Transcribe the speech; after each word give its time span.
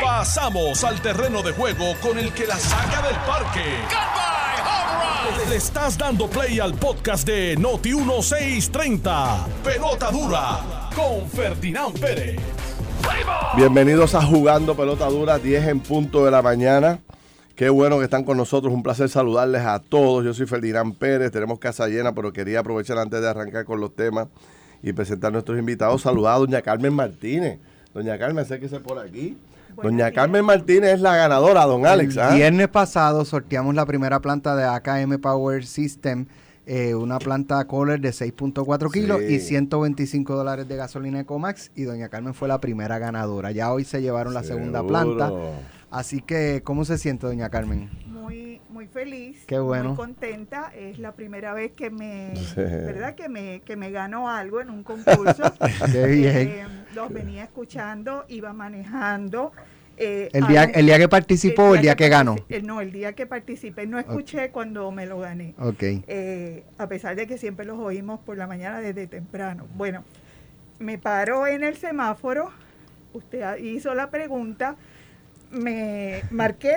Pasamos 0.00 0.84
al 0.84 1.00
terreno 1.00 1.42
de 1.42 1.52
juego 1.52 1.94
con 2.00 2.18
el 2.18 2.32
que 2.32 2.46
la 2.46 2.56
saca 2.56 3.02
del 3.06 3.16
parque. 3.26 3.64
Le 5.48 5.56
estás 5.56 5.98
dando 5.98 6.28
play 6.28 6.60
al 6.60 6.74
podcast 6.74 7.26
de 7.26 7.56
Noti 7.56 7.94
1630. 7.94 9.46
Pelota 9.64 10.10
dura 10.10 10.90
con 10.94 11.28
Ferdinand 11.28 11.98
Pérez. 11.98 12.40
Bienvenidos 13.56 14.14
a 14.14 14.22
Jugando 14.22 14.76
Pelota 14.76 15.06
Dura, 15.06 15.38
10 15.38 15.68
en 15.68 15.80
punto 15.80 16.24
de 16.24 16.30
la 16.30 16.42
mañana. 16.42 17.00
Qué 17.56 17.68
bueno 17.68 17.98
que 17.98 18.04
están 18.04 18.24
con 18.24 18.36
nosotros, 18.36 18.72
un 18.72 18.82
placer 18.82 19.08
saludarles 19.08 19.62
a 19.62 19.78
todos. 19.80 20.24
Yo 20.24 20.32
soy 20.34 20.46
Ferdinand 20.46 20.96
Pérez, 20.96 21.30
tenemos 21.32 21.58
casa 21.58 21.88
llena, 21.88 22.14
pero 22.14 22.32
quería 22.32 22.60
aprovechar 22.60 22.98
antes 22.98 23.20
de 23.20 23.28
arrancar 23.28 23.64
con 23.64 23.80
los 23.80 23.94
temas 23.94 24.28
y 24.82 24.92
presentar 24.92 25.28
a 25.28 25.32
nuestros 25.32 25.58
invitados. 25.58 26.02
Saludar 26.02 26.34
a 26.34 26.38
doña 26.38 26.62
Carmen 26.62 26.94
Martínez. 26.94 27.58
Doña 27.94 28.18
Carmen, 28.18 28.42
acérquese 28.44 28.80
por 28.80 28.98
aquí. 28.98 29.36
Doña 29.82 30.10
Carmen 30.12 30.44
Martínez 30.44 30.94
es 30.94 31.00
la 31.00 31.16
ganadora, 31.16 31.64
don 31.64 31.86
Alex. 31.86 32.16
El 32.16 32.22
¿ah? 32.22 32.34
viernes 32.34 32.68
pasado 32.68 33.24
sorteamos 33.24 33.74
la 33.74 33.86
primera 33.86 34.20
planta 34.20 34.54
de 34.54 34.64
AKM 34.64 35.18
Power 35.18 35.64
System, 35.64 36.26
eh, 36.66 36.94
una 36.94 37.18
planta 37.18 37.64
Kohler 37.66 38.00
de 38.00 38.10
6.4 38.10 38.90
kilos 38.90 39.18
Sí. 39.26 39.34
y 39.34 39.40
125 39.40 40.34
dólares 40.36 40.68
de 40.68 40.76
gasolina 40.76 41.20
Ecomax 41.20 41.70
y 41.74 41.82
doña 41.84 42.08
Carmen 42.08 42.34
fue 42.34 42.48
la 42.48 42.60
primera 42.60 42.98
ganadora. 42.98 43.50
Ya 43.50 43.72
hoy 43.72 43.84
se 43.84 44.00
llevaron 44.02 44.34
la 44.34 44.42
segunda 44.42 44.86
planta. 44.86 45.32
Así 45.90 46.20
que, 46.20 46.62
¿cómo 46.64 46.84
se 46.84 46.98
siente 46.98 47.26
doña 47.26 47.48
Carmen? 47.50 47.90
muy 48.06 48.51
muy 48.82 48.88
feliz, 48.88 49.44
Qué 49.46 49.58
bueno. 49.60 49.90
muy 49.90 49.96
contenta. 49.96 50.72
Es 50.76 50.98
la 50.98 51.12
primera 51.12 51.54
vez 51.54 51.70
que 51.72 51.90
me, 51.90 52.34
Sí. 52.34 52.56
verdad 52.56 53.14
que 53.14 53.28
me 53.28 53.60
que 53.64 53.76
me 53.76 53.90
gano 53.92 54.28
algo 54.28 54.60
en 54.60 54.70
un 54.70 54.82
concurso. 54.82 55.42
Qué 55.92 56.06
bien. 56.08 56.36
Eh, 56.36 56.64
los 56.94 57.12
venía 57.12 57.44
escuchando, 57.44 58.24
iba 58.28 58.52
manejando. 58.52 59.52
eh, 59.96 60.30
El 60.32 60.46
día, 60.48 60.64
el 60.64 60.86
día 60.86 60.98
que 60.98 61.08
participó 61.08 61.62
o 61.64 61.74
el 61.76 61.82
día 61.82 61.94
que 61.94 62.08
ganó. 62.08 62.34
partici- 62.36 62.44
eh, 62.56 62.62
no, 62.62 62.80
el 62.80 62.90
día 62.90 63.12
que 63.12 63.26
participé. 63.26 63.86
No 63.86 63.98
escuché 64.00 64.50
cuando 64.50 64.90
me 64.90 65.06
lo 65.06 65.20
gané. 65.20 65.54
Ok. 65.60 65.82
Eh, 66.08 66.64
a 66.78 66.88
pesar 66.88 67.14
de 67.14 67.26
que 67.28 67.38
siempre 67.38 67.64
los 67.64 67.78
oímos 67.78 68.18
por 68.20 68.36
la 68.36 68.48
mañana 68.48 68.80
desde 68.80 69.06
temprano. 69.06 69.68
Bueno, 69.76 70.02
me 70.80 70.98
paró 70.98 71.46
en 71.46 71.62
el 71.62 71.76
semáforo, 71.76 72.50
usted 73.12 73.58
hizo 73.58 73.94
la 73.94 74.10
pregunta, 74.10 74.74
me 75.52 76.22
marqué 76.30 76.74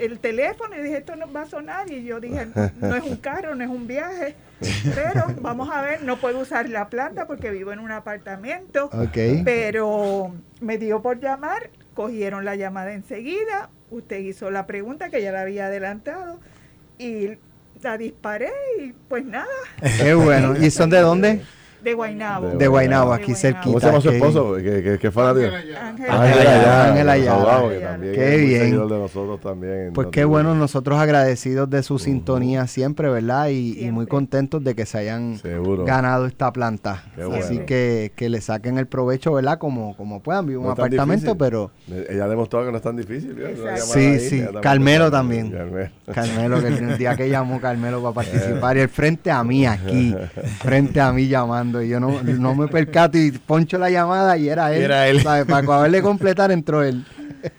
el 0.00 0.18
teléfono 0.18 0.76
y 0.76 0.82
dije, 0.82 0.98
esto 0.98 1.16
no 1.16 1.32
va 1.32 1.42
a 1.42 1.46
sonar, 1.46 1.90
y 1.90 2.04
yo 2.04 2.20
dije, 2.20 2.48
no 2.80 2.94
es 2.96 3.02
un 3.04 3.16
carro, 3.16 3.54
no 3.54 3.62
es 3.64 3.70
un 3.70 3.86
viaje, 3.86 4.34
pero 4.94 5.24
vamos 5.40 5.70
a 5.72 5.80
ver, 5.82 6.02
no 6.02 6.16
puedo 6.18 6.40
usar 6.40 6.68
la 6.68 6.88
planta 6.88 7.26
porque 7.26 7.50
vivo 7.50 7.72
en 7.72 7.78
un 7.78 7.92
apartamento, 7.92 8.86
Ok. 8.92 9.44
pero 9.44 10.34
me 10.60 10.78
dio 10.78 11.02
por 11.02 11.20
llamar, 11.20 11.70
cogieron 11.94 12.44
la 12.44 12.56
llamada 12.56 12.92
enseguida, 12.92 13.70
usted 13.90 14.18
hizo 14.18 14.50
la 14.50 14.66
pregunta 14.66 15.08
que 15.08 15.22
ya 15.22 15.32
la 15.32 15.42
había 15.42 15.66
adelantado 15.66 16.40
y 16.98 17.30
la 17.82 17.96
disparé 17.98 18.50
y 18.80 18.92
pues 19.08 19.24
nada, 19.24 19.46
Qué 19.98 20.14
bueno. 20.14 20.56
¿Y 20.56 20.70
son 20.70 20.90
de 20.90 21.00
dónde? 21.00 21.42
De 21.86 21.94
Guaynabo. 21.94 22.48
De 22.48 22.66
Guaynabo, 22.66 23.12
aquí 23.12 23.32
cerquita. 23.36 23.62
¿Cómo 23.64 23.78
se 23.80 23.86
llama 23.86 24.00
su 24.00 24.10
esposo? 24.10 24.56
¿Qué, 24.56 24.82
qué, 24.82 24.98
qué 25.00 25.10
fanático? 25.12 25.54
Ángel 26.10 27.08
Ayala, 27.08 27.62
que 27.68 28.06
que 28.06 28.12
Qué 28.12 28.36
bien. 28.38 28.60
seguidor 28.62 28.90
de 28.90 28.98
nosotros 28.98 29.40
también. 29.40 29.92
Pues 29.92 30.08
qué 30.10 30.24
bueno, 30.24 30.56
nosotros 30.56 30.98
agradecidos 30.98 31.70
de 31.70 31.84
su 31.84 32.00
sintonía 32.00 32.66
siempre, 32.66 33.08
¿verdad? 33.08 33.50
Y, 33.50 33.78
y 33.84 33.92
muy 33.92 34.06
contentos 34.06 34.64
de 34.64 34.74
que 34.74 34.84
se 34.84 34.98
hayan 34.98 35.38
Seguro. 35.38 35.84
ganado 35.84 36.26
esta 36.26 36.52
planta. 36.52 37.04
Qué 37.14 37.22
Así 37.22 37.28
bueno. 37.54 37.66
que, 37.66 38.12
que 38.16 38.28
le 38.30 38.40
saquen 38.40 38.78
el 38.78 38.88
provecho, 38.88 39.32
¿verdad? 39.34 39.58
Como, 39.58 39.96
como 39.96 40.20
puedan, 40.20 40.52
No 40.52 40.60
un 40.62 40.70
apartamento, 40.70 41.34
difícil. 41.34 41.38
pero 41.38 41.70
Ella 42.10 42.24
ha 42.24 42.28
demostrado 42.28 42.66
que 42.66 42.72
no 42.72 42.78
es 42.78 42.82
tan 42.82 42.96
difícil. 42.96 43.36
Sí, 43.76 44.00
ahí, 44.00 44.18
sí. 44.18 44.44
Carmelo 44.60 45.08
también. 45.08 45.52
Carmelo. 45.52 45.90
Carmelo, 46.12 46.60
que 46.60 46.66
el 46.68 46.98
día 46.98 47.14
que 47.14 47.28
llamó 47.28 47.60
Carmelo 47.60 48.02
para 48.02 48.14
participar, 48.26 48.76
y 48.76 48.80
él 48.80 48.88
frente 48.88 49.30
a 49.30 49.44
mí 49.44 49.66
aquí, 49.66 50.16
frente 50.58 51.00
a 51.00 51.12
mí 51.12 51.28
llamando, 51.28 51.75
y 51.82 51.88
yo 51.88 52.00
no, 52.00 52.22
no 52.22 52.54
me 52.54 52.68
percato 52.68 53.18
y 53.18 53.30
poncho 53.32 53.78
la 53.78 53.90
llamada 53.90 54.36
y 54.36 54.48
era 54.48 54.72
él. 54.74 54.82
Era 54.82 55.08
él. 55.08 55.22
¿sabe? 55.22 55.44
Para 55.44 55.58
acabarle 55.58 56.02
completar 56.02 56.50
entró 56.52 56.82
él. 56.82 57.04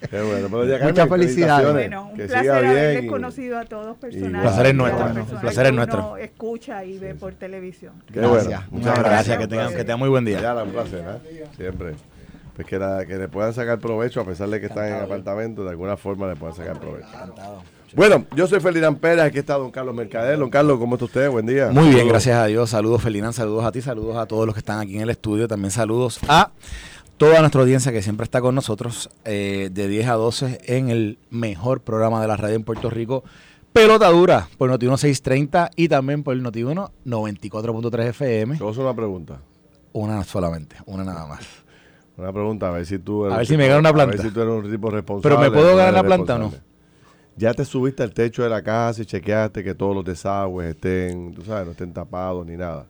Qué 0.09 0.21
bueno. 0.21 0.47
Pero 0.51 0.65
ya, 0.65 0.83
Muchas 0.85 1.07
felicidades. 1.09 1.71
Bueno, 1.73 2.09
un 2.11 2.17
Que 2.17 2.25
placer 2.25 2.51
haberles 2.51 3.03
y- 3.03 3.07
conocido 3.07 3.57
a 3.57 3.65
todos 3.65 3.97
personalmente. 3.97 4.41
placer 4.41 4.65
es 4.65 4.75
nuestro, 4.75 5.05
personas 5.13 5.41
placer 5.41 5.65
es 5.67 5.73
nuestro. 5.73 6.17
escucha 6.17 6.83
y 6.85 6.97
ve 6.99 7.15
por 7.15 7.33
televisión. 7.35 7.93
Qué 8.11 8.19
Gracias. 8.19 8.43
bueno. 8.45 8.63
Un 8.71 8.77
Muchas 8.79 8.93
gracias. 8.99 9.13
Gracias, 9.13 9.37
que 9.37 9.47
tengan, 9.47 9.69
que 9.71 9.77
tengan 9.79 9.99
muy 9.99 10.09
buen 10.09 10.25
día. 10.25 10.41
Ya, 10.41 10.61
un 10.61 10.71
placer, 10.71 11.03
¿eh? 11.29 11.45
Siempre. 11.55 11.93
Pues 12.55 12.67
que, 12.67 12.79
la- 12.79 13.05
que 13.05 13.15
le 13.17 13.27
puedan 13.29 13.53
sacar 13.53 13.77
provecho, 13.79 14.19
a 14.19 14.25
pesar 14.25 14.49
de 14.49 14.59
que 14.59 14.65
están 14.65 14.87
en 14.87 14.95
apartamento, 14.95 15.63
de 15.63 15.69
alguna 15.69 15.95
forma 15.95 16.27
le 16.27 16.35
puedan 16.35 16.55
sacar 16.55 16.79
provecho. 16.79 17.07
Bueno, 17.97 18.25
yo 18.35 18.45
soy 18.45 18.59
Ferdinand 18.59 18.99
Pérez, 18.99 19.25
aquí 19.25 19.39
está 19.39 19.55
don 19.55 19.71
Carlos 19.71 19.95
Mercader. 19.95 20.37
Don 20.37 20.51
Carlos, 20.51 20.77
¿cómo 20.77 20.93
está 20.93 21.05
usted? 21.05 21.31
Buen 21.31 21.47
día. 21.47 21.71
Muy 21.71 21.89
bien, 21.89 22.07
gracias 22.07 22.37
a 22.37 22.45
Dios. 22.45 22.69
Saludos, 22.69 23.01
Felinan. 23.01 23.33
Saludos 23.33 23.65
a 23.65 23.71
ti, 23.71 23.81
saludos 23.81 24.17
a 24.17 24.27
todos 24.27 24.45
los 24.45 24.53
que 24.53 24.59
están 24.59 24.79
aquí 24.79 24.97
en 24.97 25.01
el 25.01 25.09
estudio. 25.09 25.47
También 25.47 25.71
saludos 25.71 26.19
a 26.27 26.51
toda 27.17 27.39
nuestra 27.39 27.59
audiencia 27.59 27.91
que 27.91 28.03
siempre 28.03 28.25
está 28.25 28.39
con 28.39 28.53
nosotros 28.53 29.09
eh, 29.25 29.69
de 29.71 29.87
10 29.87 30.09
a 30.09 30.13
12 30.13 30.59
en 30.65 30.89
el 30.91 31.17
mejor 31.31 31.81
programa 31.81 32.21
de 32.21 32.27
la 32.27 32.37
radio 32.37 32.55
en 32.55 32.63
Puerto 32.63 32.91
Rico. 32.91 33.23
Pelota 33.73 34.09
dura 34.09 34.47
por 34.59 34.69
Noti 34.69 34.85
1630 34.85 35.71
y 35.75 35.87
también 35.87 36.21
por 36.21 36.37
Noti 36.37 36.61
1 36.61 36.91
94.3 37.03 38.09
FM. 38.09 38.55
Hacer 38.57 38.79
una 38.83 38.95
pregunta. 38.95 39.41
Una 39.93 40.23
solamente, 40.23 40.75
una 40.85 41.03
nada 41.03 41.25
más. 41.25 41.39
Una 42.15 42.31
pregunta, 42.31 42.67
a 42.67 42.71
ver 42.73 42.85
si 42.85 42.99
tú 42.99 43.25
eres 43.25 43.33
A 43.33 43.37
ver 43.39 43.47
si 43.47 43.57
me 43.57 43.67
gano 43.67 43.79
una 43.79 43.89
A 43.89 43.91
ver 43.93 44.05
planta. 44.09 44.21
si 44.23 44.29
tú 44.29 44.39
eres 44.39 44.53
un 44.53 44.71
tipo 44.71 44.91
responsable. 44.91 45.35
Pero 45.35 45.49
¿me 45.49 45.51
puedo 45.51 45.75
ganar 45.75 45.95
la 45.95 46.03
planta 46.03 46.35
o 46.35 46.37
no? 46.37 46.53
Ya 47.37 47.53
te 47.53 47.63
subiste 47.65 48.01
al 48.03 48.13
techo 48.13 48.43
de 48.43 48.49
la 48.49 48.61
casa 48.63 49.01
y 49.01 49.05
chequeaste 49.05 49.63
que 49.63 49.75
todos 49.75 49.95
los 49.95 50.03
desagües 50.03 50.69
estén, 50.71 51.33
tú 51.33 51.43
sabes, 51.43 51.65
no 51.65 51.71
estén 51.71 51.93
tapados 51.93 52.45
ni 52.45 52.57
nada. 52.57 52.87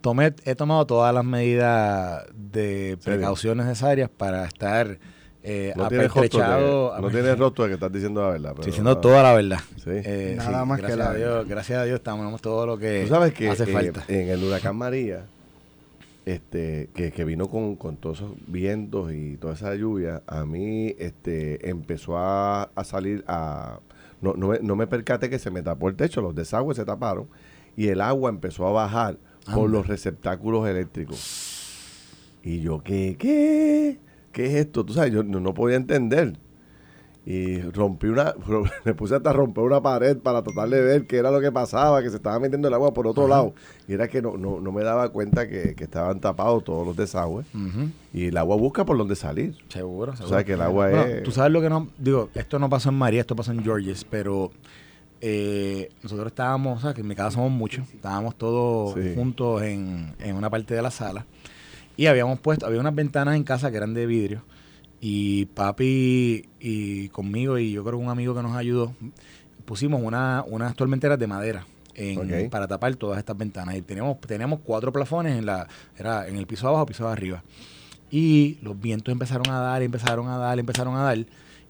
Tomé, 0.00 0.32
he 0.44 0.54
tomado 0.54 0.86
todas 0.86 1.14
las 1.14 1.24
medidas 1.24 2.24
de 2.34 2.96
precaución 3.04 3.58
necesarias 3.58 4.08
para 4.08 4.46
estar 4.46 4.98
eh, 5.42 5.74
No 5.76 5.88
tienes 5.88 6.06
rostro 6.12 6.42
apertrechado. 6.42 6.94
de, 6.96 7.02
no 7.02 7.10
tienes 7.10 7.38
rostro 7.38 7.64
de 7.64 7.68
que 7.70 7.74
estás 7.74 7.92
diciendo 7.92 8.22
la 8.22 8.28
verdad. 8.30 8.50
pero 8.52 8.60
Estoy 8.60 8.70
diciendo 8.70 8.98
toda 8.98 9.22
la 9.22 9.34
verdad. 9.34 9.58
Sí. 9.76 9.90
Eh, 9.90 10.34
Nada 10.38 10.62
sí, 10.62 10.68
más 10.68 10.80
que 10.80 10.96
la 10.96 11.12
Dios, 11.14 11.46
Gracias 11.46 11.78
a 11.80 11.84
Dios 11.84 11.96
estamos 11.96 12.40
todo 12.40 12.64
lo 12.66 12.78
que 12.78 13.02
Tú 13.02 13.08
sabes 13.08 13.34
que 13.34 13.50
hace 13.50 13.64
eh, 13.64 13.66
falta. 13.66 14.04
en 14.08 14.28
el 14.30 14.42
huracán 14.42 14.76
María, 14.76 15.26
este, 16.30 16.90
que, 16.94 17.12
que 17.12 17.24
vino 17.24 17.48
con, 17.48 17.76
con 17.76 17.96
todos 17.96 18.18
esos 18.18 18.32
vientos 18.46 19.12
y 19.12 19.36
toda 19.36 19.54
esa 19.54 19.74
lluvia, 19.74 20.22
a 20.26 20.44
mí 20.44 20.94
este, 20.98 21.68
empezó 21.68 22.18
a, 22.18 22.64
a 22.74 22.84
salir 22.84 23.24
a... 23.26 23.80
No, 24.20 24.34
no, 24.34 24.48
me, 24.48 24.58
no 24.60 24.76
me 24.76 24.86
percaté 24.86 25.30
que 25.30 25.38
se 25.38 25.50
me 25.50 25.62
tapó 25.62 25.88
el 25.88 25.96
techo, 25.96 26.20
los 26.20 26.34
desagües 26.34 26.76
se 26.76 26.84
taparon 26.84 27.28
y 27.76 27.88
el 27.88 28.00
agua 28.00 28.28
empezó 28.30 28.66
a 28.66 28.72
bajar 28.72 29.18
por 29.54 29.70
los 29.70 29.86
receptáculos 29.86 30.68
eléctricos. 30.68 31.18
Y 32.42 32.60
yo, 32.60 32.82
¿qué? 32.82 33.16
¿Qué? 33.18 33.98
¿Qué 34.32 34.46
es 34.46 34.54
esto? 34.54 34.84
Tú 34.84 34.92
sabes, 34.92 35.12
yo 35.12 35.22
no, 35.22 35.40
no 35.40 35.54
podía 35.54 35.76
entender. 35.76 36.38
Y 37.26 37.60
rompí 37.60 38.06
una, 38.06 38.34
me 38.84 38.94
puse 38.94 39.14
hasta 39.14 39.32
romper 39.32 39.62
una 39.64 39.80
pared 39.82 40.16
para 40.16 40.42
tratar 40.42 40.68
de 40.70 40.80
ver 40.80 41.06
qué 41.06 41.18
era 41.18 41.30
lo 41.30 41.40
que 41.40 41.52
pasaba, 41.52 42.02
que 42.02 42.08
se 42.10 42.16
estaba 42.16 42.38
metiendo 42.40 42.66
el 42.68 42.74
agua 42.74 42.94
por 42.94 43.06
otro 43.06 43.28
lado. 43.28 43.52
Y 43.86 43.92
era 43.92 44.08
que 44.08 44.22
no, 44.22 44.36
no, 44.38 44.58
no 44.60 44.72
me 44.72 44.82
daba 44.82 45.10
cuenta 45.10 45.46
que, 45.46 45.74
que 45.74 45.84
estaban 45.84 46.18
tapados 46.20 46.64
todos 46.64 46.86
los 46.86 46.96
desagües. 46.96 47.46
Y 48.14 48.26
el 48.26 48.36
agua 48.38 48.56
busca 48.56 48.84
por 48.86 48.96
dónde 48.96 49.16
salir. 49.16 49.54
Seguro, 49.68 50.12
O 50.12 50.16
seguro. 50.16 50.34
sea 50.34 50.44
que 50.44 50.54
el 50.54 50.62
agua 50.62 50.88
Bueno, 50.88 51.04
es... 51.04 51.22
Tú 51.22 51.30
sabes 51.30 51.52
lo 51.52 51.60
que 51.60 51.68
no... 51.68 51.88
Digo, 51.98 52.30
esto 52.34 52.58
no 52.58 52.70
pasó 52.70 52.88
en 52.88 52.96
María, 52.96 53.20
esto 53.20 53.36
pasó 53.36 53.52
en 53.52 53.62
Georges, 53.62 54.04
pero 54.08 54.50
eh, 55.20 55.90
nosotros 56.02 56.28
estábamos, 56.28 56.78
o 56.78 56.80
sea, 56.80 56.94
que 56.94 57.02
en 57.02 57.06
mi 57.08 57.14
casa 57.14 57.32
somos 57.32 57.50
muchos, 57.50 57.86
estábamos 57.92 58.36
todos 58.36 58.94
Sí. 58.94 59.12
juntos 59.14 59.62
en, 59.62 60.14
en 60.20 60.36
una 60.36 60.48
parte 60.48 60.74
de 60.74 60.80
la 60.80 60.90
sala 60.90 61.26
y 61.96 62.06
habíamos 62.06 62.38
puesto, 62.40 62.64
había 62.66 62.80
unas 62.80 62.94
ventanas 62.94 63.36
en 63.36 63.44
casa 63.44 63.70
que 63.70 63.76
eran 63.76 63.92
de 63.92 64.06
vidrio 64.06 64.42
y 65.00 65.46
papi 65.46 66.44
y 66.60 67.08
conmigo 67.08 67.58
y 67.58 67.72
yo 67.72 67.82
creo 67.84 67.98
que 67.98 68.04
un 68.04 68.10
amigo 68.10 68.34
que 68.34 68.42
nos 68.42 68.54
ayudó, 68.56 68.94
pusimos 69.64 70.02
una, 70.02 70.44
unas 70.46 70.74
tormenteras 70.76 71.18
de 71.18 71.26
madera 71.26 71.66
en- 71.94 72.18
para 72.50 72.66
tapar 72.68 72.94
todas 72.96 73.18
estas 73.18 73.36
ventanas 73.36 73.76
y 73.76 73.82
teníamos, 73.82 74.20
teníamos 74.20 74.60
cuatro 74.64 74.92
plafones 74.92 75.38
en 75.38 75.46
la, 75.46 75.66
era 75.98 76.28
en 76.28 76.36
el 76.36 76.46
piso 76.46 76.68
abajo, 76.68 76.86
piso 76.86 77.06
de 77.06 77.12
arriba. 77.12 77.42
Y 78.10 78.58
los 78.62 78.78
vientos 78.80 79.12
empezaron 79.12 79.48
a 79.50 79.60
dar, 79.60 79.82
empezaron 79.82 80.28
a 80.28 80.36
dar, 80.36 80.58
empezaron 80.58 80.96
a 80.96 81.02
dar. 81.04 81.18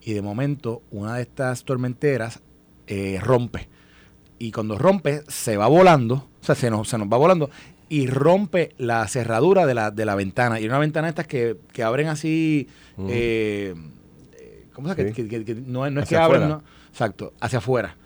Y 0.02 0.12
de 0.14 0.22
momento, 0.22 0.82
una 0.90 1.16
de 1.16 1.22
estas 1.22 1.64
tormenteras 1.64 2.40
eh, 2.86 3.18
rompe. 3.22 3.68
Y 4.38 4.50
cuando 4.50 4.78
rompe, 4.78 5.22
se 5.28 5.58
va 5.58 5.66
volando, 5.66 6.14
o 6.40 6.44
sea, 6.44 6.54
se 6.54 6.70
nos, 6.70 6.88
se 6.88 6.96
nos 6.96 7.08
va 7.08 7.18
volando 7.18 7.50
y 7.90 8.06
rompe 8.06 8.72
la 8.78 9.06
cerradura 9.08 9.66
de 9.66 9.74
la, 9.74 9.90
de 9.90 10.04
la 10.06 10.14
ventana. 10.14 10.58
Y 10.60 10.66
una 10.66 10.78
ventana 10.78 11.08
estas 11.10 11.26
que, 11.26 11.56
que 11.72 11.82
abren 11.82 12.06
así, 12.08 12.68
eh, 13.08 13.74
eh, 14.38 14.66
¿cómo 14.72 14.88
se? 14.94 15.08
Sí. 15.08 15.12
Que, 15.12 15.28
que- 15.28 15.44
que 15.44 15.54
no, 15.56 15.84
es- 15.84 15.92
no 15.92 16.00
es 16.00 16.08
que 16.08 16.16
abren, 16.16 16.48
no, 16.48 16.62
exacto, 16.88 17.32
hacia 17.40 17.58
afuera. 17.58 17.96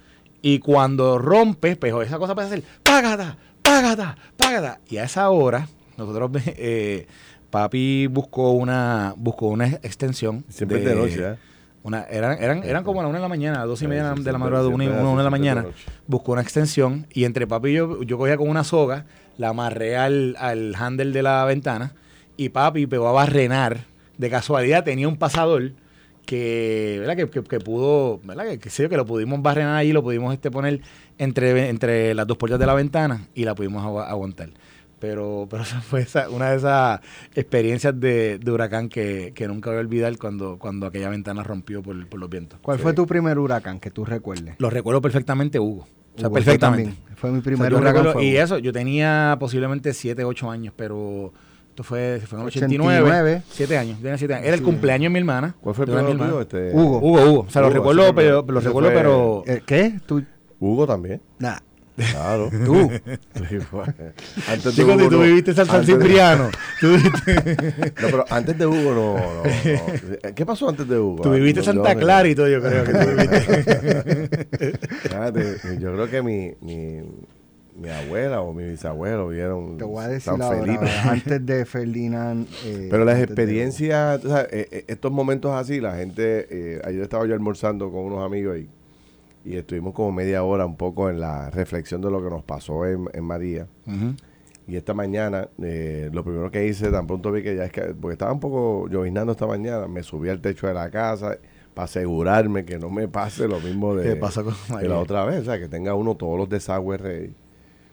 Y 0.42 0.58
cuando 0.58 1.18
rompe, 1.18 1.76
pues 1.76 1.94
esa 2.06 2.18
cosa 2.18 2.34
puede 2.34 2.48
hacer, 2.48 2.62
págata, 2.82 3.36
págata, 3.62 4.16
págata. 4.36 4.80
Y 4.88 4.96
a 4.96 5.04
esa 5.04 5.30
hora, 5.30 5.68
nosotros 5.96 6.30
eh, 6.46 7.06
papi 7.50 8.06
buscó 8.08 8.52
una, 8.52 9.14
buscó 9.16 9.46
una 9.48 9.66
extensión. 9.68 10.44
Siempre 10.48 10.80
de 10.80 10.94
noche, 10.94 11.32
¿eh? 11.32 11.36
Una, 11.82 12.04
eran, 12.04 12.42
eran, 12.42 12.62
eran 12.64 12.82
como 12.82 13.00
a 13.00 13.02
la 13.02 13.10
una 13.10 13.18
de 13.18 13.22
la 13.22 13.28
mañana, 13.28 13.60
a 13.60 13.66
dos 13.66 13.82
y 13.82 13.86
media 13.86 14.14
de 14.14 14.32
la 14.32 14.38
madrugada, 14.38 14.66
una, 14.68 14.84
una, 14.86 15.18
de 15.18 15.24
la 15.24 15.28
mañana. 15.30 15.66
Buscó 16.06 16.32
una 16.32 16.40
extensión 16.40 17.06
y 17.12 17.24
entre 17.24 17.46
papi 17.46 17.68
y 17.68 17.72
yo, 17.74 18.02
yo 18.02 18.16
cogía 18.16 18.38
con 18.38 18.48
una 18.48 18.64
soga, 18.64 19.04
la 19.38 19.48
amarré 19.50 19.96
al, 19.96 20.36
al 20.38 20.74
handle 20.76 21.12
de 21.12 21.22
la 21.22 21.44
ventana 21.44 21.92
y 22.36 22.50
papi 22.50 22.86
pegó 22.86 23.08
a 23.08 23.12
barrenar. 23.12 23.84
De 24.18 24.30
casualidad 24.30 24.84
tenía 24.84 25.08
un 25.08 25.16
pasador 25.16 25.72
que, 26.26 26.96
¿verdad? 27.00 27.16
Que, 27.16 27.28
que, 27.28 27.42
que 27.42 27.60
pudo, 27.60 28.20
¿verdad? 28.24 28.46
Que, 28.46 28.58
que 28.58 28.70
sé 28.70 28.84
yo, 28.84 28.88
que 28.88 28.96
lo 28.96 29.04
pudimos 29.06 29.42
barrenar 29.42 29.76
ahí, 29.76 29.92
lo 29.92 30.02
pudimos 30.02 30.32
este 30.32 30.50
poner 30.50 30.80
entre, 31.18 31.68
entre 31.68 32.14
las 32.14 32.26
dos 32.26 32.36
puertas 32.38 32.58
de 32.58 32.66
la 32.66 32.74
ventana 32.74 33.26
y 33.34 33.44
la 33.44 33.54
pudimos 33.54 33.84
agu- 33.84 34.04
aguantar. 34.06 34.50
Pero, 35.00 35.46
pero 35.50 35.64
esa 35.64 35.80
fue 35.82 36.00
esa- 36.02 36.30
una 36.30 36.50
de 36.50 36.56
esas 36.56 37.00
experiencias 37.34 37.98
de, 38.00 38.38
de 38.38 38.50
huracán 38.50 38.88
que, 38.88 39.32
que 39.34 39.46
nunca 39.48 39.68
voy 39.70 39.78
a 39.78 39.80
olvidar 39.80 40.16
cuando, 40.16 40.56
cuando 40.58 40.86
aquella 40.86 41.10
ventana 41.10 41.42
rompió 41.42 41.82
por, 41.82 42.06
por 42.08 42.18
los 42.20 42.30
vientos. 42.30 42.58
¿Cuál 42.62 42.78
fue 42.78 42.94
tu 42.94 43.06
primer 43.06 43.38
huracán 43.38 43.80
que 43.80 43.90
tú 43.90 44.04
recuerdes? 44.04 44.54
Lo 44.58 44.70
recuerdo 44.70 45.02
perfectamente, 45.02 45.58
Hugo. 45.58 45.86
O 46.16 46.20
sea, 46.20 46.30
perfectamente. 46.30 46.90
también. 46.92 47.16
Fue 47.16 47.30
mi 47.30 47.38
O 47.38 47.42
sea, 47.42 47.44
primer 47.52 47.74
huracán. 47.74 48.04
recuerdo- 48.04 48.22
y 48.22 48.36
eso, 48.36 48.58
yo 48.58 48.72
tenía 48.72 49.36
posiblemente 49.40 49.92
7, 49.94 50.24
8 50.24 50.50
años, 50.50 50.74
pero 50.76 51.32
esto 51.70 51.82
fue, 51.82 52.20
fue 52.26 52.36
en 52.38 52.42
el 52.42 52.48
89. 52.48 53.00
89. 53.02 53.42
7 53.50 53.78
años, 53.78 53.98
tenía 54.00 54.18
7 54.18 54.34
años. 54.34 54.46
Era 54.46 54.56
el 54.56 54.62
cumpleaños 54.62 55.04
de 55.04 55.10
mi 55.10 55.18
hermana. 55.20 55.54
¿Cuál 55.60 55.74
fue 55.74 55.84
el 55.86 55.90
de 55.90 55.96
primero 55.96 56.12
mi 56.14 56.18
tuyo? 56.20 56.40
hermana. 56.40 56.42
Este, 56.70 56.76
Hugo. 56.76 56.98
Hugo, 56.98 57.22
Hugo. 57.30 57.40
O 57.46 57.50
sea, 57.50 57.62
lo 57.62 57.68
Hugo, 57.68 57.74
recuerdo, 57.76 58.06
sí, 58.08 58.12
pero, 58.14 58.44
lo 58.46 58.60
recuerdo, 58.60 58.88
fue- 58.90 58.96
pero... 58.96 59.42
Eh, 59.46 59.62
¿Qué? 59.66 60.00
¿Tú? 60.06 60.22
Hugo 60.60 60.86
también. 60.86 61.20
Nah. 61.38 61.58
Claro. 61.96 62.50
Tú. 62.64 62.90
Antes 64.48 64.64
de 64.64 64.70
Chicos, 64.72 64.94
Hugo 64.94 64.98
si 65.00 65.08
tú 65.08 65.16
no- 65.16 65.20
viviste 65.22 65.50
en 65.52 65.56
San 65.66 65.86
de- 65.86 65.92
Cipriano. 65.92 66.50
Viviste, 66.82 67.34
No, 68.02 68.08
pero 68.10 68.24
antes 68.30 68.58
de 68.58 68.66
Hugo 68.66 68.94
no, 68.94 69.16
no, 69.16 69.42
no. 69.44 70.34
¿Qué 70.34 70.44
pasó 70.46 70.68
antes 70.68 70.88
de 70.88 70.98
Hugo? 70.98 71.22
tú 71.22 71.30
viviste 71.30 71.60
Ah, 71.60 71.64
Santa 71.64 71.94
Clara 71.94 72.28
y 72.28 72.34
todo, 72.34 72.48
yo 72.48 72.60
creo 72.60 72.84
que 72.84 72.92
tú 72.92 73.06
viviste. 73.10 74.78
Fíjate, 75.02 75.56
yo 75.78 75.92
creo 75.94 76.10
que 76.10 76.22
mi, 76.22 76.52
mi, 76.60 77.02
mi 77.76 77.88
abuela 77.90 78.40
o 78.40 78.52
mi 78.52 78.64
bisabuelo 78.68 79.28
vieron 79.28 79.76
Te 79.78 79.84
voy 79.84 80.04
a 80.04 80.08
decir 80.08 80.22
San 80.32 80.38
la 80.40 80.48
Felipe. 80.50 80.78
verdad, 80.84 81.08
antes 81.10 81.46
de 81.46 81.64
Ferdinand. 81.64 82.48
eh, 82.64 82.88
Pero 82.90 83.04
las 83.04 83.18
de- 83.18 83.24
experiencias, 83.24 84.20
sabes, 84.22 84.48
eh, 84.52 84.68
eh, 84.70 84.84
estos 84.88 85.12
momentos 85.12 85.52
así, 85.52 85.80
la 85.80 85.94
gente, 85.96 86.46
eh, 86.50 86.82
ayer 86.84 87.02
estaba 87.02 87.26
yo 87.26 87.34
almorzando 87.34 87.90
con 87.90 88.00
unos 88.04 88.24
amigos 88.24 88.58
y, 88.58 88.68
y 89.44 89.56
estuvimos 89.56 89.94
como 89.94 90.12
media 90.12 90.42
hora 90.42 90.64
un 90.64 90.76
poco 90.76 91.10
en 91.10 91.20
la 91.20 91.50
reflexión 91.50 92.00
de 92.00 92.10
lo 92.10 92.22
que 92.22 92.30
nos 92.30 92.42
pasó 92.42 92.86
en, 92.86 93.08
en 93.12 93.24
María. 93.24 93.66
Ujú. 93.86 94.14
Y 94.66 94.76
esta 94.76 94.94
mañana, 94.94 95.48
eh, 95.62 96.08
lo 96.12 96.24
primero 96.24 96.50
que 96.50 96.66
hice, 96.66 96.90
tan 96.90 97.06
pronto 97.06 97.30
vi 97.30 97.42
que 97.42 97.54
ya 97.54 97.64
es 97.66 97.72
que, 97.72 97.82
porque 97.82 98.14
estaba 98.14 98.32
un 98.32 98.40
poco 98.40 98.88
lloviznando 98.88 99.32
esta 99.32 99.46
mañana, 99.46 99.86
me 99.86 100.02
subí 100.02 100.30
al 100.30 100.40
techo 100.40 100.66
de 100.66 100.74
la 100.74 100.90
casa 100.90 101.36
para 101.74 101.84
asegurarme 101.84 102.64
que 102.64 102.78
no 102.78 102.88
me 102.88 103.06
pase 103.06 103.46
lo 103.46 103.60
mismo 103.60 103.94
de, 103.94 104.16
la 104.88 104.98
otra 104.98 105.24
vez, 105.26 105.40
o 105.40 105.44
sea, 105.44 105.58
que 105.58 105.68
tenga 105.68 105.94
uno 105.94 106.14
todos 106.14 106.38
los 106.38 106.48
desagües 106.48 107.00
ready. 107.00 107.34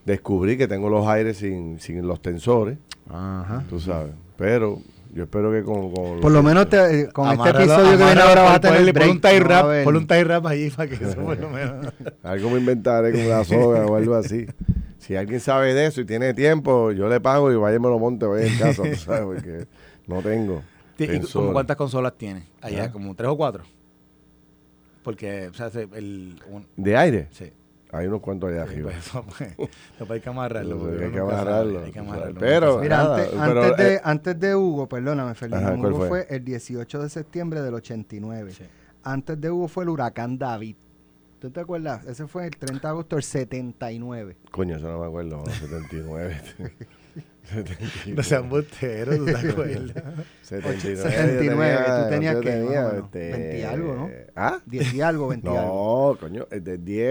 Descubrí 0.05 0.57
que 0.57 0.67
tengo 0.67 0.89
los 0.89 1.05
aires 1.07 1.37
sin, 1.37 1.79
sin 1.79 2.07
los 2.07 2.21
tensores, 2.21 2.77
Ajá. 3.09 3.65
tú 3.69 3.79
sabes, 3.79 4.13
pero 4.37 4.79
yo 5.13 5.23
espero 5.23 5.51
que 5.51 5.63
con... 5.63 5.91
con 5.93 6.19
Por 6.21 6.31
lo 6.31 6.41
menos 6.43 6.69
te- 6.69 7.09
con 7.11 7.29
este 7.31 7.49
episodio 7.49 7.97
que 7.97 8.03
viene 8.05 8.21
ahora 8.21 8.41
vas 8.43 8.55
a 8.55 8.59
tener 8.61 8.93
ponle 8.93 9.11
un 9.11 9.21
tie 9.21 9.39
rap, 9.39 9.83
ponle 9.83 9.99
un 9.99 10.07
tie 10.07 10.23
rap 10.23 10.45
allí 10.47 10.69
para 10.69 10.89
que 10.89 11.03
eso 11.03 11.15
por 11.21 11.37
lo 11.39 11.49
menos... 11.51 11.87
Algo 12.23 12.49
me 12.49 12.59
inventaré 12.59 13.11
con 13.11 13.21
una 13.21 13.43
soga 13.43 13.85
o 13.85 13.95
algo 13.95 14.15
así. 14.15 14.45
Si 14.99 15.15
alguien 15.15 15.39
sabe 15.39 15.73
de 15.73 15.87
eso 15.87 16.01
y 16.01 16.05
tiene 16.05 16.33
tiempo, 16.33 16.91
yo 16.91 17.09
le 17.09 17.19
pago 17.19 17.51
y 17.51 17.55
vaya 17.55 17.75
y 17.77 17.79
me 17.79 17.89
lo 17.89 17.97
monte, 17.99 18.25
vaya 18.25 18.45
en 18.45 18.57
casa, 18.59 18.83
tú 18.83 18.95
sabes, 18.95 19.23
porque 19.25 19.65
no 20.07 20.21
tengo. 20.21 20.61
¿Y 20.99 21.19
como 21.31 21.51
cuántas 21.53 21.75
consolas 21.75 22.13
tienes? 22.17 22.43
Allá, 22.61 22.83
Ah. 22.85 22.91
como 22.91 23.15
tres 23.15 23.29
o 23.29 23.35
cuatro. 23.35 23.63
Porque, 25.03 25.47
o 25.47 25.53
sea, 25.55 25.69
se- 25.71 25.87
el... 25.95 26.35
un- 26.49 26.67
¿De 26.77 26.95
aire? 26.95 27.27
sí. 27.31 27.51
Hay 27.93 28.07
unos 28.07 28.21
cuantos 28.21 28.49
allá 28.49 28.65
Sí, 28.67 28.73
arriba. 28.73 28.91
pues 29.37 29.55
pues, 29.57 29.69
no, 29.99 30.13
hay 30.13 30.21
que 30.21 30.29
amarrarlo. 30.29 30.75
Hay 30.85 30.97
que 30.97 31.17
sabe, 31.17 31.19
amarrarlo, 31.19 31.79
Hay 31.79 31.91
que 31.91 31.99
tú 31.99 32.05
amarrarlo. 32.05 32.39
Pero-. 32.39 32.79
Mira, 32.79 32.97
Nada, 32.97 33.15
antes, 33.17 33.29
pero, 33.31 33.63
antes 33.63 33.77
de, 33.77 33.93
eh, 33.95 34.01
antes 34.03 34.39
de 34.39 34.55
Hugo, 34.55 34.87
perdóname, 34.87 35.33
¿cuál 35.37 35.79
Hugo 35.93 35.97
fue? 35.99 36.07
fue? 36.07 36.27
el 36.29 36.43
18 36.45 37.01
de 37.03 37.09
septiembre 37.09 37.61
del 37.61 37.73
89. 37.73 38.51
Sí. 38.51 38.63
Antes 39.03 39.41
de 39.41 39.51
Hugo 39.51 39.67
fue 39.67 39.83
el 39.83 39.89
huracán 39.89 40.37
David. 40.37 40.75
¿Tú 41.39 41.49
te 41.49 41.59
acuerdas? 41.59 42.05
Ese 42.05 42.27
fue 42.27 42.45
el 42.45 42.55
30 42.55 42.87
de 42.87 42.91
agosto 42.91 43.15
del 43.15 43.23
79. 43.23 44.37
Coño, 44.51 44.75
eso 44.77 44.91
no 44.91 44.99
me 44.99 45.07
acuerdo, 45.07 45.37
no, 45.37 45.45
79. 45.47 46.41
79. 47.43 48.13
No 48.15 48.23
seas 48.23 48.47
bustero, 48.49 49.17
¿tú 49.17 49.25
te 49.25 49.35
acuerdas? 49.35 50.03
79. 50.41 50.95
79, 51.11 51.77
tú 52.03 52.09
tenías 52.09 52.35
que, 52.37 52.41
tenía, 52.49 52.81
más 52.83 52.89
o 52.91 52.93
menos, 52.93 53.05
este, 53.05 53.31
20 53.31 53.59
y 53.59 53.63
algo, 53.63 53.95
¿no? 53.95 54.09
¿Ah? 54.35 54.59
10 54.65 54.93
y 54.93 55.01
algo, 55.01 55.27
20 55.29 55.47
y 55.49 55.55
algo. 55.55 56.11
No, 56.13 56.19
coño, 56.19 56.47
es 56.51 56.63
de 56.63 56.77
10. 56.77 57.05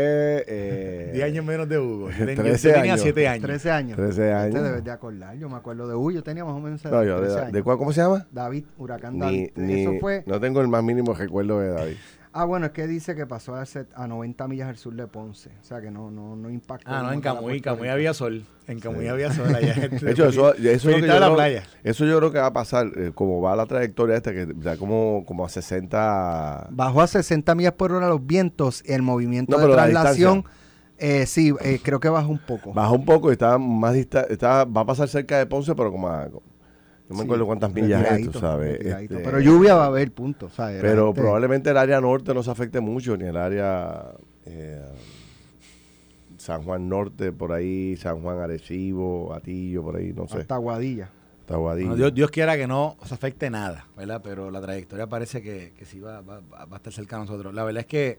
Eh, 0.46 1.10
10 1.14 1.24
años 1.24 1.44
menos 1.44 1.68
de 1.68 1.78
Hugo. 1.78 2.10
Yo, 2.18 2.26
ten- 2.26 2.36
yo 2.36 2.42
13 2.42 2.72
tenía 2.72 2.92
años. 2.92 3.00
7 3.02 3.28
años. 3.28 3.42
13 3.46 3.70
años. 3.70 3.96
13 3.96 4.32
años. 4.32 4.54
Te 4.54 4.62
debes 4.62 4.84
de 4.84 4.90
acordar. 4.90 5.36
Yo 5.36 5.48
me 5.48 5.56
acuerdo 5.56 5.88
de 5.88 5.94
Hugo. 5.94 6.10
Yo 6.10 6.22
tenía 6.22 6.44
más 6.44 6.54
o 6.54 6.60
menos 6.60 6.84
No, 6.84 7.04
yo, 7.04 7.16
13 7.18 7.34
de, 7.34 7.40
años. 7.40 7.52
¿de 7.52 7.62
cuál, 7.62 7.78
¿cómo 7.78 7.92
se 7.92 8.00
llama? 8.00 8.26
David, 8.30 8.64
huracán 8.78 9.14
Ni, 9.14 9.20
David. 9.20 9.50
ni- 9.56 9.80
Eso 9.82 9.92
fue. 10.00 10.22
No 10.26 10.40
tengo 10.40 10.60
el 10.60 10.68
más 10.68 10.82
mínimo 10.82 11.12
recuerdo 11.14 11.60
de 11.60 11.68
David. 11.70 11.96
Ah, 12.32 12.44
bueno, 12.44 12.66
es 12.66 12.72
que 12.72 12.86
dice 12.86 13.16
que 13.16 13.26
pasó 13.26 13.56
a, 13.56 13.66
set- 13.66 13.90
a 13.96 14.06
90 14.06 14.46
millas 14.46 14.68
al 14.68 14.76
sur 14.76 14.94
de 14.94 15.06
Ponce. 15.08 15.50
O 15.60 15.64
sea 15.64 15.80
que 15.80 15.90
no, 15.90 16.12
no, 16.12 16.36
no 16.36 16.48
impactó. 16.48 16.88
Ah, 16.88 17.02
no, 17.02 17.12
en 17.12 17.20
Camuy, 17.20 17.60
Camuy 17.60 17.88
había 17.88 18.14
sol. 18.14 18.44
En 18.68 18.78
Camuy 18.78 19.08
había 19.08 19.32
sol 19.32 19.52
allá. 19.52 19.74
De 19.88 20.12
hecho, 20.12 20.26
eso, 20.28 20.54
eso, 20.54 20.68
es 20.70 20.84
lo 20.84 20.92
que 20.92 21.00
yo 21.08 21.18
la 21.18 21.26
creo, 21.26 21.34
playa. 21.34 21.64
eso 21.82 22.04
yo 22.04 22.18
creo 22.18 22.30
que 22.30 22.38
va 22.38 22.46
a 22.46 22.52
pasar, 22.52 22.86
eh, 22.96 23.10
como 23.14 23.40
va 23.40 23.56
la 23.56 23.66
trayectoria 23.66 24.16
esta, 24.16 24.30
que 24.32 24.46
ya 24.60 24.76
como, 24.76 25.24
como 25.26 25.44
a 25.44 25.48
60... 25.48 26.68
Bajó 26.70 27.00
a 27.02 27.06
60 27.08 27.52
millas 27.56 27.72
por 27.72 27.90
hora 27.92 28.08
los 28.08 28.24
vientos. 28.24 28.82
El 28.86 29.02
movimiento 29.02 29.52
No, 29.56 29.58
de 29.58 29.64
pero 29.64 29.74
traslación, 29.74 30.44
eh, 30.98 31.26
sí, 31.26 31.52
eh, 31.62 31.80
creo 31.82 31.98
que 31.98 32.08
bajó 32.10 32.28
un 32.30 32.38
poco. 32.38 32.72
Bajó 32.72 32.94
un 32.94 33.04
poco 33.04 33.30
y 33.30 33.32
está 33.32 33.58
más 33.58 33.94
dista 33.94 34.20
está, 34.30 34.64
va 34.64 34.82
a 34.82 34.86
pasar 34.86 35.08
cerca 35.08 35.36
de 35.36 35.46
Ponce, 35.46 35.74
pero 35.74 35.90
como 35.90 36.08
a... 36.08 36.28
No 37.10 37.16
me 37.16 37.22
Sí, 37.22 37.26
acuerdo 37.26 37.46
cuántas 37.46 37.72
millas 37.72 38.00
es, 38.02 38.06
tú 38.06 38.12
retiradito, 38.12 38.40
sabes. 38.40 38.80
este, 38.80 39.18
Pero 39.18 39.40
lluvia 39.40 39.74
va 39.74 39.82
a 39.84 39.86
haber, 39.88 40.12
punto. 40.12 40.48
Pero 40.56 41.08
este- 41.10 41.20
probablemente 41.20 41.70
el 41.70 41.76
área 41.76 42.00
norte 42.00 42.32
no 42.32 42.42
se 42.42 42.50
afecte 42.52 42.80
mucho, 42.80 43.16
ni 43.16 43.24
el 43.26 43.36
área 43.36 44.12
eh, 44.46 44.80
San 46.38 46.62
Juan 46.62 46.88
Norte, 46.88 47.32
por 47.32 47.52
ahí, 47.52 47.96
San 47.96 48.22
Juan 48.22 48.38
Arecibo, 48.38 49.34
Atillo, 49.34 49.82
por 49.82 49.96
ahí, 49.96 50.12
no 50.14 50.26
sé. 50.28 50.38
Hasta 50.38 50.56
Guadilla. 50.56 51.10
Tahuadillo. 51.46 51.88
Bueno, 51.88 51.96
Dios, 51.96 52.14
Dios 52.14 52.30
quiera 52.30 52.56
que 52.56 52.68
no 52.68 52.96
se 53.04 53.12
afecte 53.12 53.50
nada, 53.50 53.88
¿verdad? 53.96 54.20
Pero 54.22 54.52
la 54.52 54.60
trayectoria 54.60 55.08
parece 55.08 55.42
que, 55.42 55.72
que 55.76 55.84
sí 55.84 55.98
va, 55.98 56.20
va- 56.20 56.40
va 56.40 56.68
a 56.70 56.76
estar 56.76 56.92
cerca 56.92 57.16
de 57.16 57.22
nosotros. 57.22 57.52
La 57.52 57.64
verdad 57.64 57.80
es 57.80 57.86
que, 57.86 58.18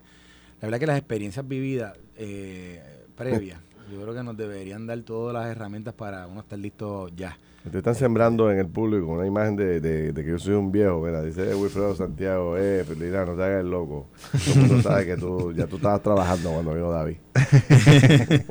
la 0.60 0.68
verdad 0.68 0.76
es 0.76 0.80
que 0.82 0.88
las 0.88 0.98
experiencias 0.98 1.48
vividas 1.48 1.98
eh, 2.18 2.84
previas, 3.16 3.60
yo 3.92 4.02
creo 4.02 4.14
que 4.14 4.24
nos 4.24 4.36
deberían 4.38 4.86
dar 4.88 5.00
todas 5.02 5.34
las 5.34 5.48
herramientas 5.48 5.94
para 5.94 6.28
uno 6.28 6.42
estar 6.42 6.60
listo 6.60 7.08
ya. 7.16 7.38
Te 7.72 7.78
están 7.78 7.94
sembrando 7.94 8.50
en 8.52 8.58
el 8.58 8.66
público 8.68 9.06
una 9.06 9.28
imagen 9.28 9.56
de, 9.56 9.80
de- 9.80 10.12
de 10.14 10.24
que 10.26 10.32
yo 10.32 10.40
soy 10.40 10.56
un 10.56 10.72
viejo, 10.72 11.00
mira, 11.06 11.22
dice 11.22 11.54
Wilfredo 11.54 11.96
Santiago, 11.96 12.58
eh, 12.58 12.84
Ferdinand, 12.84 13.28
no 13.30 13.36
te 13.36 13.44
hagas 13.44 13.62
el 13.64 13.70
loco. 13.70 14.08
Todo 14.32 14.54
el 14.56 14.60
mundo 14.68 14.82
sabe 14.82 15.06
que 15.06 15.16
tú, 15.16 15.54
ya 15.54 15.68
tú 15.68 15.76
estabas 15.76 16.02
trabajando 16.02 16.52
cuando 16.52 16.74
vino 16.74 16.90
David. 16.90 17.18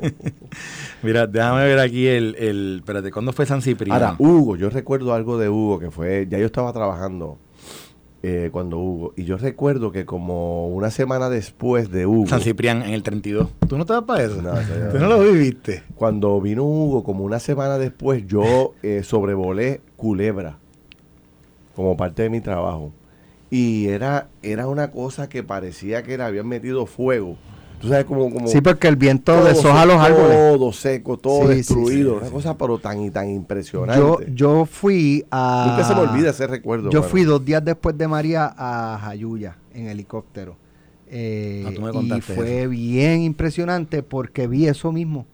Mira, 1.03 1.27
déjame 1.27 1.65
ver 1.65 1.79
aquí 1.79 2.07
el, 2.07 2.35
el 2.37 2.75
espérate, 2.79 3.11
¿cuándo 3.11 3.33
fue 3.33 3.45
San 3.45 3.61
Cipriano? 3.61 3.93
Ahora, 3.93 4.15
Hugo, 4.19 4.55
yo 4.55 4.69
recuerdo 4.69 5.13
algo 5.13 5.37
de 5.37 5.49
Hugo 5.49 5.79
que 5.79 5.91
fue, 5.91 6.27
ya 6.29 6.37
yo 6.37 6.45
estaba 6.45 6.71
trabajando 6.71 7.37
eh, 8.23 8.49
cuando 8.51 8.77
Hugo, 8.77 9.13
y 9.15 9.23
yo 9.23 9.37
recuerdo 9.37 9.91
que 9.91 10.05
como 10.05 10.67
una 10.67 10.91
semana 10.91 11.29
después 11.29 11.89
de 11.89 12.05
Hugo, 12.05 12.27
San 12.27 12.41
Ciprián 12.41 12.83
en 12.83 12.93
el 12.93 13.01
32. 13.01 13.49
¿Tú 13.67 13.77
no 13.77 13.85
te 13.85 13.93
vas 13.93 14.03
para 14.03 14.23
eso? 14.23 14.41
No, 14.41 14.51
¿Tú 14.91 14.99
no 14.99 15.07
lo 15.07 15.19
viviste? 15.19 15.83
cuando 15.95 16.39
vino 16.39 16.63
Hugo, 16.63 17.03
como 17.03 17.23
una 17.23 17.39
semana 17.39 17.77
después, 17.77 18.27
yo 18.27 18.73
eh, 18.83 19.01
sobrevolé 19.03 19.81
Culebra 19.95 20.57
como 21.75 21.97
parte 21.97 22.23
de 22.23 22.29
mi 22.29 22.41
trabajo. 22.41 22.91
Y 23.49 23.87
era, 23.87 24.29
era 24.43 24.67
una 24.67 24.91
cosa 24.91 25.27
que 25.27 25.43
parecía 25.43 26.03
que 26.03 26.17
le 26.17 26.23
habían 26.23 26.47
metido 26.47 26.85
fuego. 26.85 27.37
Tú 27.81 27.87
sabes, 27.89 28.05
como... 28.05 28.31
como 28.31 28.47
Sí, 28.47 28.61
porque 28.61 28.87
el 28.87 28.95
viento 28.95 29.43
deshoja 29.43 29.85
los 29.85 29.97
árboles. 29.97 30.37
Todo 30.57 30.71
seco, 30.71 31.17
todo 31.17 31.41
Sí, 31.41 31.47
sí, 31.49 31.55
destruido. 31.57 32.11
sí, 32.11 32.17
una 32.17 32.25
sí. 32.27 32.31
cosa 32.31 32.57
pero 32.57 32.77
tan 32.77 33.01
y 33.01 33.09
tan 33.09 33.29
impresionante. 33.29 33.99
Yo, 33.99 34.19
yo 34.33 34.65
fui 34.65 35.25
a. 35.31 35.65
Nunca 35.69 35.83
se 35.87 35.95
me 35.95 36.01
olvida 36.01 36.29
ese 36.29 36.47
recuerdo. 36.47 36.89
Yo 36.91 37.03
fui 37.03 37.23
dos 37.23 37.43
días 37.43 37.63
después 37.65 37.97
de 37.97 38.07
María 38.07 38.53
a 38.57 38.99
Jayuya 39.01 39.57
en 39.73 39.87
helicóptero. 39.87 40.55
Eh, 41.13 41.65
Ah, 41.67 41.71
tú 41.75 41.81
me 42.01 42.17
y 42.17 42.21
fue 42.21 42.67
bien 42.67 43.21
impresionante 43.21 44.01
porque 44.03 44.47
vi 44.47 44.67
eso 44.67 44.91
mismo, 44.93 45.25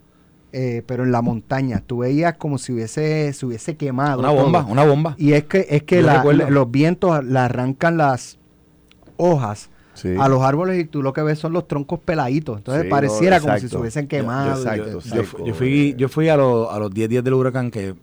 eh, 0.51 0.81
pero 0.87 1.03
en 1.03 1.11
la 1.11 1.21
montaña. 1.21 1.83
Tú 1.85 1.99
veías 1.99 2.35
como 2.37 2.57
si 2.57 2.73
hubiese, 2.73 3.31
se 3.33 3.45
hubiese 3.45 3.75
quemado. 3.77 4.19
Una 4.19 4.29
todo. 4.29 4.41
bomba, 4.43 4.65
una 4.65 4.83
bomba. 4.85 5.15
Y 5.19 5.33
es 5.33 5.43
que, 5.43 5.67
es 5.69 5.83
que 5.83 6.01
la- 6.01 6.23
los 6.23 6.71
vientos 6.71 7.23
le 7.23 7.37
arrancan 7.37 7.97
las 7.97 8.39
hojas 9.17 9.69
Sí. 9.97 10.15
a 10.19 10.27
los 10.29 10.41
árboles 10.43 10.79
y 10.79 10.85
tú 10.85 11.01
lo 11.01 11.11
que 11.11 11.21
ves 11.23 11.39
son 11.39 11.53
los 11.53 11.67
troncos 11.67 11.99
peladitos. 11.99 12.57
Entonces 12.57 12.83
Sí, 12.83 12.89
pareciera 12.89 13.37
no, 13.39 13.45
como 13.45 13.57
si 13.59 13.67
se 13.67 13.77
hubiesen 13.77 14.03
Yo- 14.05 14.09
quemado. 14.09 14.63
Yo, 14.75 15.23
yo 15.45 15.53
fui, 15.55 15.95
yo 15.97 16.07
fui 16.07 16.29
a, 16.29 16.37
los- 16.37 16.71
a 16.71 16.77
los 16.79 16.91
10 16.93 17.09
días 17.09 17.23
del 17.23 17.33
huracán 17.33 17.71
que 17.71 17.95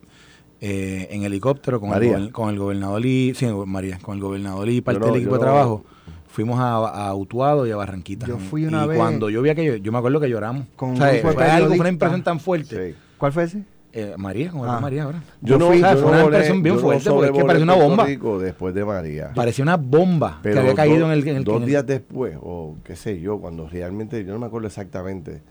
eh, 0.60 1.08
en 1.10 1.24
helicóptero 1.24 1.78
con 1.80 1.90
el, 1.90 1.94
María. 2.10 2.32
con 2.32 2.48
el 2.50 2.58
gobernador 2.58 3.04
y 3.04 3.34
sí, 3.34 3.46
María, 3.66 3.98
con 4.00 4.14
el 4.16 4.20
gobernador 4.22 4.68
y 4.68 4.80
parte 4.80 5.00
no- 5.00 5.06
del 5.06 5.16
equipo 5.16 5.34
de 5.34 5.40
trabajo. 5.40 5.84
Fuimos 6.28 6.58
a, 6.58 7.08
a 7.08 7.14
Utuado 7.14 7.64
y 7.66 7.70
a 7.70 7.76
Barranquita. 7.76 8.26
Yo 8.26 8.38
fui 8.38 8.64
una 8.66 8.84
y 8.84 8.88
vez- 8.88 8.96
cuando 8.98 9.30
yo 9.30 9.40
vi 9.42 9.50
aquello, 9.50 9.76
yo 9.76 9.92
me 9.92 9.98
acuerdo 9.98 10.18
que 10.20 10.28
lloramos. 10.28 10.66
Con 10.74 10.92
O 10.92 10.96
sea, 10.96 11.10
fue 11.22 11.44
algo, 11.44 11.68
fue 11.68 11.78
una 11.80 11.88
impresión 11.90 12.24
tan 12.24 12.40
fuerte. 12.40 12.90
Sí. 12.92 12.96
¿Cuál 13.18 13.32
fue 13.32 13.44
ese? 13.44 13.62
Eh, 13.96 14.14
María, 14.18 14.46
está 14.46 14.76
Ah. 14.76 14.80
María 14.80 15.04
ahora. 15.04 15.22
Yo 15.40 15.56
no, 15.56 15.68
fui, 15.68 15.80
yo 15.80 15.86
fue 15.92 16.00
no 16.00 16.08
una 16.08 16.16
volé- 16.22 16.24
impresión 16.24 16.62
bien 16.64 16.74
no 16.74 16.80
fuerte 16.80 17.10
porque 17.10 17.26
es 17.26 17.32
que 17.32 17.38
sobrevolé 17.38 17.44
parecía 17.46 17.64
una 17.64 17.74
bomba. 17.74 18.04
Rico 18.06 18.38
después 18.40 18.74
de 18.74 18.84
María. 18.84 19.32
Parecía 19.34 19.62
una 19.62 19.76
bomba 19.76 20.40
Pero 20.42 20.54
que 20.54 20.60
había 20.60 20.74
caído 20.74 20.98
dos, 20.98 21.06
en 21.06 21.12
el, 21.12 21.28
en 21.28 21.36
el 21.36 21.44
dos 21.44 21.56
en 21.56 21.62
el- 21.62 21.68
días 21.68 21.86
después, 21.86 22.36
o 22.42 22.76
qué 22.82 22.96
sé 22.96 23.20
yo, 23.20 23.38
cuando 23.38 23.68
realmente, 23.68 24.24
yo 24.24 24.32
no 24.32 24.40
me 24.40 24.46
acuerdo 24.46 24.66
exactamente, 24.66 25.42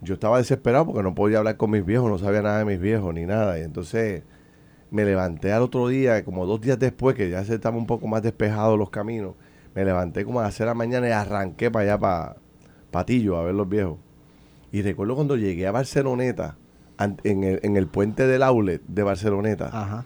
yo 0.00 0.14
estaba 0.14 0.38
desesperado 0.38 0.86
porque 0.86 1.02
no 1.02 1.14
podía 1.14 1.38
hablar 1.38 1.58
con 1.58 1.70
mis 1.70 1.84
viejos, 1.84 2.08
no 2.10 2.18
sabía 2.18 2.40
nada 2.40 2.58
de 2.60 2.64
mis 2.64 2.80
viejos 2.80 3.12
ni 3.12 3.26
nada. 3.26 3.58
Y 3.58 3.62
entonces 3.64 4.22
me 4.90 5.04
levanté 5.04 5.52
al 5.52 5.60
otro 5.60 5.88
día, 5.88 6.24
como 6.24 6.46
dos 6.46 6.62
días 6.62 6.78
después, 6.78 7.14
que 7.16 7.28
ya 7.28 7.44
se 7.44 7.54
estaban 7.56 7.78
un 7.78 7.86
poco 7.86 8.06
más 8.08 8.22
despejados 8.22 8.78
los 8.78 8.88
caminos, 8.88 9.34
me 9.74 9.84
levanté 9.84 10.24
como 10.24 10.40
a 10.40 10.44
las 10.44 10.54
seis 10.54 10.60
de 10.60 10.66
la 10.66 10.74
mañana 10.74 11.06
y 11.06 11.12
arranqué 11.12 11.70
para 11.70 11.82
allá, 11.82 11.98
para 11.98 12.36
Patillo, 12.90 13.36
a 13.36 13.42
ver 13.42 13.54
los 13.54 13.68
viejos. 13.68 13.98
Y 14.72 14.80
recuerdo 14.80 15.16
cuando 15.16 15.36
llegué 15.36 15.66
a 15.66 15.72
Barceloneta, 15.72 16.56
en 16.98 17.44
el, 17.44 17.60
en 17.62 17.76
el 17.76 17.86
puente 17.86 18.26
del 18.26 18.42
outlet 18.42 18.82
de 18.86 19.02
Barceloneta, 19.02 19.66
Ajá. 19.72 20.04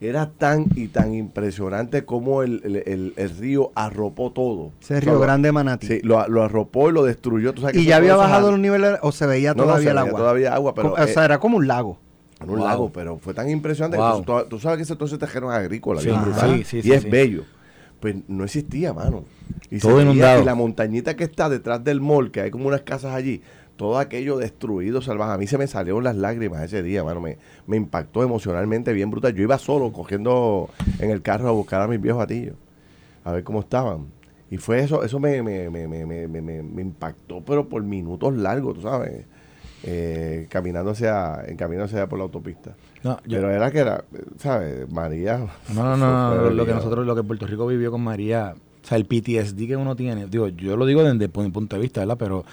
era 0.00 0.30
tan 0.30 0.66
y 0.74 0.88
tan 0.88 1.14
impresionante 1.14 2.04
como 2.04 2.42
el, 2.42 2.60
el- 2.64 2.76
el- 2.86 3.12
el 3.16 3.30
río 3.38 3.70
arropó 3.74 4.32
todo. 4.32 4.72
Ese 4.80 4.94
O 4.96 5.00
sea, 5.00 5.00
Río 5.00 5.20
Grande 5.20 5.48
de 5.48 5.52
Manatí. 5.52 5.86
Sí, 5.86 6.00
lo, 6.02 6.26
lo 6.28 6.42
arropó 6.42 6.90
y 6.90 6.92
lo 6.92 7.04
destruyó. 7.04 7.54
¿Tú 7.54 7.60
sabes 7.62 7.74
que 7.76 7.82
¿Y 7.82 7.86
ya 7.86 7.96
había 7.96 8.16
bajado 8.16 8.50
los 8.50 8.60
niveles 8.60 8.98
o 9.02 9.12
se 9.12 9.26
veía 9.26 9.54
No, 9.54 9.58
no, 9.58 9.62
todavía 9.64 9.84
se 9.84 9.90
el 9.90 9.96
veía 9.96 10.08
agua? 10.08 10.18
todavía 10.20 10.54
agua, 10.54 10.74
pero, 10.74 10.92
o 10.92 11.06
sea, 11.06 11.22
eh, 11.22 11.24
era 11.26 11.38
como 11.38 11.56
un 11.56 11.66
lago. 11.66 11.98
en 12.40 12.50
un 12.50 12.58
Wow. 12.58 12.66
lago, 12.68 12.92
pero 12.92 13.16
fue 13.18 13.32
tan 13.32 13.48
impresionante. 13.48 13.96
Wow. 13.96 14.20
que 14.20 14.26
tú, 14.26 14.48
tú 14.50 14.58
sabes 14.58 14.76
que 14.78 14.82
ese, 14.82 14.96
todo 14.96 15.06
ese 15.06 15.16
terreno 15.18 15.50
es 15.52 15.56
agrícola, 15.58 16.00
Sí, 16.00 16.08
bien 16.08 16.20
sí, 16.34 16.64
sí, 16.64 16.78
y 16.78 16.82
sí, 16.82 16.92
es 16.92 17.02
sí. 17.04 17.08
bello. 17.08 17.44
Pues 18.00 18.16
no 18.28 18.44
existía, 18.44 18.92
mano. 18.92 19.24
Y 19.70 19.78
Todo 19.78 19.92
veía- 19.96 20.02
inundado. 20.10 20.42
Y 20.42 20.44
la 20.44 20.54
montañita 20.54 21.16
que 21.16 21.24
está 21.24 21.48
detrás 21.48 21.82
del 21.84 22.02
mall, 22.02 22.30
que 22.30 22.42
hay 22.42 22.50
como 22.50 22.66
unas 22.68 22.82
casas 22.82 23.14
allí, 23.14 23.40
todo 23.76 23.98
aquello 23.98 24.36
destruido, 24.38 25.02
salvaje. 25.02 25.32
A 25.32 25.38
mí 25.38 25.46
se 25.46 25.58
me 25.58 25.66
salieron 25.66 26.04
las 26.04 26.16
lágrimas 26.16 26.62
ese 26.62 26.82
día, 26.82 27.02
mano. 27.04 27.20
Me, 27.20 27.38
me 27.66 27.76
impactó 27.76 28.22
emocionalmente 28.22 28.92
bien 28.92 29.10
brutal. 29.10 29.34
Yo 29.34 29.42
iba 29.42 29.58
solo, 29.58 29.92
cogiendo 29.92 30.68
en 31.00 31.10
el 31.10 31.22
carro 31.22 31.48
a 31.48 31.52
buscar 31.52 31.80
a 31.82 31.88
mis 31.88 32.00
viejos 32.00 32.22
atillos, 32.22 32.54
a 33.24 33.32
ver 33.32 33.42
cómo 33.44 33.60
estaban. 33.60 34.06
Y 34.50 34.58
fue 34.58 34.80
eso, 34.80 35.02
eso 35.02 35.18
me, 35.18 35.42
me, 35.42 35.68
me, 35.70 35.88
me, 35.88 36.06
me, 36.06 36.28
me- 36.62 36.82
impactó, 36.82 37.40
pero 37.44 37.68
por 37.68 37.82
minutos 37.82 38.34
largos, 38.36 38.74
tú 38.74 38.82
sabes. 38.82 39.24
Eh, 39.86 40.46
caminando 40.48 40.92
hacia, 40.92 41.44
en 41.46 41.56
camino 41.56 41.84
hacia 41.84 42.08
por 42.08 42.18
la 42.18 42.24
autopista. 42.24 42.74
No, 43.02 43.16
yo- 43.26 43.38
Pero 43.38 43.50
era 43.50 43.70
que 43.70 43.78
era, 43.80 44.04
¿sabes? 44.38 44.90
María. 44.90 45.46
No, 45.74 45.82
no, 45.84 45.96
no, 45.96 46.34
no, 46.42 46.50
lo, 46.50 46.64
que 46.66 46.72
nosotros, 46.72 47.04
lo 47.04 47.14
que 47.14 47.22
Puerto 47.22 47.46
Rico 47.46 47.66
vivió 47.66 47.90
con 47.90 48.00
María, 48.02 48.54
o 48.82 48.86
sea, 48.86 48.96
el 48.96 49.04
PTSD 49.04 49.66
que 49.66 49.76
uno 49.76 49.94
tiene, 49.96 50.26
digo, 50.26 50.48
yo 50.48 50.76
lo 50.76 50.86
digo 50.86 51.02
desde 51.02 51.28
mi 51.42 51.50
punto 51.50 51.76
de 51.76 51.82
vista, 51.82 52.00
¿verdad? 52.00 52.16
Pero 52.18 52.44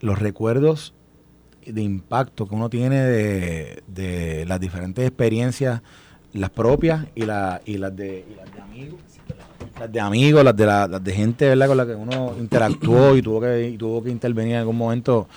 los 0.00 0.18
recuerdos 0.18 0.94
de 1.66 1.82
impacto 1.82 2.46
que 2.48 2.54
uno 2.54 2.70
tiene 2.70 3.00
de, 3.02 3.82
de 3.86 4.44
las 4.46 4.58
diferentes 4.60 5.06
experiencias, 5.06 5.82
las 6.32 6.50
propias 6.50 7.06
y, 7.14 7.24
la, 7.24 7.60
y, 7.64 7.78
las, 7.78 7.94
de, 7.94 8.24
las 8.36 8.52
de 8.54 8.60
amigos, 8.60 9.00
las 9.78 9.92
de 9.92 10.00
amigos, 10.00 10.44
las 10.44 10.56
de, 10.56 10.66
la- 10.66 10.88
de 10.88 11.12
gente, 11.12 11.48
¿verdad? 11.48 11.66
Con 11.68 11.76
la 11.76 11.86
que 11.86 11.94
uno 11.94 12.34
interactuó 12.38 13.16
y 13.16 13.22
tuvo 13.22 13.40
que, 13.40 13.76
tuvo 13.78 14.02
que 14.02 14.10
intervenir 14.10 14.54
en 14.54 14.60
algún 14.60 14.76
momento, 14.76 15.28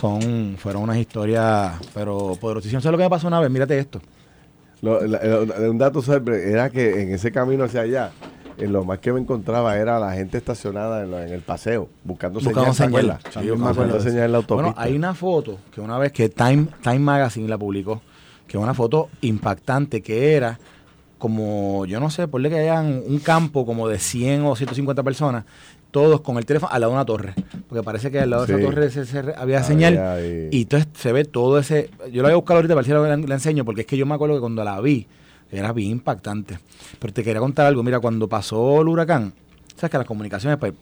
son, 0.00 0.56
fueron 0.58 0.82
unas 0.82 0.96
historias, 0.98 1.72
pero 1.94 2.36
poderosísimas. 2.40 2.82
¿Sabes 2.82 2.92
lo 2.92 2.98
que 2.98 3.04
me 3.04 3.10
pasó 3.10 3.26
una 3.28 3.40
vez? 3.40 3.50
Mírate 3.50 3.78
esto. 3.78 4.00
Un 4.82 5.78
dato 5.78 6.02
sobre 6.02 6.50
era 6.50 6.68
que 6.70 7.02
en 7.02 7.12
ese 7.14 7.32
camino 7.32 7.64
hacia 7.64 7.80
allá, 7.82 8.10
en 8.58 8.72
lo 8.72 8.84
más 8.84 8.98
que 9.00 9.12
me 9.12 9.20
encontraba 9.20 9.76
era 9.76 9.98
la 9.98 10.12
gente 10.12 10.38
estacionada 10.38 11.02
en, 11.04 11.10
la- 11.10 11.26
en 11.26 11.32
el 11.32 11.40
paseo, 11.42 11.88
buscando, 12.04 12.40
Buscando 12.40 12.72
señal. 12.72 12.90
Buscando 13.24 13.68
acuerdo 13.70 13.92
de 13.94 13.98
eso. 14.00 14.08
señal 14.10 14.24
en 14.26 14.32
la 14.32 14.38
autopista. 14.38 14.62
Bueno, 14.72 14.74
hay 14.78 14.94
una 14.96 15.14
foto 15.14 15.58
que 15.72 15.80
una 15.80 15.98
vez 15.98 16.12
que 16.12 16.28
Time, 16.28 16.66
Time 16.82 16.98
Magazine 17.00 17.48
la 17.48 17.58
publicó, 17.58 18.00
que 18.46 18.56
es 18.56 18.62
una 18.62 18.74
foto 18.74 19.08
impactante, 19.22 20.02
que 20.02 20.34
era 20.34 20.58
como, 21.18 21.86
yo 21.86 22.00
no 22.00 22.10
sé, 22.10 22.28
por 22.28 22.42
que 22.42 22.58
hayan 22.58 23.02
un 23.06 23.18
campo 23.18 23.64
como 23.64 23.88
de 23.88 23.98
100 23.98 24.44
o 24.44 24.54
150 24.56 25.02
personas, 25.02 25.44
todos 25.90 26.20
con 26.20 26.36
el 26.38 26.44
teléfono 26.44 26.70
al 26.72 26.80
lado 26.82 26.92
de 26.92 26.96
una 26.96 27.04
torre. 27.06 27.34
Porque 27.68 27.82
parece 27.82 28.10
que 28.10 28.20
al 28.20 28.28
lado 28.30 28.44
de 28.46 28.52
esa 28.52 28.62
torre 28.70 28.90
se- 28.90 29.06
se- 29.06 29.34
había 29.36 29.62
señal. 29.62 29.94
Y 30.50 30.62
entonces 30.62 30.88
se 30.94 31.12
ve 31.12 31.24
todo 31.24 31.58
ese. 31.58 31.88
Yo 32.12 32.22
la 32.22 32.28
voy 32.28 32.32
a 32.32 32.36
buscar 32.36 32.56
ahorita 32.56 32.74
para 32.74 32.86
ver 32.86 33.02
si 33.04 33.08
la, 33.08 33.16
la 33.28 33.34
enseño, 33.34 33.64
porque 33.64 33.82
es 33.82 33.86
que 33.86 33.96
yo 33.96 34.04
me 34.04 34.14
acuerdo 34.14 34.34
que 34.34 34.40
cuando 34.40 34.62
la 34.64 34.80
vi, 34.80 35.06
era 35.58 35.72
bien 35.72 35.90
impactante. 35.90 36.58
Pero 36.98 37.12
te 37.12 37.22
quería 37.22 37.40
contar 37.40 37.66
algo. 37.66 37.82
Mira, 37.82 38.00
cuando 38.00 38.28
pasó 38.28 38.80
el 38.82 38.88
huracán, 38.88 39.32
sabes 39.76 39.90
que 39.90 39.98
las 39.98 40.06
comunicaciones 40.06 40.58
pues, 40.58 40.72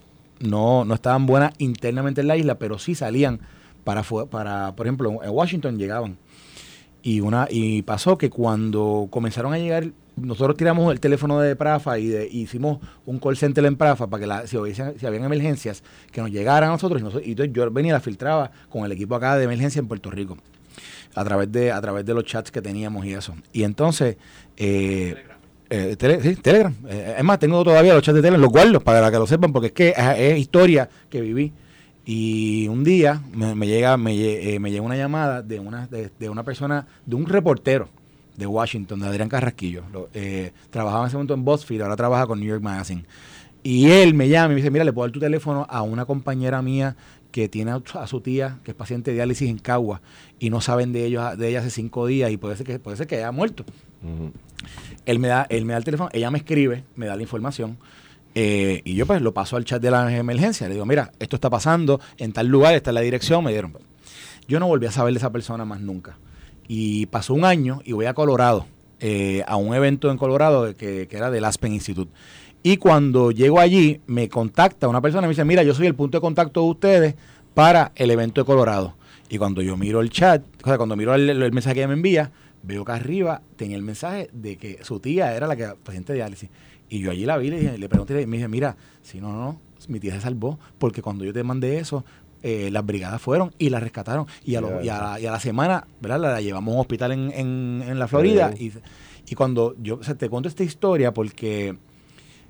no, 0.41 0.85
no 0.85 0.95
estaban 0.95 1.27
buenas 1.27 1.53
internamente 1.59 2.21
en 2.21 2.29
la 2.29 2.37
isla, 2.37 2.57
pero 2.59 2.79
sí 2.79 2.95
salían 2.95 3.41
para, 3.85 4.03
para 4.03 4.75
por 4.77 4.87
ejemplo, 4.87 5.23
en 5.23 5.31
Washington 5.31 5.79
llegaban. 5.79 6.17
Y 7.03 7.21
una 7.21 7.49
y 7.51 7.83
pasó 7.83 8.17
que 8.17 8.31
cuando 8.31 9.09
comenzaron 9.11 9.53
a 9.53 9.59
llegar, 9.59 9.89
nosotros 10.15 10.57
tiramos 10.57 10.93
el 10.93 11.01
teléfono 11.01 11.41
de 11.41 11.57
Prafa 11.57 11.99
y 11.99 12.07
de, 12.07 12.29
hicimos 12.29 12.79
un 13.07 13.19
call 13.19 13.37
center 13.37 13.65
en 13.65 13.77
Prafa 13.77 14.07
para 14.07 14.21
que 14.21 14.27
la, 14.27 14.47
si, 14.47 14.57
hubiesen- 14.57 14.97
si 14.99 15.07
habían 15.07 15.25
emergencias, 15.25 15.83
que 16.13 16.21
nos 16.21 16.31
llegaran 16.31 16.69
a 16.69 16.73
nosotros 16.75 17.01
y, 17.01 17.05
nosotros, 17.05 17.49
yo 17.53 17.71
venía 17.73 17.91
y 17.91 17.93
la 17.95 18.01
filtraba 18.01 18.53
con 18.69 18.85
el 18.85 18.93
equipo 18.93 19.17
acá 19.17 19.37
de 19.37 19.45
emergencia 19.45 19.81
en 19.81 19.89
Puerto 19.89 20.11
Rico 20.11 20.37
a 21.15 21.25
través 21.25 21.51
de 21.53 21.73
a 21.73 21.81
través 21.81 22.05
de 22.05 22.15
los 22.15 22.25
chats 22.25 22.51
que 22.51 22.63
teníamos 22.63 23.05
y 23.07 23.13
eso. 23.15 23.35
Y 23.53 23.63
entonces 23.65 24.17
eh, 24.57 25.17
eh, 25.71 25.97
sí, 26.23 26.37
Telegram. 26.37 26.75
Eh, 26.89 27.15
es 27.19 27.25
más, 27.25 27.39
tengo 27.39 27.63
todavía 27.65 27.95
los 27.95 28.03
chats 28.03 28.17
de 28.17 28.21
Telegram, 28.23 28.41
los 28.41 28.51
guardo 28.51 28.81
para 28.81 29.11
que 29.11 29.17
lo 29.19 29.27
sepan, 29.27 29.53
porque 29.53 29.69
es 29.69 29.73
que 29.73 29.89
es, 29.91 30.19
es 30.19 30.39
historia 30.39 30.89
que 31.09 31.21
viví. 31.21 31.53
Y 32.05 32.67
un 32.69 32.83
día 32.85 33.23
me, 33.33 33.67
llega 33.67 33.97
me, 33.97 34.13
eh, 34.15 34.59
me 34.59 34.71
llega 34.71 34.83
una 34.83 34.97
llamada 34.97 35.41
de 35.41 35.61
una, 35.61 35.87
de, 35.87 36.29
una 36.29 36.43
persona, 36.43 36.87
de 37.07 37.15
un 37.15 37.27
reportero 37.27 37.89
de 38.37 38.47
Washington, 38.47 38.99
de 39.01 39.07
Adrián 39.07 39.29
Carrasquillo. 39.29 39.85
Lo- 39.93 40.09
eh, 40.13 40.53
trabajaba 40.71 41.05
en 41.05 41.09
ese 41.09 41.17
momento 41.17 41.35
en 41.35 41.45
BuzzFeed, 41.45 41.81
ahora 41.83 41.95
trabaja 41.97 42.27
con 42.27 42.41
New 42.41 42.49
York 42.49 42.63
Magazine. 42.63 43.05
Y 43.63 43.89
él 43.89 44.15
me 44.15 44.29
llama 44.29 44.47
y 44.47 44.49
me 44.51 44.57
dice, 44.57 44.73
mira, 44.73 44.85
le 44.85 44.93
puedo 44.93 45.07
dar 45.07 45.13
tu 45.13 45.21
teléfono 45.21 45.65
a 45.71 45.83
una 45.83 46.05
compañera 46.05 46.61
mía 46.61 46.97
que 47.33 47.49
tiene 47.49 47.73
a 47.73 48.07
su- 48.07 48.21
tía, 48.21 48.59
que 48.63 48.71
es 48.71 48.77
paciente 48.77 49.11
de 49.11 49.17
diálisis 49.17 49.49
en 49.51 49.59
Cagua, 49.59 50.01
y 50.39 50.51
no 50.51 50.61
saben 50.61 50.93
de 50.93 51.05
ellos 51.07 51.37
de 51.37 51.49
ella 51.49 51.61
hace 51.61 51.71
cinco 51.71 52.07
días 52.07 52.31
y 52.31 52.37
puede 52.37 52.57
ser 52.57 52.67
que, 52.67 52.79
puede 52.79 52.97
ser 52.97 53.07
que 53.09 53.17
haya 53.17 53.33
muerto. 53.33 53.65
Él 55.07 55.19
me 55.19 55.29
da, 55.29 55.47
él 55.51 55.65
me 55.65 55.73
da 55.73 55.79
el 55.79 55.85
teléfono, 55.85 56.11
ella 56.13 56.31
me 56.31 56.39
escribe, 56.39 56.85
me 56.95 57.07
da 57.07 57.17
la 57.17 57.23
información. 57.23 57.79
eh, 58.35 58.81
y 58.85 58.95
yo 58.95 59.05
pues 59.07 59.21
lo 59.21 59.35
paso 59.35 59.57
al 59.57 59.65
chat 59.65 59.83
de 59.83 59.91
la 59.91 60.17
emergencia. 60.17 60.67
Le 60.69 60.75
digo, 60.75 60.87
mira, 60.87 61.13
esto 61.19 61.37
está 61.37 61.51
pasando 61.51 62.01
en 62.17 62.33
tal 62.33 62.47
lugar, 62.47 62.75
esta 62.75 62.91
es 62.91 62.95
la 62.95 63.01
dirección, 63.03 63.45
me 63.45 63.51
dieron. 63.51 63.77
Yo 64.49 64.59
no 64.61 64.67
volví 64.67 64.87
a 64.87 64.91
saber 64.93 65.13
de 65.13 65.19
esa 65.19 65.31
persona 65.31 65.65
más 65.65 65.81
nunca. 65.81 66.17
Y 66.69 67.07
pasó 67.07 67.35
un 67.35 67.45
año 67.45 67.81
y 67.85 67.93
voy 67.93 68.07
a 68.07 68.15
Colorado, 68.15 68.67
eh, 69.01 69.43
a 69.47 69.57
un 69.57 69.75
evento 69.75 70.11
en 70.11 70.17
Colorado 70.17 70.75
que, 70.77 71.09
que 71.09 71.17
era 71.17 71.31
del 71.31 71.45
Aspen 71.45 71.73
Institute. 71.75 72.11
Y 72.63 72.77
cuando 72.77 73.31
llego 73.33 73.59
allí, 73.61 74.01
me 74.07 74.29
contacta 74.29 74.89
una 74.89 75.01
persona 75.01 75.27
y 75.27 75.29
me 75.29 75.33
dice, 75.33 75.45
mira, 75.45 75.63
yo 75.63 75.75
soy 75.75 75.87
el 75.87 75.95
punto 75.95 76.19
de 76.19 76.21
contacto 76.21 76.63
de 76.63 76.69
ustedes 76.71 77.15
para 77.55 77.93
el 77.97 78.11
evento 78.11 78.41
de 78.41 78.45
Colorado. 78.45 78.95
Y 79.29 79.39
cuando 79.39 79.63
yo 79.63 79.77
miro 79.77 80.01
el 80.01 80.11
chat, 80.11 80.43
o 80.63 80.67
sea, 80.69 80.77
cuando 80.77 80.95
miro 80.95 81.15
el, 81.15 81.29
el 81.29 81.53
mensaje 81.53 81.75
que 81.75 81.81
ella 81.81 81.89
me 81.89 81.95
envía, 81.95 82.31
veo 82.63 82.85
que 82.85 82.93
arriba 82.93 83.43
tenía 83.57 83.77
el 83.77 83.83
mensaje 83.83 84.29
de 84.33 84.57
que 84.57 84.79
su 84.85 85.01
tía 85.01 85.35
era 85.35 85.47
la 85.47 85.57
que 85.57 85.67
paciente 85.83 86.13
de 86.13 86.19
diálisis. 86.19 86.51
Y 86.89 87.01
yo 87.01 87.11
allí 87.11 87.25
la 87.25 87.37
vi, 87.39 87.51
le, 87.51 87.59
dije- 87.61 87.79
le 87.79 87.89
pregunté, 87.89 88.21
y 88.21 88.27
me 88.27 88.37
dije, 88.37 88.49
mira, 88.49 88.77
si 89.03 89.21
no, 89.21 89.33
no, 89.33 89.39
no, 89.39 89.59
mi 89.89 89.99
tía 89.99 90.13
se 90.15 90.21
salvó, 90.21 90.59
porque 90.79 91.03
cuando 91.03 91.25
yo 91.25 91.33
te 91.33 91.43
mandé 91.43 91.79
eso, 91.79 92.05
eh, 92.43 92.69
las 92.71 92.85
brigadas 92.87 93.21
fueron 93.21 93.53
y 93.59 93.71
la 93.71 93.81
rescataron. 93.81 94.27
Y 94.45 94.55
a, 94.55 94.61
lo- 94.61 94.83
y 94.85 94.89
a 94.89 94.99
la, 95.01 95.21
y 95.21 95.27
a 95.27 95.33
la 95.33 95.41
semana, 95.41 95.87
¿verdad? 96.01 96.21
La, 96.21 96.33
la 96.33 96.41
llevamos 96.41 96.73
a 96.73 96.75
un 96.77 96.81
hospital 96.81 97.11
en, 97.13 97.33
en- 97.33 97.83
en 97.89 97.99
la 97.99 98.07
Florida. 98.07 98.53
Sí. 98.57 98.73
Y, 99.27 99.33
y 99.33 99.35
cuando 99.35 99.75
yo, 99.83 99.97
o 99.97 100.03
sea, 100.05 100.15
te 100.15 100.29
cuento 100.29 100.49
esta 100.49 100.63
historia 100.63 101.13
porque 101.15 101.77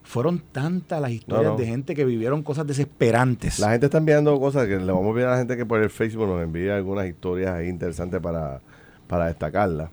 fueron 0.03 0.43
tantas 0.53 1.01
las 1.01 1.11
historias 1.11 1.53
no. 1.53 1.59
de 1.59 1.67
gente 1.67 1.95
que 1.95 2.05
vivieron 2.05 2.43
cosas 2.43 2.67
desesperantes. 2.67 3.59
La 3.59 3.71
gente 3.71 3.87
está 3.87 3.99
enviando 3.99 4.39
cosas 4.39 4.67
que 4.67 4.77
le 4.77 4.93
vamos 4.93 5.07
a 5.07 5.09
enviar 5.09 5.29
a 5.29 5.31
la 5.33 5.39
gente 5.39 5.57
que 5.57 5.67
por 5.67 5.83
el 5.83 5.91
Facebook 5.91 6.27
nos 6.27 6.43
envíe 6.43 6.71
algunas 6.71 7.07
historias 7.07 7.51
ahí 7.51 7.69
interesantes 7.69 8.21
para, 8.21 8.61
para 9.07 9.27
destacarlas. 9.27 9.91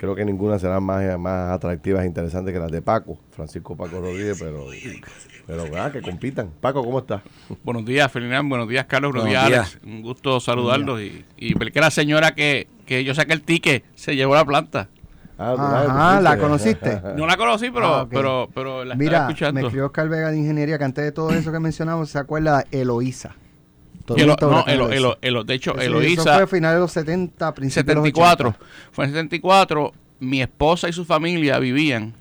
Creo 0.00 0.14
que 0.14 0.24
ninguna 0.24 0.58
será 0.58 0.80
más, 0.80 1.18
más 1.18 1.50
atractivas 1.50 2.04
e 2.04 2.06
interesantes 2.06 2.54
que 2.54 2.58
las 2.58 2.72
de 2.72 2.80
Paco, 2.80 3.18
Francisco 3.32 3.76
Paco 3.76 4.00
Rodríguez, 4.00 4.38
pero, 4.40 4.66
pero 5.46 5.64
ah, 5.76 5.92
que 5.92 6.00
compitan. 6.00 6.48
Paco, 6.58 6.82
¿cómo 6.82 7.00
estás? 7.00 7.20
Buenos 7.62 7.84
días, 7.84 8.10
Ferdinand. 8.10 8.48
Buenos 8.48 8.66
días, 8.66 8.86
Carlos. 8.86 9.12
Buenos, 9.12 9.28
Buenos 9.28 9.48
días, 9.48 9.66
días. 9.66 9.78
Alex. 9.82 9.94
Un 9.94 10.00
gusto 10.00 10.40
saludarlos. 10.40 11.02
Y, 11.02 11.26
y 11.36 11.52
ver 11.52 11.70
que 11.70 11.80
la 11.80 11.90
señora 11.90 12.34
que, 12.34 12.66
que 12.86 13.04
yo 13.04 13.14
saqué 13.14 13.34
el 13.34 13.42
ticket 13.42 13.84
se 13.94 14.16
llevó 14.16 14.34
la 14.34 14.44
planta. 14.46 14.88
Ah, 15.42 15.86
Ajá, 15.88 16.20
¿la 16.20 16.36
conociste? 16.36 17.00
No 17.16 17.26
la 17.26 17.36
conocí, 17.38 17.70
pero, 17.70 17.86
Ah, 17.86 18.02
ok. 18.02 18.08
pero, 18.10 18.48
pero 18.54 18.84
la 18.84 18.94
Mira, 18.94 19.26
estaba 19.30 19.52
me 19.52 19.60
escribió 19.62 19.86
Oscar 19.86 20.08
Vega 20.10 20.30
de 20.30 20.36
Ingeniería 20.38 20.76
que 20.76 20.84
antes 20.84 21.02
de 21.04 21.12
todo 21.12 21.30
eso 21.32 21.50
que 21.50 21.60
mencionamos 21.60 22.10
se 22.10 22.18
acuerda 22.18 22.64
de 22.70 22.82
Eloísa. 22.82 23.34
Elo- 24.08 24.36
no, 24.40 24.64
Elo- 24.64 24.66
Eloísa. 24.66 24.94
Elo- 24.96 25.18
Elo- 25.22 25.44
de 25.44 25.54
hecho, 25.54 25.70
Eso- 25.72 25.80
Eso 25.80 25.88
Eloísa, 25.98 26.34
fue 26.34 26.42
a 26.42 26.46
finales 26.46 26.76
de 26.76 26.80
los 26.80 26.92
70, 26.92 27.54
principios 27.54 27.86
de 27.86 27.94
los 27.94 28.04
74. 28.04 28.48
80. 28.50 28.66
Fue 28.92 29.04
en 29.04 29.10
74. 29.12 29.92
mi 30.18 30.42
esposa 30.42 30.88
y 30.88 30.92
su 30.92 31.04
familia 31.06 31.58
vivían 31.58 32.12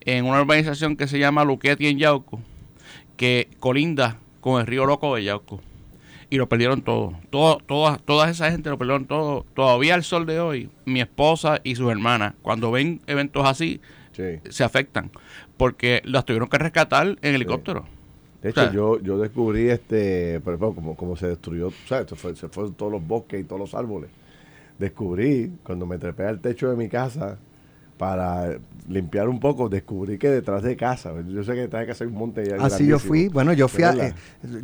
en 0.00 0.24
una 0.24 0.40
urbanización 0.40 0.96
que 0.96 1.06
se 1.08 1.18
llama 1.18 1.44
Luquetti 1.44 1.88
en 1.88 1.98
Yauco, 1.98 2.40
que 3.16 3.48
colinda 3.60 4.16
con 4.40 4.60
el 4.60 4.66
río 4.66 4.86
Loco 4.86 5.14
de 5.16 5.24
Yauco. 5.24 5.60
Y 6.32 6.38
lo 6.38 6.48
perdieron 6.48 6.80
todo. 6.80 7.12
todo 7.28 7.58
toda, 7.58 7.98
toda 7.98 8.30
esa 8.30 8.50
gente 8.50 8.70
lo 8.70 8.78
perdieron 8.78 9.04
todo. 9.04 9.44
Todavía 9.54 9.94
al 9.94 10.02
sol 10.02 10.24
de 10.24 10.40
hoy, 10.40 10.70
mi 10.86 11.02
esposa 11.02 11.60
y 11.62 11.74
sus 11.74 11.90
hermanas, 11.90 12.32
cuando 12.40 12.70
ven 12.70 13.02
eventos 13.06 13.46
así, 13.46 13.80
Sí. 14.12 14.40
se 14.48 14.64
afectan. 14.64 15.10
Porque 15.58 16.00
las 16.06 16.24
tuvieron 16.24 16.48
que 16.48 16.56
rescatar 16.56 17.18
en 17.20 17.34
helicóptero. 17.34 17.84
De 18.40 18.48
O 18.48 18.50
hecho, 18.50 18.62
sea, 18.62 18.72
yo, 18.72 18.98
yo 19.02 19.18
descubrí 19.18 19.68
este, 19.68 20.40
por 20.40 20.54
ejemplo, 20.54 20.74
como, 20.74 20.96
como 20.96 21.16
se 21.16 21.26
destruyó, 21.28 21.70
¿sabes? 21.86 22.08
Se, 22.08 22.16
fue, 22.16 22.34
se 22.34 22.48
fueron 22.48 22.72
todos 22.74 22.90
los 22.92 23.06
bosques 23.06 23.38
y 23.38 23.44
todos 23.44 23.60
los 23.60 23.74
árboles. 23.74 24.08
Descubrí, 24.78 25.52
cuando 25.62 25.84
me 25.86 25.98
trepé 25.98 26.24
al 26.24 26.40
techo 26.40 26.70
de 26.70 26.76
mi 26.76 26.88
casa 26.88 27.38
para 28.02 28.58
limpiar 28.88 29.28
un 29.28 29.38
poco, 29.38 29.68
descubrí 29.68 30.18
que 30.18 30.28
detrás 30.28 30.64
de 30.64 30.76
casa, 30.76 31.12
yo 31.28 31.44
sé 31.44 31.52
que 31.54 31.60
detrás 31.60 31.82
de 31.82 31.86
casa 31.86 32.02
hay 32.02 32.10
un 32.10 32.16
monte 32.16 32.40
Así 32.40 32.50
yo 32.50 32.56
grandísimo. 32.58 32.98
fui, 32.98 33.28
bueno, 33.28 33.52
yo 33.52 33.68
fui 33.68 33.84
a, 33.84 33.92
eh, 33.92 34.12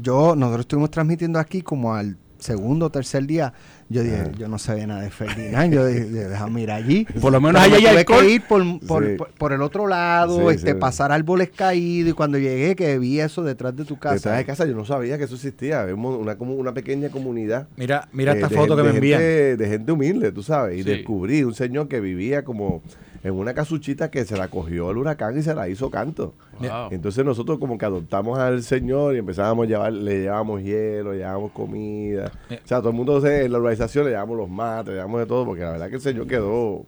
yo, 0.01 0.35
nosotros 0.35 0.63
estuvimos 0.63 0.91
transmitiendo 0.91 1.39
aquí 1.39 1.63
como 1.63 1.95
al 1.95 2.17
segundo 2.41 2.87
o 2.87 2.91
tercer 2.91 3.29
día, 3.29 3.53
yo 3.91 4.03
dije, 4.03 4.33
yo 4.39 4.49
no 4.49 4.59
sabía 4.59 4.87
nada 4.87 5.01
de 5.03 5.11
Ferdinand, 5.11 5.73
yo 5.73 5.87
dije, 5.87 6.05
déjame 6.05 6.63
ir 6.63 6.71
allí. 6.71 7.05
Por 7.21 7.33
lo 7.33 7.41
menos 7.41 7.61
me 7.69 7.75
hay 7.77 7.83
tuve 7.83 7.99
alcohol. 7.99 8.21
que 8.21 8.31
ir 8.31 8.43
por, 8.43 8.81
por, 8.87 9.07
Sí. 9.07 9.15
por- 9.17 9.29
por 9.31 9.53
el 9.53 9.63
otro 9.63 9.87
lado, 9.87 10.51
Sí, 10.51 10.57
este, 10.57 10.73
sí. 10.73 10.79
pasar 10.79 11.11
árboles 11.13 11.51
caídos 11.55 12.11
y 12.11 12.13
cuando 12.13 12.39
llegué 12.39 12.77
que 12.77 12.99
vi 12.99 13.21
eso 13.21 13.43
detrás 13.43 13.75
de 13.77 13.85
tu 13.85 13.99
casa. 13.99 14.15
Detrás 14.15 14.37
de 14.39 14.45
casa 14.45 14.67
yo 14.67 14.75
no 14.75 14.85
sabía 14.85 15.17
que 15.19 15.25
eso 15.25 15.35
existía. 15.37 15.85
Vemos 15.85 16.19
una, 16.19 16.37
como 16.37 16.55
una 16.55 16.75
pequeña 16.75 17.09
comunidad. 17.09 17.67
Mira, 17.77 18.09
mira 18.13 18.33
eh, 18.33 18.37
esta 18.37 18.49
de 18.49 18.57
foto 18.57 18.77
que 18.77 18.83
me 18.83 18.91
envían. 18.91 19.21
gente- 19.21 19.57
de 19.57 19.69
gente 19.69 19.93
humilde, 19.93 20.33
tú 20.33 20.43
sabes. 20.43 20.79
Y 20.79 20.83
Sí. 20.83 20.91
descubrí 20.91 21.43
un 21.45 21.55
señor 21.55 21.89
que 21.89 22.01
vivía 22.01 22.45
como 22.45 22.83
en 23.25 23.35
una 23.35 23.53
casuchita 23.53 24.11
que 24.13 24.25
se 24.25 24.37
la 24.37 24.47
cogió 24.49 24.93
el 24.93 24.97
huracán 24.97 25.37
y 25.37 25.43
se 25.43 25.53
la 25.55 25.69
hizo 25.69 25.91
canto. 25.91 26.35
Wow. 26.61 26.89
Entonces 26.93 27.25
nosotros 27.25 27.59
como 27.59 27.77
que 27.77 27.85
adoptamos 27.85 28.39
al 28.39 28.63
señor 28.63 29.15
y 29.17 29.19
empezábamos 29.19 29.67
a 29.67 29.69
llevar, 29.69 29.93
le 29.93 30.21
llevábamos 30.21 30.63
hielo, 30.63 31.13
le 31.13 31.19
llevábamos 31.19 31.51
comida. 31.53 32.31
Eh. 32.51 32.61
O 32.65 32.67
sea, 32.69 32.79
todo 32.79 32.91
el 32.91 32.97
mundo 32.97 33.21
se- 33.21 33.49
la 33.49 33.59
urbanización 33.79 34.05
le 34.05 34.11
llevamos 34.11 34.37
los 34.37 34.49
mates, 34.49 34.89
le 34.89 34.95
llevamos 34.95 35.21
de 35.21 35.27
todo, 35.27 35.45
porque 35.45 35.63
la 35.63 35.73
verdad 35.73 35.89
que 35.89 35.95
el 35.97 36.01
señor 36.01 36.27
quedó, 36.27 36.85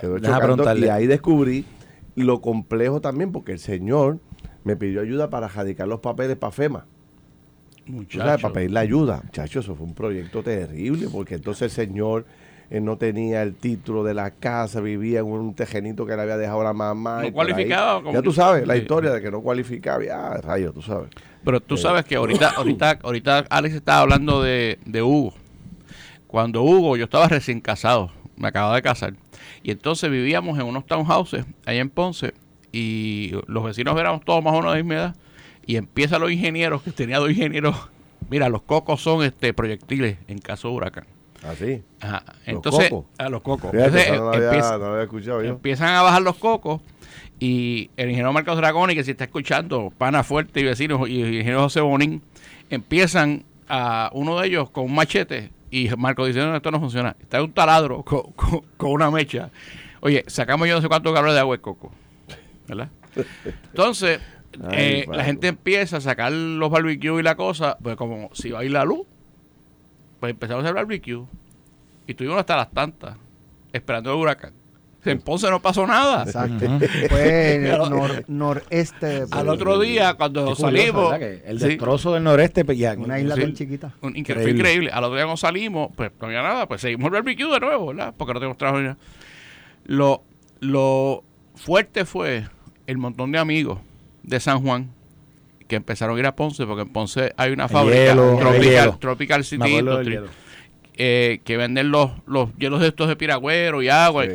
quedó 0.00 0.16
preguntarle. 0.16 0.86
Y 0.86 0.90
ahí 0.90 1.06
descubrí 1.06 1.64
lo 2.14 2.40
complejo 2.40 3.00
también, 3.00 3.32
porque 3.32 3.52
el 3.52 3.58
señor 3.58 4.18
me 4.64 4.76
pidió 4.76 5.00
ayuda 5.00 5.30
para 5.30 5.48
radicar 5.48 5.86
los 5.88 6.00
papeles 6.00 6.36
para 6.36 6.52
FEMA. 6.52 6.86
Tú 7.86 7.92
sabes, 7.92 8.00
Muchacho. 8.00 8.42
para 8.42 8.54
pedir 8.54 8.70
la 8.72 8.80
ayuda. 8.80 9.20
Muchachos, 9.24 9.64
eso 9.64 9.74
fue 9.74 9.86
un 9.86 9.94
proyecto 9.94 10.42
terrible, 10.42 11.08
porque 11.10 11.36
entonces 11.36 11.62
el 11.62 11.70
señor 11.70 12.26
eh, 12.70 12.80
no 12.82 12.98
tenía 12.98 13.42
el 13.42 13.54
título 13.54 14.04
de 14.04 14.12
la 14.12 14.30
casa, 14.32 14.80
vivía 14.80 15.20
en 15.20 15.26
un 15.26 15.54
tejenito 15.54 16.04
que 16.04 16.14
le 16.14 16.20
había 16.20 16.36
dejado 16.36 16.62
la 16.64 16.74
mamá. 16.74 17.22
No 17.22 17.32
cualificaba, 17.32 18.02
como 18.02 18.12
Ya 18.12 18.20
tú 18.20 18.30
que- 18.30 18.36
sabes, 18.36 18.66
la 18.66 18.76
historia 18.76 19.10
de 19.10 19.22
que 19.22 19.30
no 19.30 19.40
cualificaba. 19.40 20.04
Ya, 20.04 20.32
rayos, 20.34 20.74
tú 20.74 20.82
sabes. 20.82 21.08
Pero 21.44 21.60
tú 21.60 21.78
sabes 21.78 22.04
que 22.04 22.16
ahorita, 22.16 22.50
ahorita, 22.50 22.98
ahorita 23.02 23.38
Alex 23.48 23.76
estaba 23.76 24.00
hablando 24.02 24.42
de, 24.42 24.78
de 24.84 25.02
Hugo. 25.02 25.32
Cuando 26.28 26.62
Hugo, 26.62 26.96
yo 26.96 27.04
estaba 27.04 27.26
recién 27.28 27.60
casado, 27.60 28.12
me 28.36 28.48
acababa 28.48 28.76
de 28.76 28.82
casar. 28.82 29.14
Y 29.62 29.72
entonces 29.72 30.10
vivíamos 30.10 30.58
en 30.58 30.66
unos 30.66 30.86
townhouses 30.86 31.44
allá 31.66 31.80
en 31.80 31.90
Ponce. 31.90 32.34
Y 32.70 33.32
los 33.46 33.64
vecinos 33.64 33.98
éramos 33.98 34.24
todos 34.24 34.44
más 34.44 34.52
o 34.52 34.58
menos 34.58 34.74
de 34.74 34.82
misma 34.82 34.94
edad. 34.94 35.16
Y 35.66 35.76
empiezan 35.76 36.20
los 36.20 36.30
ingenieros, 36.30 36.82
que 36.82 36.92
tenía 36.92 37.18
dos 37.18 37.30
ingenieros. 37.30 37.74
Mira, 38.30 38.48
los 38.50 38.62
cocos 38.62 39.00
son 39.00 39.24
este 39.24 39.52
proyectiles 39.54 40.18
en 40.28 40.38
caso 40.38 40.68
de 40.68 40.74
huracán. 40.74 41.06
Así. 41.42 41.82
Ajá. 42.00 42.24
¿Los 42.26 42.36
Entonces, 42.46 42.90
cocos? 42.90 43.06
a 43.18 43.28
los 43.28 43.42
cocos. 43.42 43.70
Fíjate, 43.70 44.08
Entonces, 44.14 44.78
no 44.78 44.86
había 44.86 45.02
escuchado 45.02 45.42
yo. 45.42 45.48
empiezan 45.50 45.94
a 45.94 46.02
bajar 46.02 46.20
los 46.22 46.36
cocos 46.36 46.82
y 47.40 47.90
el 47.96 48.08
ingeniero 48.10 48.32
Marcos 48.32 48.56
Dragoni, 48.56 48.94
que 48.94 49.04
si 49.04 49.12
está 49.12 49.24
escuchando, 49.24 49.90
pana 49.96 50.24
fuerte 50.24 50.60
y 50.60 50.64
vecinos, 50.64 51.08
y 51.08 51.22
el 51.22 51.28
ingeniero 51.28 51.62
José 51.62 51.80
Bonín, 51.80 52.22
empiezan 52.70 53.44
a 53.68 54.10
uno 54.12 54.38
de 54.40 54.48
ellos 54.48 54.70
con 54.70 54.84
un 54.84 54.94
machete 54.94 55.50
y 55.70 55.88
Marcos 55.96 56.26
dice, 56.28 56.40
no, 56.40 56.54
esto 56.56 56.70
no 56.70 56.80
funciona. 56.80 57.16
Está 57.20 57.42
un 57.42 57.52
taladro 57.52 58.02
con, 58.02 58.32
con- 58.32 58.62
con 58.76 58.90
una 58.90 59.10
mecha. 59.10 59.50
Oye, 60.00 60.24
sacamos 60.26 60.68
yo 60.68 60.74
no 60.76 60.80
sé 60.80 60.88
cuántos 60.88 61.12
galones 61.12 61.34
de 61.34 61.40
agua 61.40 61.56
de 61.56 61.60
coco. 61.62 61.92
¿Verdad? 62.66 62.88
Entonces, 63.70 64.20
Ay, 64.62 65.02
eh, 65.02 65.06
la 65.10 65.24
gente 65.24 65.48
empieza 65.48 65.96
a 65.98 66.00
sacar 66.00 66.30
los 66.32 66.70
barbecues 66.70 67.20
y 67.20 67.22
la 67.22 67.34
cosa, 67.36 67.76
pues 67.82 67.96
como 67.96 68.30
si 68.32 68.50
va 68.50 68.60
a 68.60 68.64
ir 68.64 68.70
la 68.72 68.84
luz, 68.84 69.06
pues 70.20 70.30
empezamos 70.30 70.62
a 70.62 70.66
hacer 70.66 70.74
barbecue 70.74 71.24
y 72.06 72.10
estuvimos 72.12 72.38
hasta 72.38 72.56
las 72.56 72.70
tantas 72.70 73.16
esperando 73.72 74.10
el 74.12 74.18
huracán. 74.18 74.52
En 75.12 75.20
Ponce 75.20 75.50
no 75.50 75.60
pasó 75.60 75.86
nada. 75.86 76.24
Exacto. 76.24 76.66
Fue 77.08 77.54
en 77.54 77.66
el 77.66 77.76
nor- 77.78 78.24
noreste 78.28 79.06
de 79.06 79.26
Al 79.30 79.48
otro 79.48 79.78
día, 79.78 80.14
cuando 80.14 80.42
curioso, 80.42 80.62
salimos, 80.62 81.14
el 81.20 81.60
sí, 81.60 81.66
destrozo 81.68 82.14
del 82.14 82.24
noreste, 82.24 82.64
pues, 82.64 82.78
ya, 82.78 82.94
Una 82.98 83.18
isla 83.20 83.34
Sí. 83.34 83.40
tan 83.42 83.54
chiquita. 83.54 83.92
un- 84.00 84.12
incre- 84.14 84.18
Increíble. 84.18 84.42
fue 84.42 84.50
increíble. 84.52 84.90
Al 84.92 85.04
otro 85.04 85.16
día 85.16 85.24
cuando 85.24 85.36
salimos, 85.36 85.90
pues 85.96 86.10
no 86.20 86.26
había 86.26 86.42
nada, 86.42 86.66
pues 86.66 86.80
seguimos 86.80 87.06
el 87.06 87.12
barbecue 87.12 87.46
de 87.50 87.60
nuevo, 87.60 87.86
¿verdad? 87.88 88.14
Porque 88.16 88.34
no 88.34 88.40
tenemos 88.40 88.58
trabajo. 88.58 88.96
Lo, 89.84 90.22
lo 90.60 91.24
fuerte 91.54 92.04
fue 92.04 92.44
el 92.86 92.98
montón 92.98 93.32
de 93.32 93.38
amigos 93.38 93.78
de 94.22 94.40
San 94.40 94.60
Juan 94.62 94.90
que 95.66 95.76
empezaron 95.76 96.16
a 96.16 96.20
ir 96.20 96.26
a 96.26 96.34
Ponce, 96.34 96.64
porque 96.66 96.82
en 96.82 96.88
Ponce 96.88 97.32
hay 97.36 97.52
una 97.52 97.64
El 97.64 97.68
fábrica, 97.70 97.98
hielo, 98.06 98.36
Tropical, 98.38 98.62
hielo. 98.64 98.98
Tropical 98.98 99.44
City 99.44 99.68
Industry, 99.78 100.18
eh, 100.96 101.40
que 101.44 101.56
venden 101.56 101.90
los, 101.90 102.10
los 102.26 102.54
hielos 102.56 102.80
de 102.80 102.88
estos 102.88 103.06
de 103.08 103.16
piragüero 103.16 103.82
y 103.82 103.88
agua. 103.88 104.24
Sí. 104.24 104.30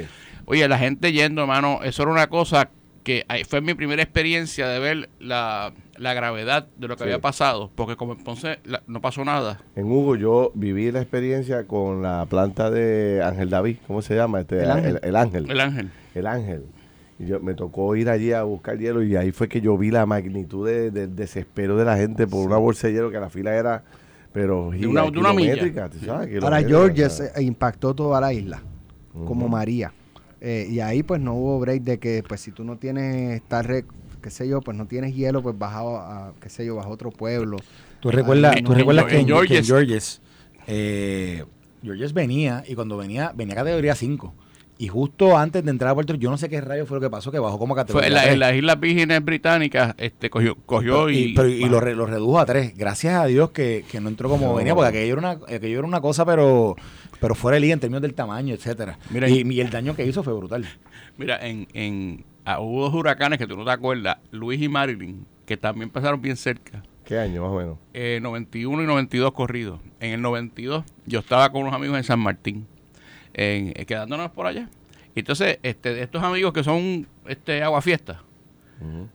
Oye, 0.45 0.67
la 0.67 0.77
gente 0.77 1.11
yendo, 1.11 1.41
hermano, 1.41 1.79
eso 1.83 2.03
era 2.03 2.11
una 2.11 2.27
cosa 2.27 2.69
que 3.03 3.25
fue 3.49 3.59
mi 3.61 3.73
primera 3.73 4.01
experiencia 4.01 4.67
de 4.67 4.79
ver 4.79 5.09
la, 5.19 5.73
la 5.97 6.13
gravedad 6.13 6.67
de 6.77 6.87
lo 6.87 6.95
que 6.95 6.99
Sí. 7.03 7.09
había 7.09 7.19
pasado, 7.19 7.69
porque 7.75 7.95
como 7.97 8.13
en 8.13 8.23
Ponce 8.23 8.59
la- 8.63 8.81
no 8.87 9.01
pasó 9.01 9.25
nada. 9.25 9.59
En 9.75 9.91
Hugo 9.91 10.15
yo 10.15 10.51
viví 10.55 10.89
la 10.91 11.01
experiencia 11.01 11.65
con 11.67 12.01
la 12.01 12.25
planta 12.29 12.71
de 12.71 13.21
Ángel 13.23 13.49
David, 13.49 13.77
¿cómo 13.87 14.01
se 14.01 14.15
llama? 14.15 14.41
Este, 14.41 14.63
El 14.63 14.71
Ángel. 14.71 14.99
El, 15.01 15.09
el 15.09 15.15
Ángel. 15.17 15.51
El 15.51 15.59
ángel. 15.59 15.91
El 16.15 16.27
Ángel. 16.27 16.63
Y 17.19 17.25
yo, 17.27 17.39
me 17.41 17.53
tocó 17.53 17.95
ir 17.95 18.09
allí 18.09 18.31
a 18.31 18.43
buscar 18.43 18.77
hielo 18.77 19.03
y 19.03 19.15
ahí 19.17 19.31
fue 19.31 19.47
que 19.49 19.59
yo 19.61 19.77
vi 19.77 19.91
la 19.91 20.05
magnitud 20.05 20.65
de- 20.67 20.89
del 20.91 21.15
desespero 21.15 21.75
de 21.77 21.85
la 21.85 21.97
gente 21.97 22.25
por 22.25 22.45
una 22.45 22.57
bolsa 22.57 22.87
de 22.87 22.93
hielo 22.93 23.11
que 23.11 23.19
la 23.19 23.29
fila 23.29 23.53
era, 23.55 23.83
pero 24.31 24.71
De 24.71 24.87
una- 24.87 25.03
de 25.11 25.19
una 25.19 25.33
milla. 25.33 25.55
¿tú 25.89 25.99
sabes? 26.05 26.29
Sea. 27.13 27.31
eh, 27.35 27.43
impactó 27.43 27.93
toda 27.93 28.19
la 28.21 28.31
isla, 28.33 28.61
como 29.25 29.47
María. 29.49 29.91
Eh, 30.45 30.67
y 30.69 30.81
ahí 30.81 31.03
pues 31.03 31.21
no 31.21 31.35
hubo 31.35 31.57
break 31.57 31.83
de 31.83 31.99
que 31.99 32.21
pues 32.27 32.41
si 32.41 32.51
tú 32.51 32.65
no 32.65 32.77
tienes, 32.77 33.41
estar 33.41 33.65
qué 34.21 34.29
sé 34.29 34.45
yo, 34.45 34.59
pues 34.59 34.75
no 34.75 34.87
tienes 34.87 35.15
hielo, 35.15 35.41
pues 35.41 35.57
baja 35.57 35.79
a, 35.79 36.33
qué 36.41 36.49
sé 36.49 36.65
yo, 36.65 36.75
baja 36.75 36.89
a 36.89 36.91
otro 36.91 37.11
pueblo. 37.11 37.57
Tú 38.01 38.11
recuerdas, 38.11 38.57
tú 38.57 38.73
no. 38.73 38.75
recuerdas 38.75 39.05
que 39.05 39.19
en 39.19 39.25
Georges. 39.25 39.49
que 39.49 39.57
en 39.59 39.65
Georges, 39.65 40.21
eh, 40.67 41.45
Georges 41.81 42.11
venía 42.11 42.61
y 42.67 42.75
cuando 42.75 42.97
venía, 42.97 43.31
venía 43.33 43.55
categoría 43.55 43.95
5. 43.95 44.33
Y 44.77 44.87
justo 44.87 45.37
antes 45.37 45.63
de 45.63 45.71
entrar 45.71 45.91
a 45.91 45.93
Puerto 45.93 46.13
Rico, 46.13 46.23
yo 46.23 46.29
no 46.31 46.37
sé 46.37 46.49
qué 46.49 46.59
rayo 46.59 46.85
fue 46.85 46.97
lo 46.97 47.01
que 47.01 47.09
pasó, 47.09 47.31
que 47.31 47.39
bajó 47.39 47.59
como 47.59 47.75
Fue 47.75 47.83
categoría 47.83 48.21
3. 48.23 48.33
en 48.33 48.39
las 48.39 48.53
Islas 48.55 48.79
Vírgenes 48.79 49.23
Británicas, 49.23 49.93
este 49.97 50.29
cogió, 50.29 50.55
cogió 50.65 51.09
y, 51.09 51.17
y, 51.17 51.33
pero- 51.35 51.47
y 51.47 51.65
lo, 51.69 51.79
re- 51.79 51.95
lo 51.95 52.05
redujo 52.05 52.39
a 52.39 52.45
3. 52.45 52.75
Gracias 52.75 53.13
a 53.13 53.25
Dios 53.25 53.51
que, 53.51 53.85
que 53.89 54.01
no 54.01 54.09
entró 54.09 54.29
como 54.29 54.47
No. 54.47 54.55
venía, 54.55 54.73
porque 54.75 54.89
aquello 54.89 55.13
era 55.13 55.19
una, 55.19 55.31
aquello 55.55 55.79
era 55.79 55.87
una 55.87 56.01
cosa, 56.01 56.25
pero, 56.25 56.75
pero 57.19 57.35
fuera 57.35 57.55
de 57.55 57.61
liga 57.61 57.73
en 57.73 57.79
términos 57.79 58.01
del 58.01 58.13
tamaño, 58.15 58.53
etcétera. 58.55 58.97
Mira, 59.11 59.29
y, 59.29 59.41
y 59.49 59.61
el 59.61 59.69
daño 59.69 59.95
que 59.95 60.05
hizo 60.05 60.23
fue 60.23 60.33
brutal. 60.33 60.65
Mira, 61.17 61.37
en, 61.47 61.67
en 61.73 62.25
ah, 62.43 62.59
hubo 62.59 62.81
dos 62.85 62.93
huracanes 62.95 63.37
que 63.39 63.45
tú 63.47 63.55
no 63.55 63.63
te 63.65 63.71
acuerdas, 63.71 64.17
Luis 64.31 64.59
y 64.61 64.67
Marilyn, 64.69 65.25
que 65.45 65.55
también 65.55 65.91
pasaron 65.91 66.19
bien 66.21 66.35
cerca. 66.35 66.81
¿Qué 67.05 67.19
año 67.19 67.43
más 67.43 67.51
o 67.51 67.57
menos? 67.57 67.77
eh, 67.93 68.19
91 68.23 68.81
y 68.81 68.85
92 68.87 69.33
corridos. 69.33 69.79
En 69.99 70.13
el 70.13 70.21
92 70.21 70.83
yo 71.05 71.19
estaba 71.19 71.51
con 71.51 71.61
unos 71.61 71.73
amigos 71.73 71.97
en 71.97 72.03
San 72.05 72.19
Martín, 72.19 72.65
en, 73.33 73.73
eh, 73.75 73.85
quedándonos 73.85 74.31
por 74.31 74.45
allá. 74.47 74.69
Y 75.15 75.19
entonces, 75.19 75.59
este, 75.63 76.01
estos 76.01 76.23
amigos 76.23 76.53
que 76.53 76.63
son 76.63 77.07
este 77.27 77.61
aguafiestas, 77.63 78.17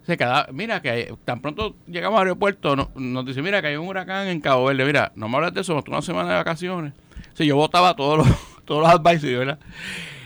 se 0.06 0.16
queda, 0.16 0.48
mira 0.50 0.80
que 0.80 0.88
hay- 0.88 1.08
tan 1.26 1.40
pronto 1.42 1.76
llegamos 1.86 2.18
al 2.18 2.28
aeropuerto, 2.28 2.74
no- 2.74 2.90
nos 2.94 3.26
dice, 3.26 3.42
mira 3.42 3.60
que 3.60 3.68
hay 3.68 3.76
un 3.76 3.86
huracán 3.86 4.28
en 4.28 4.40
Cabo 4.40 4.64
Verde, 4.64 4.84
mira, 4.86 5.12
no 5.14 5.28
me 5.28 5.36
hables 5.36 5.52
de 5.52 5.60
eso, 5.60 5.74
nosotros 5.74 5.92
una 5.92 6.02
semana 6.02 6.30
de 6.30 6.36
vacaciones. 6.36 6.94
Sí, 7.34 7.44
yo 7.44 7.56
votaba 7.56 7.94
todos 7.94 8.18
los, 8.18 8.26
todos 8.64 8.82
los 8.82 8.90
advisory, 8.90 9.34
¿verdad? 9.34 9.58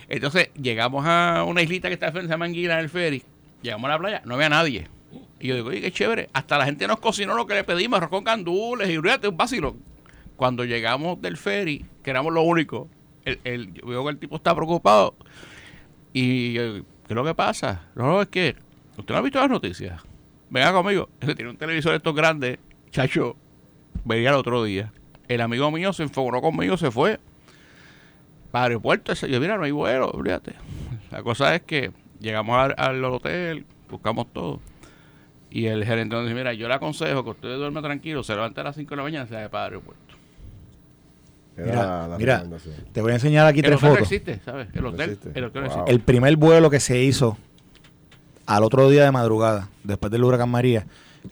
Entonces 0.09 0.51
llegamos 0.55 1.05
a 1.07 1.45
una 1.45 1.61
islita 1.63 1.89
que 1.89 1.95
está 1.95 2.13
frente 2.13 2.33
a 2.33 2.37
Manguila 2.37 2.75
en 2.75 2.81
el 2.81 2.89
ferry, 2.89 3.23
llegamos 3.63 3.87
a 3.87 3.95
la 3.95 3.99
playa, 3.99 4.23
no 4.25 4.35
había 4.35 4.49
nadie. 4.49 4.87
Y 5.41 5.49
yo 5.49 5.57
digo, 5.57 5.71
oye, 5.71 5.81
qué 5.81 5.91
chévere, 5.91 6.29
hasta 6.33 6.57
la 6.57 6.65
gente 6.67 6.87
nos 6.87 7.01
cocinó 7.01 7.35
lo 7.35 7.47
que 7.47 7.55
le 7.55 7.65
pedimos, 7.65 7.97
arroz 7.97 8.11
con 8.11 8.23
candules 8.23 8.89
y 8.91 8.97
un 8.99 9.37
vacilo. 9.37 9.75
Cuando 10.37 10.65
llegamos 10.65 11.21
del 11.21 11.37
ferry, 11.37 11.85
que 12.05 12.11
éramos 12.11 12.33
los 12.33 12.45
únicos, 12.47 12.87
el, 13.25 13.41
el, 13.45 13.75
yo 13.75 13.87
veo 13.87 14.05
que 14.05 14.11
el 14.11 14.19
tipo 14.19 14.37
está 14.37 14.55
preocupado. 14.55 15.15
Y 16.13 16.53
yo, 16.53 16.75
¿qué 16.75 16.85
es 17.09 17.15
lo 17.15 17.25
que 17.25 17.35
pasa? 17.35 17.87
No, 17.95 18.07
no, 18.07 18.23
es 18.23 18.29
que 18.29 18.57
usted 18.97 19.15
no 19.15 19.19
ha 19.19 19.23
visto 19.23 19.41
las 19.41 19.51
noticias. 19.51 20.03
Venga 20.51 20.73
conmigo. 20.73 21.09
Tiene 21.19 21.51
un 21.51 21.57
televisor 21.57 21.95
estos 21.95 22.15
grandes, 22.15 22.59
chacho, 22.91 23.37
venía 24.05 24.31
el 24.31 24.37
otro 24.37 24.65
día. 24.65 24.93
El 25.29 25.41
amigo 25.41 25.71
mío 25.71 25.93
se 25.93 26.03
enfocó 26.03 26.41
conmigo, 26.41 26.77
se 26.77 26.91
fue 26.91 27.19
para 28.51 28.67
el 28.67 28.73
aeropuerto. 28.73 29.15
Yo, 29.15 29.41
mira, 29.41 29.57
no 29.57 29.65
hay 29.65 29.71
vuelo, 29.71 30.13
fíjate. 30.23 30.55
La 31.11 31.23
cosa 31.23 31.55
es 31.55 31.63
que 31.63 31.93
llegamos 32.21 32.59
al, 32.59 32.75
al 32.77 33.05
hotel, 33.05 33.65
buscamos 33.91 34.33
todo. 34.33 34.61
Y 35.51 35.67
el 35.67 35.85
gerente 35.85 36.15
nos 36.15 36.25
dice, 36.25 36.35
mira, 36.35 36.55
yo 36.55 36.69
le 36.69 36.75
aconsejo 36.75 37.25
que 37.25 37.31
usted 37.31 37.57
duerma 37.57 37.83
tranquilo, 37.83 38.23
se 38.23 38.35
levante 38.35 38.61
a 38.61 38.65
las 38.65 38.77
5 38.77 38.89
de 38.89 38.97
la 38.97 39.03
mañana 39.03 39.25
y 39.27 39.29
se 39.29 39.35
vaya 39.35 39.51
para 39.51 39.67
el 39.67 39.73
aeropuerto. 39.75 40.02
Era 41.57 42.09
Mira, 42.19 42.45
te 42.93 43.01
voy 43.03 43.13
a 43.13 43.15
enseñar 43.15 43.47
aquí 43.47 43.59
El 43.61 43.67
tres 43.67 43.77
hotel 43.79 43.89
no 43.91 43.95
fotos. 43.97 44.13
existe, 44.13 44.41
¿sabes? 44.45 44.69
El 44.75 44.87
hotel, 44.87 45.11
existe. 45.11 45.39
el 45.39 45.45
hotel 45.45 45.63
no 45.63 45.69
Wow. 45.69 45.77
existe. 45.79 45.93
El 45.93 46.01
primer 46.01 46.37
vuelo 46.37 46.71
que 46.71 46.81
se 46.81 47.03
hizo 47.03 47.37
al 48.47 48.65
otro 48.65 48.89
día 48.91 49.05
de 49.05 49.11
madrugada, 49.13 49.69
después 49.85 50.11
del 50.11 50.25
huracán 50.25 50.49
María, 50.51 50.87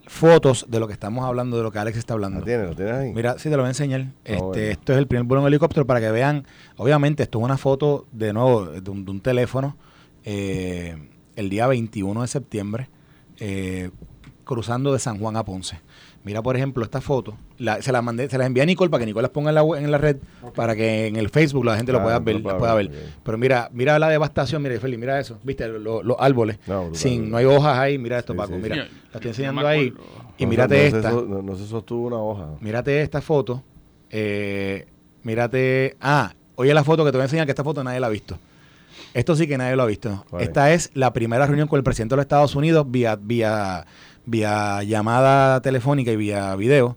fotos 0.07 0.67
de 0.69 0.79
lo 0.79 0.87
que 0.87 0.93
estamos 0.93 1.25
hablando, 1.25 1.57
de 1.57 1.63
lo 1.65 1.73
que 1.73 1.79
Alex 1.79 1.97
está 1.99 2.15
hablando. 2.15 2.41
¿Lo 2.41 2.45
tienes? 2.47 2.69
¿Lo 2.69 2.77
tienes 2.77 2.95
ahí? 2.95 3.13
Mira, 3.13 3.37
sí, 3.39 3.45
te 3.45 3.57
lo 3.57 3.59
voy 3.59 3.67
a 3.67 3.71
enseñar. 3.71 4.07
Este, 4.25 4.37
bueno. 4.41 4.63
Esto 4.63 4.93
es 4.93 4.99
el 4.99 5.07
primer 5.07 5.25
vuelo 5.27 5.43
en 5.43 5.49
helicóptero 5.49 5.87
para 5.87 6.01
que 6.01 6.11
vean. 6.11 6.47
Obviamente, 6.77 7.23
esto 7.25 7.39
es 7.39 7.45
una 7.45 7.57
foto 7.57 8.07
de 8.13 8.33
nuevo 8.33 8.67
de 8.67 8.91
un, 8.91 9.05
de 9.05 9.11
un 9.11 9.21
teléfono 9.21 9.77
eh, 10.25 10.97
el 11.35 11.49
día 11.51 11.67
21 11.67 12.21
de 12.23 12.29
septiembre, 12.29 12.89
eh, 13.39 13.91
cruzando 14.45 14.93
de 14.93 14.99
San 14.99 15.19
Juan 15.19 15.37
a 15.37 15.45
Ponce. 15.45 15.81
Mira, 16.23 16.43
por 16.43 16.55
ejemplo, 16.55 16.85
esta 16.85 17.01
foto. 17.01 17.35
La- 17.59 17.81
se 17.81 17.93
la 17.93 18.03
mandé, 18.03 18.29
se 18.29 18.37
la 18.37 18.45
envié 18.45 18.63
a 18.63 18.67
Nicole 18.67 18.91
para 18.91 19.01
que 19.01 19.07
Nicole 19.07 19.23
las 19.23 19.31
ponga 19.31 19.49
en 19.51 19.55
la, 19.55 19.63
en 19.79 19.91
la 19.91 19.97
red 19.97 20.17
para 20.55 20.77
que 20.77 21.07
en 21.07 21.17
el 21.17 21.31
Facebook 21.31 21.65
la 21.65 21.77
gente 21.77 21.93
lo 21.93 22.03
pueda 22.03 22.19
ver. 22.19 22.43
pueda 22.43 22.75
ver. 22.75 22.91
Pero 23.23 23.39
mira, 23.39 23.71
mira 23.73 23.99
la 23.99 24.09
devastación, 24.11 24.61
mira, 24.63 24.79
Feli, 24.79 24.99
mira 24.99 25.19
eso. 25.19 25.39
¿Viste? 25.43 25.67
Lo- 25.67 26.03
los 26.03 26.17
árboles. 26.21 26.59
No, 26.67 26.83
brutal, 26.83 26.97
sin, 27.01 27.31
no 27.31 27.39
hay 27.39 27.47
hojas 27.47 27.79
ahí. 27.79 27.97
Mira 27.97 28.19
esto, 28.19 28.35
Sí, 28.35 28.37
Paco. 28.37 28.53
sí, 28.55 28.61
mira, 28.63 28.75
sí. 28.75 28.81
la 28.81 29.15
estoy 29.15 29.29
enseñando 29.31 29.67
ahí. 29.67 29.95
Y 30.37 30.45
No, 30.45 30.51
mírate 30.51 30.91
no, 30.91 30.97
esta. 30.99 31.09
Se 31.11 31.17
no, 31.17 31.43
no 31.43 31.57
se 31.57 31.67
sostuvo 31.67 32.07
una 32.09 32.17
hoja. 32.19 32.49
Mírate 32.61 33.01
esta 33.01 33.23
foto. 33.23 33.63
Eh, 34.11 34.87
mírate. 35.23 35.97
Ah, 36.01 36.35
oye 36.57 36.75
la 36.75 36.85
foto 36.85 37.05
que 37.05 37.11
te 37.13 37.17
voy 37.17 37.23
a 37.23 37.25
enseñar, 37.27 37.47
que 37.47 37.53
esta 37.53 37.65
foto 37.65 37.83
nadie 37.83 37.99
la 38.01 38.09
ha 38.09 38.11
visto. 38.11 38.39
Esto 39.15 39.35
sí 39.35 39.47
que 39.47 39.57
nadie 39.59 39.75
lo 39.77 39.83
ha 39.83 39.87
visto. 39.87 40.25
Esta 40.39 40.73
es 40.73 40.91
la 40.95 41.13
primera 41.13 41.47
reunión 41.47 41.67
con 41.67 41.79
el 41.79 41.83
presidente 41.83 42.13
de 42.13 42.17
los 42.19 42.25
Estados 42.25 42.55
Unidos 42.55 42.87
vía, 42.91 43.17
vía, 43.21 43.85
vía 44.27 44.83
llamada 44.83 45.61
telefónica 45.61 46.11
y 46.13 46.17
vía 46.17 46.55
video. 46.57 46.97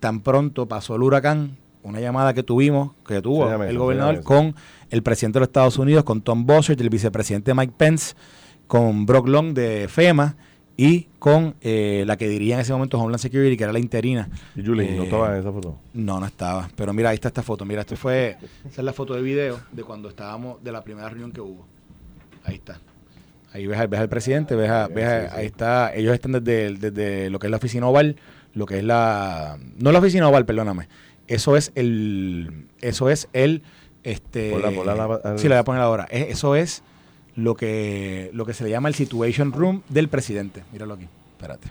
Tan 0.00 0.20
pronto 0.20 0.66
pasó 0.66 0.96
el 0.96 1.02
huracán, 1.02 1.56
una 1.82 2.00
llamada 2.00 2.34
que 2.34 2.42
tuvimos, 2.42 2.92
que 3.06 3.20
tuvo 3.22 3.50
el 3.52 3.78
gobernador 3.78 4.22
con 4.22 4.54
el 4.90 5.02
presidente 5.02 5.36
de 5.36 5.40
los 5.40 5.48
Estados 5.48 5.78
Unidos, 5.78 6.04
con 6.04 6.20
Tom 6.22 6.44
Bossert, 6.46 6.80
el 6.80 6.90
vicepresidente 6.90 7.54
Mike 7.54 7.74
Pence, 7.76 8.14
con 8.66 9.06
Brock 9.06 9.28
Long 9.28 9.52
de 9.54 9.86
FEMA 9.88 10.36
y 10.76 11.06
con 11.18 11.54
eh, 11.60 12.02
la 12.06 12.16
que 12.16 12.26
diría 12.28 12.54
en 12.54 12.60
ese 12.62 12.72
momento 12.72 12.98
Homeland 12.98 13.20
Security, 13.20 13.56
que 13.56 13.64
era 13.64 13.72
la 13.72 13.78
interina. 13.78 14.28
¿Y 14.56 14.64
Julie 14.64 14.96
no 14.96 15.02
Eh, 15.02 15.04
estaba 15.04 15.34
en 15.34 15.40
esa 15.40 15.52
foto? 15.52 15.76
no, 15.94 16.18
no 16.18 16.26
estaba. 16.26 16.68
Pero 16.74 16.92
mira, 16.92 17.10
ahí 17.10 17.14
está 17.16 17.28
esta 17.28 17.42
foto. 17.42 17.64
Mira, 17.64 17.82
esto 17.82 17.94
fue. 17.96 18.38
Esa 18.64 18.80
es 18.80 18.84
la 18.84 18.92
foto 18.92 19.14
de 19.14 19.22
video 19.22 19.60
de 19.70 19.84
cuando 19.84 20.08
estábamos, 20.08 20.62
de 20.64 20.72
la 20.72 20.82
primera 20.82 21.08
reunión 21.08 21.30
que 21.30 21.40
hubo. 21.40 21.66
Ahí 22.44 22.54
está. 22.56 22.80
Ahí 23.52 23.66
ves, 23.66 23.88
ves 23.90 24.00
al 24.00 24.08
presidente, 24.08 24.54
ves, 24.56 24.70
a- 24.70 24.88
ves 24.88 25.04
a- 25.06 25.36
ahí 25.36 25.46
está. 25.46 25.94
Ellos 25.94 26.14
están 26.14 26.32
desde, 26.32 26.74
desde 26.74 27.30
lo 27.30 27.38
que 27.38 27.46
es 27.48 27.50
la 27.50 27.58
oficina 27.58 27.86
oval, 27.86 28.16
lo 28.54 28.66
que 28.66 28.78
es 28.78 28.84
la. 28.84 29.58
No 29.78 29.92
la 29.92 29.98
oficina 29.98 30.28
oval, 30.28 30.46
perdóname. 30.46 30.88
Eso 31.26 31.56
es 31.56 31.70
el. 31.74 32.66
Eso 32.80 33.10
es 33.10 33.28
el. 33.32 33.62
Este. 34.04 34.50
La- 34.58 34.70
sí, 35.38 35.48
la 35.48 35.56
voy 35.56 35.60
a 35.60 35.64
poner 35.64 35.82
ahora. 35.82 36.06
Es- 36.10 36.28
Eso 36.30 36.56
es 36.56 36.82
lo 37.36 37.54
que, 37.54 38.30
lo 38.32 38.44
que 38.46 38.54
se 38.54 38.64
le 38.64 38.70
llama 38.70 38.88
el 38.88 38.94
Situation 38.94 39.52
Room 39.52 39.82
del 39.88 40.08
presidente. 40.08 40.64
Míralo 40.72 40.94
aquí. 40.94 41.08
Espérate. 41.32 41.68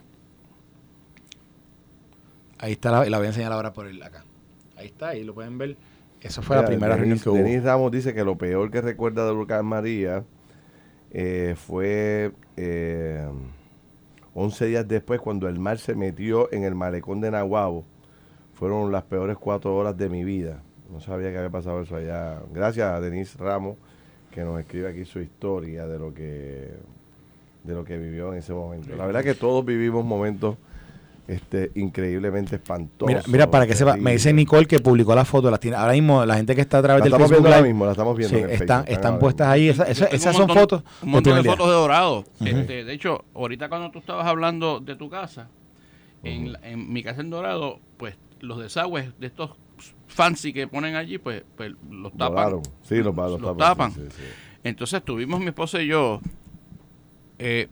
Ahí 2.60 2.74
está, 2.74 2.92
la, 2.92 3.06
la 3.10 3.18
voy 3.18 3.26
a 3.26 3.30
enseñar 3.30 3.52
ahora 3.52 3.74
por 3.74 3.88
el 3.88 4.02
acá. 4.04 4.24
Ahí 4.78 4.88
está, 4.88 5.10
ahí 5.10 5.24
lo 5.24 5.34
pueden 5.34 5.58
ver. 5.58 5.78
Eso 6.22 6.44
fue 6.44 6.56
la 6.56 6.66
primera 6.66 6.96
reunión 6.96 7.18
Denis- 7.18 7.24
que 7.24 7.30
hubo. 7.30 7.38
Denis 7.38 7.64
Ramos 7.64 7.92
dice 7.92 8.14
que 8.14 8.24
lo 8.24 8.38
peor 8.38 8.70
que 8.70 8.82
recuerda 8.82 9.26
del 9.26 9.36
huracán 9.36 9.66
María 9.66 10.24
eh, 11.14 11.56
fue 11.58 12.32
eh, 12.58 13.28
11 14.34 14.66
días 14.66 14.88
después 14.88 15.20
cuando 15.20 15.48
el 15.48 15.60
mar 15.60 15.78
se 15.78 15.96
metió 15.96 16.52
en 16.54 16.64
el 16.64 16.76
malecón 16.76 17.22
de 17.22 17.32
Nahuabo. 17.32 17.86
Fueron 18.54 18.92
las 18.92 19.04
peores 19.04 19.38
cuatro 19.38 19.76
horas 19.76 19.98
de 19.98 20.08
mi 20.10 20.24
vida. 20.24 20.62
No 20.92 21.00
sabía 21.00 21.32
que 21.32 21.38
había 21.38 21.50
pasado 21.50 21.82
eso 21.82 21.96
allá. 21.96 22.42
Gracias 22.54 22.88
a 22.88 23.00
Denis 23.02 23.36
Ramos 23.38 23.78
que 24.32 24.44
nos 24.44 24.60
escribe 24.60 24.90
aquí 24.90 25.04
su 25.06 25.20
historia 25.20 25.86
de 25.88 26.00
lo 26.00 26.14
que 26.14 26.72
de 27.64 27.76
lo 27.76 27.84
que 27.84 27.98
vivió 27.98 28.32
en 28.32 28.40
ese 28.40 28.54
momento. 28.54 28.96
La 28.96 29.06
verdad 29.06 29.24
que 29.24 29.36
todos 29.36 29.64
vivimos 29.64 30.04
momentos 30.04 30.58
este, 31.28 31.72
increíblemente 31.76 32.56
espantosos. 32.58 33.08
Mira, 33.08 33.22
mira, 33.28 33.52
para 33.52 33.66
que 33.68 33.74
sepa, 33.76 33.96
me 33.98 34.14
dice. 34.14 34.34
Nicole 34.34 34.66
que 34.66 34.80
publicó 34.80 35.16
las 35.16 35.28
fotos. 35.28 35.50
Las 35.52 35.60
tiene, 35.60 35.78
ahora 35.78 35.94
mismo 35.94 36.26
la 36.26 36.36
gente 36.36 36.56
que 36.56 36.62
está 36.62 36.80
a 36.80 36.82
través 36.82 37.00
La 37.00 37.04
del 37.06 37.14
estamos 37.14 37.30
Facebook 37.30 37.44
viendo 37.44 37.56
ahora 37.56 37.62
Live, 37.62 37.74
mismo, 37.74 37.86
la 37.86 37.92
estamos 37.92 38.18
viendo 38.18 38.38
sí, 38.38 38.44
en 38.44 38.50
el 38.50 38.56
están, 38.56 38.80
Facebook, 38.86 38.96
están 38.98 39.20
puestas 39.20 39.48
ahí. 39.48 39.70
Esa- 39.70 39.84
esa- 39.84 40.06
Tengo 40.06 40.16
esas 40.16 40.36
son 40.36 40.50
fotos. 40.50 40.84
Un 41.02 41.10
montón 41.12 41.36
de 41.36 41.42
día. 41.44 41.52
fotos 41.52 41.68
de 41.68 41.74
dorado. 41.74 42.24
Este, 42.44 42.84
de 42.84 42.94
hecho, 42.94 43.24
ahorita 43.34 43.70
cuando 43.70 43.92
tú 43.92 44.00
estabas 44.00 44.26
hablando 44.28 44.80
de 44.80 44.96
tu 44.96 45.10
casa, 45.10 45.48
en, 46.24 46.54
la- 46.54 46.60
en 46.64 46.92
mi 46.92 47.02
casa 47.04 47.22
en 47.22 47.30
Dorado, 47.30 47.80
pues 47.98 48.16
los 48.42 48.60
desagües 48.60 49.18
de 49.20 49.28
estos 49.28 49.52
fancy 50.08 50.52
que 50.54 50.68
ponen 50.68 50.96
allí, 50.96 51.18
pues, 51.18 51.44
pues 51.56 51.72
los 51.90 52.12
tapan. 52.14 52.34
Volaron. 52.34 52.62
Sí, 52.84 52.96
los, 52.98 53.16
los, 53.16 53.32
Los 53.32 53.42
tapan. 53.42 53.58
tapan. 53.58 53.92
sí, 53.94 54.02
sí, 54.10 54.18
sí. 54.18 54.24
Entonces 54.64 55.04
tuvimos 55.04 55.40
mi 55.40 55.48
esposa 55.48 55.82
y 55.82 55.88
yo 55.88 56.20
eh, 57.40 57.68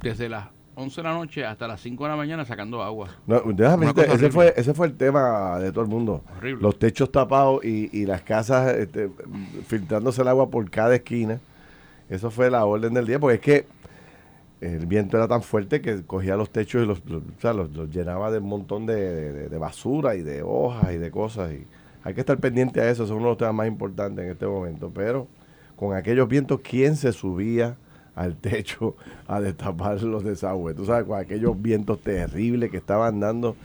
desde 0.00 0.28
las 0.28 0.46
11 0.80 0.96
de 1.00 1.02
la 1.08 1.14
noche 1.14 1.44
hasta 1.44 1.68
las 1.68 1.80
5 1.80 2.04
de 2.04 2.10
la 2.10 2.16
mañana 2.16 2.44
sacando 2.44 2.82
agua. 2.82 3.08
No, 3.26 3.40
déjame 3.46 3.86
Una 3.86 3.92
decirte, 3.92 3.92
cosa 3.92 4.04
ese 4.04 4.12
horrible. 4.14 4.30
fue, 4.30 4.54
ese 4.56 4.74
fue 4.74 4.86
el 4.88 4.94
tema 4.96 5.58
de 5.58 5.70
todo 5.72 5.82
el 5.84 5.90
mundo. 5.90 6.22
Horrible. 6.36 6.62
Los 6.62 6.78
techos 6.78 7.10
tapados 7.12 7.64
y, 7.64 7.88
y 7.92 8.06
las 8.06 8.22
casas 8.22 8.74
este, 8.76 9.10
filtrándose 9.66 10.22
el 10.22 10.28
agua 10.28 10.50
por 10.50 10.68
cada 10.70 10.94
esquina. 10.94 11.38
Eso 12.08 12.30
fue 12.30 12.50
la 12.50 12.64
orden 12.64 12.92
del 12.94 13.06
día, 13.06 13.18
porque 13.20 13.34
es 13.36 13.40
que 13.40 13.66
el 14.60 14.86
viento 14.86 15.16
era 15.16 15.26
tan 15.28 15.42
fuerte 15.42 15.80
que 15.80 16.02
cogía 16.04 16.36
los 16.36 16.50
techos 16.50 16.82
y 16.82 16.86
los, 16.86 17.04
los- 17.06 17.22
o 17.22 17.40
sea, 17.40 17.52
los- 17.52 17.70
los 17.72 17.88
llenaba 17.90 18.30
de 18.30 18.38
un 18.38 18.48
montón 18.48 18.84
de, 18.86 19.32
de- 19.32 19.48
de 19.48 19.58
basura 19.58 20.16
y 20.16 20.22
de 20.22 20.42
hojas 20.42 20.92
y 20.92 20.98
de 20.98 21.10
cosas. 21.10 21.52
Y 21.52 21.66
hay 22.04 22.14
que 22.14 22.20
estar 22.20 22.38
pendiente 22.38 22.80
a 22.80 22.90
eso, 22.90 23.04
eso 23.04 23.12
es 23.14 23.16
uno 23.16 23.24
de 23.26 23.30
los 23.30 23.38
temas 23.38 23.54
más 23.54 23.68
importantes 23.68 24.24
en 24.24 24.32
este 24.32 24.46
momento. 24.46 24.90
Pero 24.94 25.28
con 25.76 25.94
aquellos 25.96 26.28
vientos, 26.28 26.60
¿quién 26.62 26.96
se 26.96 27.12
subía 27.12 27.76
al 28.14 28.36
techo 28.36 28.96
a 29.26 29.40
destapar 29.40 30.02
los 30.02 30.24
desagües? 30.24 30.76
Tú 30.76 30.86
sabes, 30.86 31.06
con 31.06 31.18
aquellos 31.18 31.60
vientos 31.60 32.00
terribles 32.00 32.70
que 32.70 32.76
estaban 32.76 33.20
dando. 33.20 33.56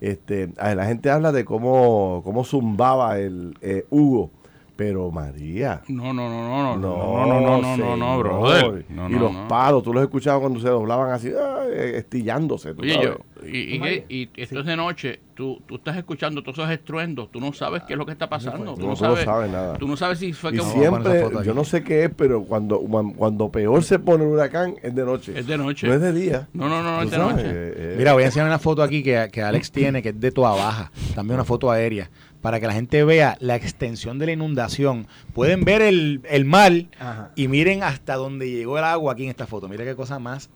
Este, 0.00 0.50
la 0.56 0.86
gente 0.86 1.10
habla 1.10 1.32
de 1.32 1.44
cómo, 1.44 2.20
cómo 2.24 2.44
zumbaba 2.44 3.18
el 3.18 3.56
eh, 3.62 3.86
Hugo, 3.90 4.30
pero 4.76 5.10
María. 5.10 5.82
No, 5.88 6.12
no, 6.12 6.28
no, 6.28 6.48
no, 6.48 6.76
no, 6.76 6.78
No, 6.78 7.26
no, 7.26 7.40
no, 7.40 7.60
no, 7.62 7.76
no, 7.76 7.96
no, 7.96 8.18
brother. 8.18 8.84
No, 8.88 9.08
y 9.08 9.12
los 9.12 9.32
no. 9.32 9.46
palos, 9.48 9.82
tú 9.82 9.92
los 9.92 10.02
escuchabas 10.02 10.40
cuando 10.40 10.58
se 10.60 10.68
doblaban 10.68 11.10
así, 11.12 11.30
ah, 11.38 11.64
eh, 11.70 11.92
estillándose. 11.98 12.74
tú 12.74 12.82
Oye, 12.82 12.98
yo, 13.02 13.16
y, 13.46 13.76
y, 13.76 13.80
qué- 13.80 14.04
y 14.08 14.28
esto 14.36 14.60
es 14.60 14.66
de 14.66 14.76
noche, 14.76 15.20
tú, 15.34 15.60
tú 15.66 15.76
estás 15.76 15.96
escuchando 15.96 16.42
todos 16.42 16.58
esos 16.58 16.70
estruendos, 16.70 17.30
tú 17.30 17.40
no 17.40 17.52
sabes 17.52 17.82
qué 17.84 17.92
es 17.92 17.98
lo 17.98 18.06
que 18.06 18.12
está 18.12 18.28
pasando. 18.28 18.74
Tú 18.74 18.80
Tú 18.80 18.82
no 18.82 18.88
no 18.90 18.96
sabes, 18.96 19.24
sabes 19.24 19.50
nada. 19.50 19.76
tú 19.78 19.86
no 19.86 19.96
sabes 19.96 20.18
si 20.18 20.32
fue 20.32 20.50
Y 20.50 20.56
que 20.56 20.62
siempre, 20.62 21.22
yo 21.44 21.54
no 21.54 21.64
sé 21.64 21.84
qué 21.84 22.04
es, 22.04 22.10
pero 22.16 22.42
cuando, 22.44 22.80
cuan- 22.80 23.12
cuando 23.12 23.50
peor 23.50 23.82
se 23.84 23.98
pone 23.98 24.24
el 24.24 24.30
huracán 24.30 24.74
es 24.82 24.94
de 24.94 25.04
noche. 25.04 25.38
es 25.38 25.46
de 25.46 25.56
noche. 25.58 25.86
No 25.86 25.94
es 25.94 26.00
de 26.00 26.12
día. 26.12 26.48
No, 26.52 26.68
no, 26.68 26.82
no, 26.82 27.02
es 27.02 27.10
de 27.10 27.16
sabes, 27.16 27.36
noche. 27.36 27.46
eh, 27.48 27.74
eh, 27.76 27.94
Mira, 27.98 28.12
voy 28.14 28.22
a 28.22 28.26
enseñar 28.26 28.46
una 28.48 28.58
foto 28.58 28.82
aquí 28.82 29.02
que, 29.02 29.28
que 29.30 29.42
Alex 29.42 29.70
tiene, 29.70 30.02
que 30.02 30.08
es 30.10 30.18
de 30.20 30.32
toda 30.32 30.50
baja. 30.50 30.90
También 31.14 31.34
una 31.34 31.44
foto 31.44 31.70
aérea. 31.70 32.10
Para 32.44 32.60
que 32.60 32.66
la 32.66 32.74
gente 32.74 33.02
vea 33.04 33.38
la 33.40 33.56
extensión 33.56 34.18
de 34.18 34.26
la 34.26 34.32
inundación. 34.32 35.06
Pueden 35.32 35.64
ver 35.64 35.80
el, 35.80 36.20
el 36.28 36.44
mar 36.44 36.72
Ajá. 37.00 37.30
y 37.36 37.48
miren 37.48 37.82
hasta 37.82 38.16
donde 38.16 38.50
llegó 38.50 38.76
el 38.76 38.84
agua 38.84 39.14
aquí 39.14 39.24
en 39.24 39.30
esta 39.30 39.46
foto. 39.46 39.66
Mira 39.66 39.82
qué 39.82 39.96
cosa 39.96 40.18
más. 40.18 40.50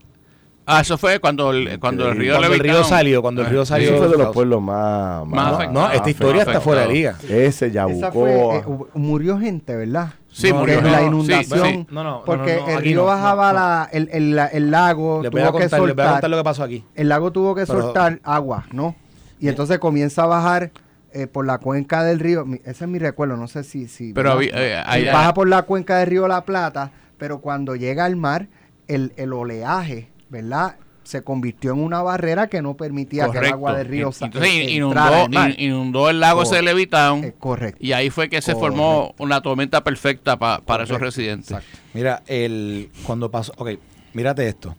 Ah, 0.67 0.81
eso 0.81 0.99
fue 0.99 1.17
cuando 1.19 1.49
el, 1.49 1.79
cuando 1.79 2.07
el 2.09 2.15
río 2.15 2.35
Cuando 2.37 2.53
el 2.53 2.59
río 2.59 2.83
salió, 2.83 3.23
cuando 3.23 3.41
el 3.41 3.47
río 3.47 3.65
salió. 3.65 3.89
Eso 3.89 3.97
fue 3.97 4.07
de 4.09 4.17
los 4.23 4.31
pueblos 4.31 4.61
más... 4.61 5.25
Más 5.25 5.49
No, 5.49 5.55
afectado, 5.55 5.87
no, 5.87 5.91
esta 5.91 6.09
historia 6.11 6.41
está 6.43 6.61
fuera 6.61 6.81
de 6.83 6.93
liga. 6.93 7.15
Ese, 7.23 7.47
Esa 7.47 7.67
Yabucoa. 7.69 8.11
fue, 8.11 8.57
eh, 8.57 8.63
murió 8.93 9.39
gente, 9.39 9.75
¿verdad? 9.75 10.09
Sí, 10.31 10.51
No, 10.51 10.59
murió. 10.59 10.83
Que 10.83 10.91
la 10.91 11.01
no, 11.01 11.07
inundación. 11.07 11.65
sí, 11.65 11.71
sí. 11.71 11.87
No, 11.89 12.03
no, 12.03 12.11
no, 12.19 12.23
porque 12.23 12.57
no, 12.57 12.67
no, 12.67 12.77
el 12.77 12.83
río 12.83 12.97
no, 12.97 13.05
bajaba 13.05 13.47
no, 13.51 13.53
no. 13.53 13.65
La, 13.65 13.89
el, 13.91 14.09
el, 14.11 14.39
el 14.51 14.69
lago, 14.69 15.23
Les 15.23 15.31
voy, 15.31 15.41
a 15.41 15.45
tuvo 15.47 15.57
que 15.57 15.61
contar, 15.63 15.79
voy 15.79 15.87
a 15.87 15.89
soltar. 15.93 16.11
contar 16.11 16.29
lo 16.29 16.37
que 16.37 16.43
pasó 16.43 16.63
aquí. 16.63 16.83
El 16.93 17.09
lago 17.09 17.31
tuvo 17.31 17.55
que 17.55 17.65
Pero- 17.65 17.81
soltar 17.81 18.19
agua, 18.23 18.65
¿no? 18.71 18.95
Y 19.39 19.47
entonces 19.47 19.79
comienza 19.79 20.21
a 20.21 20.27
bajar 20.27 20.69
eh, 21.13 21.27
por 21.27 21.45
la 21.45 21.57
cuenca 21.57 22.03
del 22.03 22.19
río. 22.19 22.45
Mi- 22.45 22.61
ese 22.65 22.85
es 22.85 22.87
mi 22.89 22.99
recuerdo, 22.99 23.37
no 23.37 23.47
sé 23.47 23.63
si. 23.63 23.87
si 23.87 24.13
Pero 24.13 24.31
había- 24.33 24.83
eh, 24.97 25.11
baja 25.11 25.33
por 25.33 25.47
la 25.47 25.63
cuenca 25.63 25.97
del 25.99 26.07
río 26.07 26.27
La 26.27 26.45
Plata, 26.45 26.91
pero 27.17 27.39
cuando 27.39 27.75
llega 27.75 28.05
al 28.05 28.15
mar, 28.15 28.47
el, 28.87 29.13
el 29.17 29.33
oleaje, 29.33 30.09
¿verdad? 30.29 30.75
Se 31.03 31.23
convirtió 31.23 31.71
en 31.73 31.79
una 31.79 32.03
barrera 32.03 32.47
que 32.47 32.61
no 32.61 32.75
permitía 32.77 33.29
que 33.31 33.39
el 33.39 33.45
agua 33.45 33.75
del 33.75 33.87
río 33.87 34.11
Entonces 34.21 34.51
eh, 34.51 34.71
inundó, 34.71 34.99
entrara 34.99 35.23
al 35.23 35.29
mar. 35.31 35.49
in- 35.57 35.71
inundó 35.71 36.07
el 36.09 36.19
lago 36.19 36.43
de 36.43 36.61
Levitown 36.61 37.23
Eh, 37.23 37.33
correcto. 37.39 37.79
y 37.83 37.93
ahí 37.93 38.11
fue 38.11 38.29
que 38.29 38.41
se 38.43 38.53
Correcto. 38.53 38.67
formó 38.75 39.15
una 39.17 39.41
tormenta 39.41 39.83
perfecta 39.83 40.37
pa- 40.37 40.61
para 40.61 40.83
esos 40.83 40.99
residentes. 40.99 41.49
Exacto. 41.49 41.77
Mira, 41.95 42.21
el 42.27 42.91
cuando 43.07 43.31
pasó, 43.31 43.53
ok, 43.57 43.71
mírate 44.13 44.47
esto. 44.47 44.75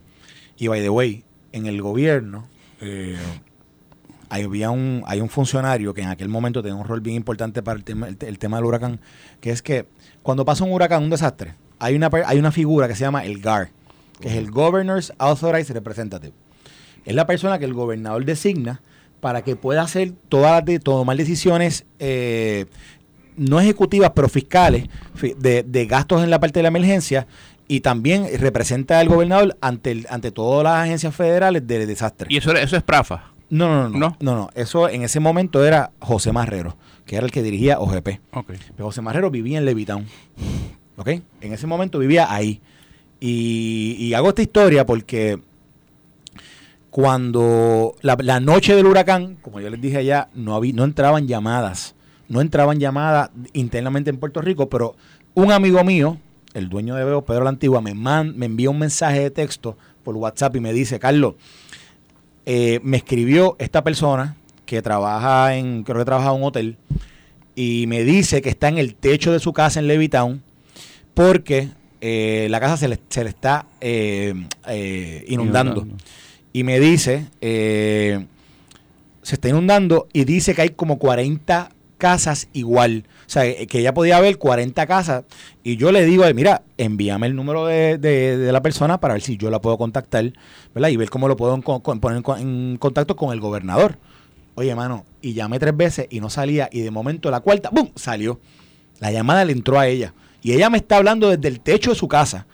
Y 0.57 0.67
by 0.67 0.79
the 0.81 0.89
way, 0.89 1.25
en 1.51 1.65
el 1.65 1.81
gobierno 1.81 2.47
eh, 2.79 3.17
había 4.31 4.69
un, 4.71 5.03
hay 5.05 5.19
un 5.21 5.29
funcionario 5.29 5.93
que 5.93 6.01
en 6.01 6.07
aquel 6.09 6.29
momento 6.29 6.61
tenía 6.63 6.75
un 6.75 6.87
rol 6.87 7.01
bien 7.01 7.15
importante 7.17 7.61
para 7.61 7.77
el 7.77 7.83
tema, 7.83 8.07
el, 8.07 8.15
te- 8.17 8.27
el 8.29 8.39
tema 8.39 8.57
del 8.57 8.65
huracán, 8.65 8.99
que 9.41 9.51
es 9.51 9.61
que 9.61 9.87
cuando 10.23 10.45
pasa 10.45 10.63
un 10.63 10.71
huracán, 10.71 11.03
un 11.03 11.09
desastre, 11.09 11.55
hay 11.79 11.95
una, 11.95 12.09
hay 12.25 12.37
una 12.39 12.51
figura 12.51 12.87
que 12.87 12.95
se 12.95 13.01
llama 13.01 13.25
el 13.25 13.41
GAR, 13.41 13.69
que 14.19 14.29
es 14.29 14.35
el 14.35 14.49
Governor's 14.51 15.11
Authorized 15.17 15.73
Representative. 15.73 16.33
Es 17.05 17.15
la 17.15 17.25
persona 17.27 17.59
que 17.59 17.65
el 17.65 17.73
gobernador 17.73 18.23
designa 18.23 18.81
para 19.19 19.43
que 19.43 19.55
pueda 19.55 19.81
hacer 19.81 20.13
todas 20.29 20.51
las 20.51 20.65
de- 20.65 20.79
tomar 20.79 21.17
decisiones 21.17 21.85
eh, 21.99 22.65
no 23.37 23.59
ejecutivas, 23.59 24.11
pero 24.15 24.29
fiscales 24.29 24.85
fi- 25.15 25.33
de, 25.37 25.63
de 25.63 25.85
gastos 25.87 26.23
en 26.23 26.29
la 26.29 26.39
parte 26.39 26.59
de 26.59 26.63
la 26.63 26.67
emergencia 26.69 27.27
y 27.67 27.79
también 27.81 28.27
representa 28.39 28.99
al 28.99 29.07
gobernador 29.09 29.57
ante, 29.61 29.91
el- 29.91 30.07
ante 30.09 30.31
todas 30.31 30.63
las 30.63 30.83
agencias 30.85 31.15
federales 31.15 31.65
de 31.65 31.85
desastre. 31.85 32.27
Y 32.29 32.37
eso, 32.37 32.51
eso 32.53 32.77
es 32.77 32.83
Prafa. 32.83 33.30
No, 33.51 33.67
no, 33.67 33.89
no, 33.89 33.99
no, 33.99 34.17
¿No? 34.19 34.35
no. 34.35 34.49
Eso 34.55 34.89
en 34.89 35.03
ese 35.03 35.19
momento 35.19 35.63
era 35.63 35.91
José 35.99 36.31
Marrero, 36.31 36.75
que 37.05 37.17
era 37.17 37.25
el 37.25 37.31
que 37.31 37.43
dirigía 37.43 37.79
OGP. 37.79 38.07
Ok. 38.33 38.51
Pero 38.75 38.85
José 38.85 39.01
Marrero 39.01 39.29
vivía 39.29 39.59
en 39.59 39.65
Levitown. 39.65 40.05
¿Ok? 40.97 41.07
En 41.41 41.53
ese 41.53 41.67
momento 41.67 41.99
vivía 41.99 42.33
ahí. 42.33 42.59
Y, 43.19 43.95
y 43.99 44.13
hago 44.15 44.29
esta 44.29 44.41
historia 44.41 44.85
porque 44.85 45.39
cuando 46.89 47.95
la, 48.01 48.17
la 48.21 48.39
noche 48.39 48.75
del 48.75 48.85
huracán, 48.85 49.37
como 49.41 49.59
yo 49.59 49.69
les 49.69 49.79
dije 49.81 49.97
allá, 49.97 50.29
no, 50.33 50.55
había, 50.55 50.73
no 50.73 50.83
entraban 50.83 51.27
llamadas. 51.27 51.95
No 52.27 52.41
entraban 52.41 52.79
llamadas 52.79 53.29
internamente 53.53 54.09
en 54.09 54.17
Puerto 54.17 54.41
Rico, 54.41 54.69
pero 54.69 54.95
un 55.33 55.51
amigo 55.51 55.83
mío, 55.83 56.17
el 56.53 56.69
dueño 56.69 56.95
de 56.95 57.03
Veo, 57.05 57.23
Pedro 57.23 57.43
la 57.43 57.49
Antigua, 57.49 57.81
me, 57.81 57.93
man- 57.93 58.33
me 58.37 58.45
envía 58.45 58.69
un 58.69 58.79
mensaje 58.79 59.19
de 59.19 59.31
texto 59.31 59.77
por 60.03 60.15
WhatsApp 60.15 60.55
y 60.55 60.59
me 60.61 60.73
dice, 60.73 60.99
Carlos, 60.99 61.35
eh, 62.45 62.79
me 62.83 62.97
escribió 62.97 63.55
esta 63.59 63.83
persona 63.83 64.35
que 64.65 64.81
trabaja 64.81 65.55
en, 65.55 65.83
creo 65.83 65.99
que 65.99 66.05
trabaja 66.05 66.31
en 66.31 66.35
un 66.37 66.43
hotel, 66.43 66.77
y 67.55 67.85
me 67.87 68.03
dice 68.03 68.41
que 68.41 68.49
está 68.49 68.69
en 68.69 68.77
el 68.77 68.95
techo 68.95 69.31
de 69.31 69.39
su 69.39 69.53
casa 69.53 69.79
en 69.79 69.87
Levittown 69.87 70.41
porque 71.13 71.69
eh, 71.99 72.47
la 72.49 72.59
casa 72.59 72.77
se 72.77 72.87
le, 72.87 72.99
se 73.09 73.23
le 73.23 73.29
está 73.29 73.65
eh, 73.79 74.33
eh, 74.67 75.25
inundando. 75.27 75.81
Inundando. 75.81 76.03
Y 76.53 76.63
me 76.63 76.79
dice, 76.79 77.27
se 77.39 79.35
está 79.35 79.47
inundando 79.47 80.07
y 80.11 80.25
dice 80.25 80.53
que 80.53 80.63
hay 80.63 80.69
como 80.69 80.97
40 80.97 81.71
casas 81.97 82.49
igual. 82.51 83.05
O 83.31 83.33
sea, 83.33 83.43
que 83.65 83.79
ella 83.79 83.93
podía 83.93 84.19
ver 84.19 84.37
40 84.37 84.85
casas. 84.87 85.23
Y 85.63 85.77
yo 85.77 85.93
le 85.93 86.03
digo, 86.03 86.25
mira, 86.35 86.63
envíame 86.77 87.27
el 87.27 87.35
número 87.37 87.65
de, 87.65 87.97
de- 87.97 88.51
la 88.51 88.61
persona 88.61 88.99
para 88.99 89.13
ver 89.13 89.23
si 89.23 89.37
yo 89.37 89.49
la 89.49 89.61
puedo 89.61 89.77
contactar, 89.77 90.33
¿verdad? 90.75 90.89
Y 90.89 90.97
ver 90.97 91.09
cómo 91.09 91.29
lo 91.29 91.37
puedo 91.37 91.57
poner 91.61 92.21
en 92.39 92.75
contacto 92.77 93.15
con 93.15 93.31
el 93.31 93.39
gobernador. 93.39 93.97
Oye, 94.55 94.75
mano, 94.75 95.05
y 95.21 95.31
llamé 95.31 95.59
tres 95.59 95.77
veces 95.77 96.07
y 96.09 96.19
no 96.19 96.29
salía. 96.29 96.67
Y 96.73 96.81
de 96.81 96.91
momento 96.91 97.31
la 97.31 97.39
cuarta, 97.39 97.69
¡bum! 97.71 97.91
salió. 97.95 98.41
La 98.99 99.13
llamada 99.13 99.45
le 99.45 99.53
entró 99.53 99.79
a 99.79 99.87
ella. 99.87 100.13
Y 100.43 100.51
ella 100.51 100.69
me 100.69 100.79
está 100.79 100.97
hablando 100.97 101.29
desde 101.29 101.47
el 101.47 101.61
techo 101.61 101.91
de 101.91 101.95
su 101.95 102.09
casa. 102.09 102.47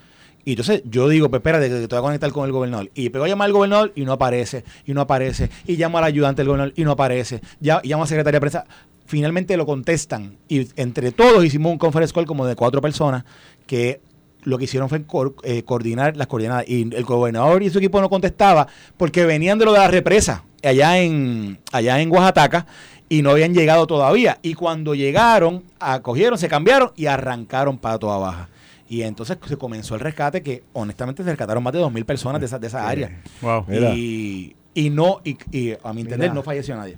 Y 0.46 0.52
entonces 0.52 0.84
yo 0.86 1.10
digo, 1.10 1.28
pues 1.32 1.40
espérate, 1.40 1.70
que 1.70 1.88
te 1.88 1.88
voy 1.88 1.98
a 1.98 2.02
conectar 2.02 2.32
con 2.32 2.46
el 2.46 2.52
gobernador. 2.52 2.92
Y 2.94 3.10
pego 3.10 3.26
a 3.26 3.28
llamar 3.28 3.48
al 3.48 3.54
gobernador 3.54 3.94
y 3.96 4.06
no 4.06 4.12
aparece, 4.14 4.64
y 4.86 4.94
no 4.94 5.02
aparece. 5.02 5.50
Y 5.66 5.76
llamo 5.76 5.98
al 5.98 6.04
ayudante 6.04 6.42
del 6.44 6.50
gobernador 6.50 6.74
y 6.78 6.84
no 6.84 6.92
aparece. 6.92 7.42
Ya, 7.60 7.82
llamo 7.84 8.04
a 8.04 8.06
la 8.06 8.10
secretaria 8.10 8.38
de 8.38 8.42
prensa. 8.42 8.66
Finalmente 9.08 9.58
lo 9.58 9.66
contestan. 9.66 10.38
Y 10.48 10.68
entre 10.76 11.12
todos 11.12 11.44
hicimos 11.44 11.72
un 11.72 11.78
conference 11.80 12.14
call 12.14 12.26
como 12.26 12.46
de 12.46 12.56
cuatro 12.56 12.82
personas 12.82 13.24
que 13.66 14.00
lo 14.44 14.58
que 14.58 14.66
hicieron 14.66 14.88
fue 14.90 15.04
co- 15.04 15.36
eh, 15.44 15.64
coordinar 15.64 16.16
las 16.16 16.28
coordenadas. 16.28 16.66
Y 16.68 16.94
el 16.94 17.04
gobernador 17.04 17.64
y 17.64 17.70
su 17.70 17.80
equipo 17.80 18.00
no 18.02 18.10
contestaba 18.10 18.68
porque 18.98 19.26
venían 19.26 19.58
de 19.58 19.66
lo 19.66 19.74
de 19.74 19.80
la 19.80 19.88
represa 19.88 20.44
allá 20.64 21.00
en, 21.00 21.58
allá 21.72 22.00
en 22.02 22.12
Oaxaca 22.12 22.66
y 23.10 23.22
no 23.22 23.32
habían 23.32 23.54
llegado 23.54 23.88
todavía. 23.88 24.38
Y 24.42 24.54
cuando 24.54 24.94
llegaron, 24.94 25.64
acogieron, 25.80 26.38
se 26.38 26.48
cambiaron 26.50 26.92
y 26.96 27.06
arrancaron 27.08 27.78
para 27.78 27.98
toda 27.98 28.18
baja. 28.18 28.50
Y 28.90 29.02
entonces 29.02 29.38
se 29.46 29.58
comenzó 29.58 29.96
el 29.96 30.02
rescate 30.02 30.42
que 30.42 30.64
honestamente 30.74 31.24
se 31.24 31.30
rescataron 31.30 31.62
más 31.64 31.74
de 31.74 31.80
2.000 31.82 32.06
personas 32.06 32.40
de 32.40 32.46
esa, 32.46 32.58
de 32.60 32.68
esa 32.68 32.88
área. 32.88 33.22
Wow. 33.42 33.66
Y, 33.96 34.56
y 34.74 34.90
no, 34.90 35.20
y, 35.26 35.38
y 35.52 35.74
a 35.84 35.92
mi 35.94 36.02
entender, 36.02 36.30
Mira. 36.30 36.34
no 36.34 36.44
falleció 36.44 36.76
nadie. 36.76 36.98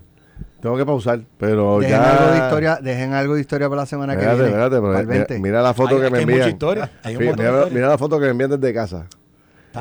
Tengo 0.61 0.75
que 0.75 0.85
pausar, 0.85 1.21
pero 1.37 1.79
Dejen 1.79 1.91
ya... 1.97 2.11
algo 2.17 2.31
de 2.33 2.37
historia, 2.39 2.79
dejen 2.81 3.13
algo 3.13 3.35
de 3.35 3.41
historia 3.41 3.69
para 3.69 3.81
la 3.81 3.85
semana 3.85 4.13
Espérate, 4.13 4.37
que 4.37 4.43
viene. 4.43 4.57
espérate, 4.63 4.75
pero 4.81 4.87
para 4.87 4.99
el 4.99 5.07
mira, 5.07 5.17
20. 5.19 5.39
mira 5.39 5.61
la 5.61 5.73
foto 5.73 5.95
Hay- 5.95 6.01
que 6.01 6.09
me 6.11 6.17
hay 6.19 6.25
mucha 6.25 6.33
envían. 6.35 6.49
historia, 6.49 6.91
hay 7.03 7.15
un 7.15 7.21
Sí, 7.21 7.27
montón 7.27 7.45
de 7.45 7.51
mira, 7.51 7.57
historia. 7.63 7.75
mira 7.75 7.87
la 7.89 7.97
foto 7.97 8.19
que 8.19 8.25
me 8.25 8.31
envían 8.31 8.49
desde 8.59 8.73
casa. 8.73 9.05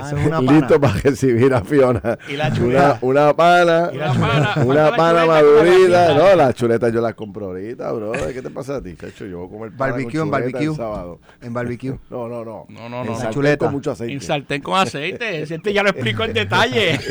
Eso 0.07 0.17
es 0.17 0.27
una 0.27 0.41
Listo 0.41 0.81
pana. 0.81 0.81
para 0.81 1.01
recibir 1.01 1.55
a 1.55 1.63
Fiona. 1.63 2.19
Y 2.29 2.33
la 2.37 2.47
una, 2.49 2.57
chuleta. 2.57 2.99
una 3.03 3.37
pana. 3.37 3.91
Y 3.93 3.97
la. 3.97 4.13
Una 4.13 4.53
¿Cuánto 4.55 4.75
la 4.75 4.97
pana 4.97 5.27
madurita. 5.27 6.07
¿Cuánto 6.07 6.29
No, 6.31 6.37
las 6.37 6.55
chuletas 6.55 6.93
yo 6.93 7.01
las 7.01 7.15
compro 7.15 7.47
ahorita, 7.47 7.93
bro. 7.93 8.13
¿Qué 8.13 8.43
te 8.43 8.51
pasa 8.51 8.77
a 8.77 8.83
ti, 8.83 8.95
chacho? 8.97 9.27
Yo 9.27 9.39
voy 9.39 9.47
a 9.47 9.51
comer 9.51 9.71
pana 9.77 9.91
Barbecue 9.93 10.19
con 10.19 10.27
en 10.29 10.31
barbecue. 10.31 10.65
el 10.67 10.75
sábado. 10.77 11.21
En 11.41 11.53
barbecue. 11.53 11.99
No, 12.11 12.29
no, 12.29 12.45
no. 12.45 12.67
No, 12.69 12.89
no, 12.89 13.03
En 13.03 13.15
sartén 13.17 13.31
chuleta. 13.33 13.65
con 13.67 13.75
mucho 13.75 13.91
aceite. 13.93 14.13
En 14.15 14.21
sartén 14.21 14.63
con 14.63 14.79
aceite. 14.79 15.43
Este 15.43 15.73
ya 15.73 15.83
lo 15.83 15.91
explico 15.91 16.25
en 16.25 16.33
detalle. 16.33 16.99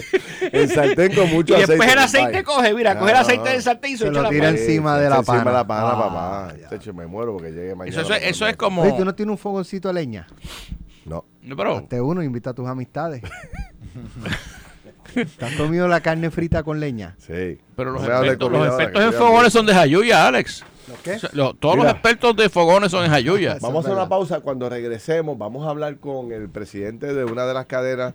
En 0.51 0.69
sartén 0.69 1.13
con 1.15 1.27
y 1.29 1.33
mucho 1.33 1.55
aceite. 1.55 1.71
después 1.73 1.91
el 1.93 1.99
aceite 1.99 2.43
coge, 2.43 2.73
mira, 2.73 2.93
No, 2.93 2.99
coge 3.01 3.11
el 3.11 3.17
aceite 3.17 3.43
no. 3.43 3.51
del 3.51 3.61
sartén 3.61 3.91
y 3.91 3.97
se, 3.97 4.05
Se 4.05 4.11
lo 4.11 4.29
tira 4.29 4.49
encima 4.49 4.97
de 4.97 5.09
la 5.09 5.15
echa 5.19 5.33
encima 5.33 5.51
de 5.51 5.57
la 5.57 5.67
pana. 5.67 5.81
pana, 5.91 5.93
Ah, 5.93 6.47
papá. 6.53 6.69
Chacho, 6.69 6.93
me 6.93 7.07
muero 7.07 7.33
porque 7.33 7.51
llegue 7.51 7.75
mañana. 7.75 8.01
Eso, 8.21 8.47
es 8.47 8.55
como... 8.55 8.81
Oye, 8.83 8.93
¿tú 8.97 9.03
no 9.05 9.13
tienes 9.15 9.31
un 9.31 9.37
fogoncito 9.37 9.87
de 9.89 9.93
leña? 9.95 10.27
No. 11.07 11.25
No, 11.41 11.55
pero... 11.55 11.77
Hazte 11.77 12.01
uno, 12.01 12.21
invita 12.21 12.49
a 12.51 12.53
tus 12.53 12.67
amistades. 12.67 13.21
¿Te 15.13 15.45
has 15.45 15.53
comido 15.55 15.87
la 15.87 16.01
carne 16.01 16.29
frita 16.29 16.61
con 16.63 16.79
leña? 16.79 17.15
Sí. 17.17 17.57
Pero 17.75 17.91
los 17.91 18.03
No 18.03 18.07
expertos, 18.13 18.51
los 18.51 18.67
expertos 18.67 19.03
en 19.03 19.13
fogones 19.13 19.53
son 19.53 19.65
de 19.65 19.73
Jayuya, 19.73 20.27
Alex. 20.27 20.63
¿Los 20.87 20.97
qué? 20.99 21.13
O 21.13 21.19
sea, 21.19 21.29
lo- 21.33 21.53
todos 21.55 21.75
Mira. 21.75 21.87
los 21.89 21.93
expertos 21.93 22.35
de 22.35 22.49
fogones 22.49 22.91
son 22.91 23.05
en 23.05 23.09
Jayuya. 23.11 23.57
Vamos 23.61 23.85
a 23.87 23.91
una 23.93 24.07
pausa. 24.07 24.41
Cuando 24.41 24.69
regresemos, 24.69 25.37
vamos 25.37 25.65
a 25.65 25.69
hablar 25.71 25.97
con 25.97 26.31
el 26.31 26.49
presidente 26.49 27.13
de 27.13 27.23
una 27.25 27.45
de 27.45 27.53
las 27.53 27.65
cadenas 27.65 28.13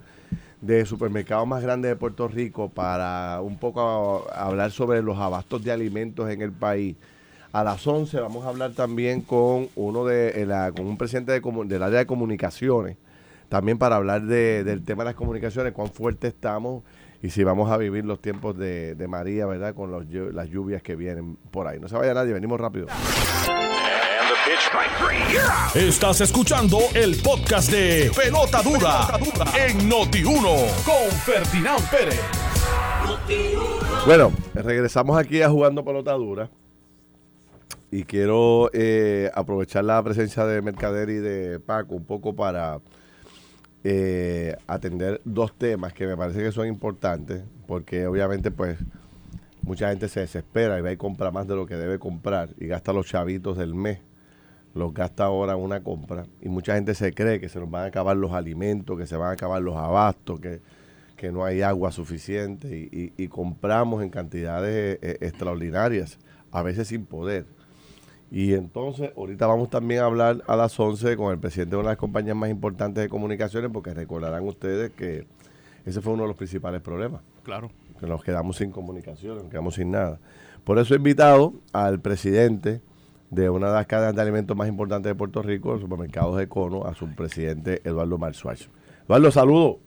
de 0.61 0.87
supermercados 0.87 1.47
más 1.49 1.63
grandes 1.63 1.91
de 1.91 1.97
Puerto 1.97 2.29
Rico 2.29 2.69
para 2.69 3.41
un 3.43 3.59
poco 3.59 4.27
a- 4.33 4.45
hablar 4.47 4.71
sobre 4.71 5.03
los 5.03 5.19
abastos 5.19 5.65
de 5.65 5.73
alimentos 5.73 6.31
en 6.31 6.41
el 6.43 6.53
país. 6.53 6.95
A 7.53 7.63
las 7.65 7.87
11 7.87 8.19
vamos 8.21 8.47
a 8.47 8.49
hablar 8.49 8.73
también 8.73 9.21
con 9.21 9.69
uno 9.77 10.05
de 10.07 10.43
eh, 10.43 10.47
la- 10.47 10.73
con 10.73 10.87
un 10.87 10.97
presidente 10.97 11.33
de 11.33 11.41
del 11.67 11.83
área 11.83 11.99
de 11.99 12.07
comunicaciones, 12.07 12.97
también 13.51 13.77
para 13.79 13.97
hablar 13.97 14.23
de- 14.23 14.65
del 14.65 14.83
tema 14.85 15.05
de 15.05 15.11
las 15.11 15.15
comunicaciones, 15.17 15.73
cuán 15.75 15.91
fuerte 15.93 16.29
estamos 16.29 16.83
y 17.23 17.29
si 17.29 17.45
vamos 17.45 17.71
a 17.71 17.77
vivir 17.77 18.07
los 18.07 18.21
tiempos 18.23 18.57
de, 18.57 18.95
de 18.95 19.07
María, 19.07 19.45
¿verdad? 19.47 19.75
Con 19.75 19.91
los 19.91 20.07
las 20.35 20.49
lluvias 20.49 20.83
que 20.83 20.97
vienen 20.97 21.37
por 21.51 21.69
ahí. 21.69 21.79
No 21.79 21.89
se 21.89 21.97
vaya 21.97 22.15
nadie, 22.15 22.33
venimos 22.33 22.59
rápido. 22.59 22.87
Estás 25.75 26.21
escuchando 26.23 26.79
el 26.95 27.17
podcast 27.23 27.71
de 27.71 28.11
Pelota 28.17 28.63
Dura, 28.63 29.09
en 29.59 29.91
Noti1 29.91 30.85
con 30.85 31.11
Ferdinand 31.25 31.91
Pérez. 31.91 32.21
Bueno, 34.07 34.33
regresamos 34.55 35.17
aquí 35.19 35.43
a 35.43 35.51
Jugando 35.51 35.85
Pelota 35.85 36.13
Dura. 36.13 36.49
Y 37.93 38.05
quiero 38.05 38.71
eh, 38.73 39.31
aprovechar 39.35 39.85
la 39.85 40.03
presencia 40.03 40.47
de 40.47 40.63
Mercader 40.63 41.11
y 41.11 41.17
de 41.19 41.61
Paco 41.61 41.95
un 41.95 42.05
poco 42.05 42.35
para 42.35 42.81
eh, 43.85 44.57
atender 44.67 45.21
dos 45.27 45.53
temas 45.59 45.93
que 45.93 46.07
me 46.07 46.17
parece 46.17 46.41
que 46.43 46.53
son 46.53 46.67
importantes, 46.67 47.43
porque 47.67 48.07
obviamente 48.07 48.51
pues 48.51 48.79
mucha 49.61 49.91
gente 49.91 50.09
se 50.09 50.21
desespera 50.21 50.79
y 50.79 50.83
va 50.83 50.91
y 50.91 50.97
compra 50.97 51.31
más 51.31 51.47
de 51.47 51.55
lo 51.55 51.67
que 51.67 51.77
debe 51.77 51.99
comprar 51.99 52.49
y 52.59 52.67
gasta 52.67 52.95
los 52.95 53.07
chavitos 53.07 53.59
del 53.59 53.75
mes, 53.75 53.99
los 54.75 54.95
gasta 54.95 55.25
ahora 55.25 55.53
en 55.53 55.61
una 55.61 55.83
compra 55.83 56.25
y 56.41 56.49
mucha 56.49 56.75
gente 56.77 56.95
se 56.95 57.13
cree 57.13 57.41
que 57.41 57.51
se 57.51 57.61
nos 57.61 57.71
van 57.71 57.83
a 57.85 57.87
acabar 57.89 58.17
los 58.17 58.33
alimentos, 58.33 58.97
que 58.99 59.07
se 59.07 59.17
van 59.17 59.29
a 59.29 59.33
acabar 59.33 59.61
los 59.61 59.77
abastos, 59.77 60.41
que, 60.41 60.63
que 61.17 61.31
no 61.31 61.45
hay 61.45 61.61
agua 61.61 61.93
suficiente 61.93 62.75
y, 62.91 63.13
y- 63.19 63.23
y 63.25 63.29
compramos 63.29 64.03
en 64.03 64.09
cantidades 64.09 64.99
eh, 65.03 65.19
extraordinarias, 65.21 66.19
a 66.53 66.63
veces 66.63 66.89
sin 66.89 67.05
poder. 67.05 67.45
Y 68.35 68.55
entonces, 68.55 69.11
ahorita 69.15 69.47
vamos 69.47 69.69
también 69.69 70.01
a 70.01 70.07
hablar 70.07 70.43
a 70.47 70.57
las 70.57 70.81
11 70.81 71.19
con 71.19 71.33
el 71.33 71.39
presidente 71.39 71.73
de 71.77 71.81
una 71.81 71.91
de 71.91 71.93
las 71.97 71.99
compañías 71.99 72.35
más 72.35 72.49
importantes 72.49 73.03
de 73.05 73.11
comunicaciones, 73.11 73.71
porque 73.71 73.93
recordarán 73.93 74.43
ustedes 74.49 74.91
que 74.93 75.27
ese 75.85 76.01
fue 76.01 76.15
uno 76.15 76.23
de 76.23 76.29
los 76.29 76.37
principales 76.39 76.81
problemas, 76.81 77.21
Claro. 77.43 77.71
que 78.01 78.07
nos 78.07 78.25
quedamos 78.25 78.57
sin 78.57 78.71
comunicación, 78.71 79.37
nos 79.37 79.49
quedamos 79.51 79.75
sin 79.75 79.91
nada. 79.91 80.19
Por 80.65 80.79
eso 80.79 80.95
he 80.95 80.97
invitado 80.97 81.53
al 81.75 82.01
presidente 82.01 82.81
de 83.29 83.51
una 83.51 83.67
de 83.67 83.75
las 83.75 83.87
cadenas 83.87 84.15
de 84.17 84.23
alimentos 84.23 84.57
más 84.57 84.67
importantes 84.67 85.11
de 85.11 85.15
Puerto 85.15 85.43
Rico, 85.43 85.75
el 85.75 85.81
supermercados 85.83 86.39
de 86.39 86.49
Cono, 86.49 86.87
a 86.87 86.95
su 86.95 87.15
presidente 87.15 87.83
Eduardo 87.85 88.17
Marzuach. 88.17 88.63
Eduardo, 89.05 89.31
saludo. 89.31 89.79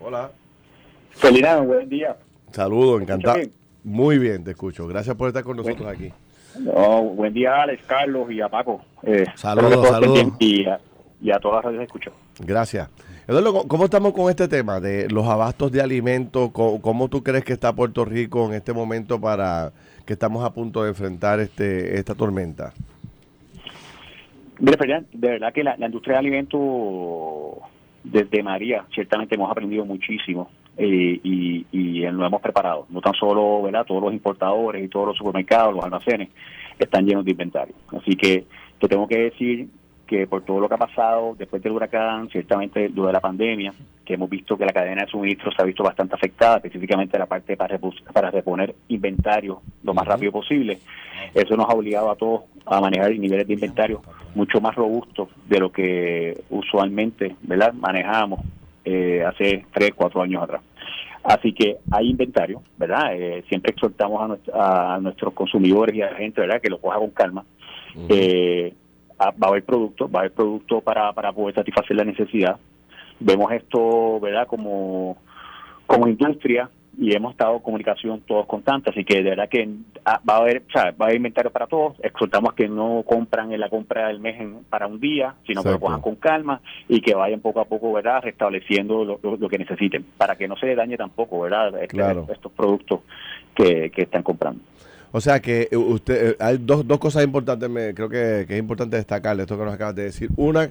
Hola. 0.00 0.32
Felina, 1.10 1.60
buen 1.60 1.86
día. 1.86 2.16
Saludo, 2.50 2.96
¿Me 2.96 3.02
encantado. 3.02 3.40
Muy 3.84 4.18
bien, 4.18 4.44
te 4.44 4.50
escucho. 4.52 4.86
Gracias 4.86 5.16
por 5.16 5.28
estar 5.28 5.42
con 5.42 5.56
nosotros 5.56 5.86
aquí. 5.88 6.12
No, 6.58 7.02
buen 7.02 7.32
día 7.32 7.54
a 7.54 7.62
Alex, 7.62 7.82
Carlos 7.86 8.30
y 8.30 8.40
a 8.40 8.48
Paco. 8.48 8.82
Eh, 9.02 9.24
Saludos, 9.36 9.80
que 9.82 9.88
saludos. 9.88 10.32
Y 10.38 10.66
a, 10.66 10.80
y 11.22 11.30
a 11.30 11.38
todas 11.38 11.56
las 11.56 11.64
radios 11.66 11.84
escucho. 11.84 12.12
Gracias. 12.40 12.88
Eduardo, 13.28 13.52
¿cómo- 13.52 13.68
¿cómo 13.68 13.84
estamos 13.84 14.12
con 14.12 14.28
este 14.28 14.48
tema 14.48 14.80
de 14.80 15.08
los 15.08 15.26
abastos 15.26 15.70
de 15.70 15.80
alimentos? 15.80 16.50
¿Cómo, 16.50 16.80
cómo 16.82 17.08
tú 17.08 17.22
crees 17.22 17.44
que 17.44 17.52
está 17.52 17.72
Puerto 17.72 18.04
Rico 18.04 18.46
en 18.46 18.54
este 18.54 18.72
momento 18.72 19.20
para 19.20 19.72
que 20.04 20.14
estamos 20.14 20.44
a 20.44 20.52
punto 20.52 20.82
de 20.82 20.90
enfrentar 20.90 21.38
este 21.40 21.96
esta 21.98 22.14
tormenta? 22.14 22.72
de 24.58 25.06
verdad 25.12 25.52
que 25.54 25.64
la, 25.64 25.74
industria 25.78 26.14
de 26.14 26.18
alimentos 26.18 26.60
desde 28.04 28.42
María 28.42 28.84
ciertamente 28.94 29.34
hemos 29.34 29.50
aprendido 29.50 29.84
muchísimo 29.86 30.50
eh, 30.82 31.20
y, 31.22 31.66
y 31.72 32.00
lo 32.10 32.24
hemos 32.24 32.40
preparado. 32.40 32.86
No 32.88 33.02
tan 33.02 33.12
solo, 33.12 33.62
¿verdad? 33.62 33.84
Todos 33.86 34.02
los 34.02 34.14
importadores 34.14 34.82
y 34.82 34.88
todos 34.88 35.08
los 35.08 35.16
supermercados, 35.18 35.74
los 35.74 35.84
almacenes 35.84 36.30
están 36.78 37.04
llenos 37.04 37.24
de 37.24 37.32
inventario. 37.32 37.74
Así 37.88 38.16
que 38.16 38.46
te 38.78 38.88
tengo 38.88 39.06
que 39.06 39.18
decir 39.18 39.68
que 40.06 40.26
por 40.26 40.42
todo 40.42 40.58
lo 40.58 40.68
que 40.68 40.74
ha 40.74 40.78
pasado 40.78 41.36
después 41.38 41.62
del 41.62 41.72
huracán, 41.72 42.30
ciertamente 42.30 42.88
durante 42.88 43.12
la 43.12 43.20
pandemia, 43.20 43.74
que 44.04 44.14
hemos 44.14 44.30
visto 44.30 44.56
que 44.56 44.64
la 44.64 44.72
cadena 44.72 45.02
de 45.02 45.10
suministro 45.10 45.52
se 45.52 45.60
ha 45.60 45.66
visto 45.66 45.84
bastante 45.84 46.14
afectada, 46.14 46.56
específicamente 46.56 47.18
la 47.18 47.26
parte 47.26 47.56
para, 47.56 47.78
para 48.12 48.30
reponer 48.30 48.74
inventario 48.88 49.60
lo 49.84 49.92
más 49.92 50.06
rápido 50.06 50.32
posible. 50.32 50.78
Eso 51.34 51.56
nos 51.56 51.68
ha 51.68 51.74
obligado 51.74 52.10
a 52.10 52.16
todos 52.16 52.44
a 52.64 52.80
manejar 52.80 53.10
niveles 53.18 53.46
de 53.46 53.54
inventario 53.54 54.00
mucho 54.34 54.60
más 54.60 54.74
robustos 54.74 55.28
de 55.46 55.60
lo 55.60 55.70
que 55.70 56.42
usualmente 56.48 57.36
¿verdad? 57.42 57.74
manejábamos 57.74 58.40
eh, 58.84 59.22
hace 59.24 59.66
tres, 59.72 59.92
cuatro 59.94 60.22
años 60.22 60.42
atrás. 60.42 60.62
Así 61.22 61.52
que 61.52 61.76
hay 61.90 62.08
inventario, 62.10 62.62
¿verdad? 62.78 63.14
Eh, 63.14 63.44
siempre 63.48 63.72
exhortamos 63.72 64.38
a, 64.52 64.94
a, 64.94 65.00
nuestros 65.00 65.34
consumidores 65.34 65.94
y 65.94 66.02
a 66.02 66.10
la 66.10 66.16
gente, 66.16 66.40
¿verdad?, 66.40 66.60
que 66.60 66.70
lo 66.70 66.80
coja 66.80 66.98
con 66.98 67.10
calma. 67.10 67.44
eh, 68.08 68.72
va 69.20 69.34
a 69.40 69.48
haber 69.48 69.64
producto, 69.64 70.10
va 70.10 70.20
a 70.20 70.22
haber 70.22 70.32
producto 70.32 70.80
para, 70.80 71.12
para 71.12 71.32
poder 71.32 71.54
satisfacer 71.54 71.94
la 71.96 72.04
necesidad. 72.04 72.56
Vemos 73.18 73.52
esto, 73.52 74.18
¿verdad?, 74.18 74.46
como, 74.46 75.18
como 75.86 76.08
industria 76.08 76.70
y 77.00 77.16
hemos 77.16 77.32
estado 77.32 77.56
en 77.56 77.62
comunicación 77.62 78.20
todos 78.26 78.46
constantes, 78.46 78.92
así 78.92 79.04
que 79.04 79.22
de 79.22 79.30
verdad 79.30 79.48
que 79.48 79.66
ah, 80.04 80.20
va 80.28 80.34
a 80.34 80.36
haber, 80.40 80.64
o 80.68 80.70
sea, 80.70 80.90
va 80.90 80.96
a 80.98 81.04
haber 81.04 81.16
inventario 81.16 81.50
para 81.50 81.66
todos. 81.66 81.96
Exhortamos 82.02 82.52
que 82.52 82.68
no 82.68 83.02
compran 83.06 83.52
en 83.52 83.60
la 83.60 83.70
compra 83.70 84.08
del 84.08 84.20
mes 84.20 84.36
para 84.68 84.86
un 84.86 85.00
día, 85.00 85.34
sino 85.46 85.62
que 85.62 85.70
lo 85.70 85.80
cojan 85.80 86.02
con 86.02 86.16
calma 86.16 86.60
y 86.88 87.00
que 87.00 87.14
vayan 87.14 87.40
poco 87.40 87.60
a 87.60 87.64
poco, 87.64 87.90
¿verdad?, 87.94 88.20
restableciendo 88.22 89.04
lo, 89.06 89.48
que 89.48 89.58
necesiten, 89.58 90.04
para 90.18 90.36
que 90.36 90.46
no 90.46 90.56
se 90.58 90.74
dañe 90.74 90.98
tampoco, 90.98 91.40
¿verdad?, 91.40 91.82
este, 91.82 92.02
estos 92.32 92.52
productos 92.52 93.00
que, 93.54 93.90
que 93.90 94.02
están 94.02 94.22
comprando. 94.22 94.60
O 95.12 95.20
sea 95.20 95.40
que 95.40 95.68
eh, 95.70 95.76
usted, 95.76 96.32
eh, 96.32 96.36
hay 96.38 96.58
dos, 96.58 96.86
dos 96.86 96.98
cosas 96.98 97.24
importantes, 97.24 97.68
me, 97.68 97.94
creo 97.94 98.10
que, 98.10 98.42
es 98.42 98.58
importante 98.58 98.96
destacar 98.96 99.40
esto 99.40 99.58
que 99.58 99.64
nos 99.64 99.74
acabas 99.74 99.94
de 99.94 100.04
decir. 100.04 100.28
Una, 100.36 100.68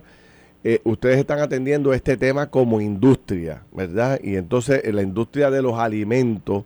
eh, 0.63 0.82
ustedes 0.84 1.17
están 1.17 1.39
atendiendo 1.39 1.93
este 1.93 2.17
tema 2.17 2.50
como 2.50 2.82
industria, 2.82 3.63
¿verdad? 3.72 4.19
Y 4.22 4.36
entonces 4.36 4.82
en 4.84 4.95
la 4.95 5.04
industria 5.04 5.50
de 5.50 5.62
los 5.62 5.80
alimentos, 5.80 6.65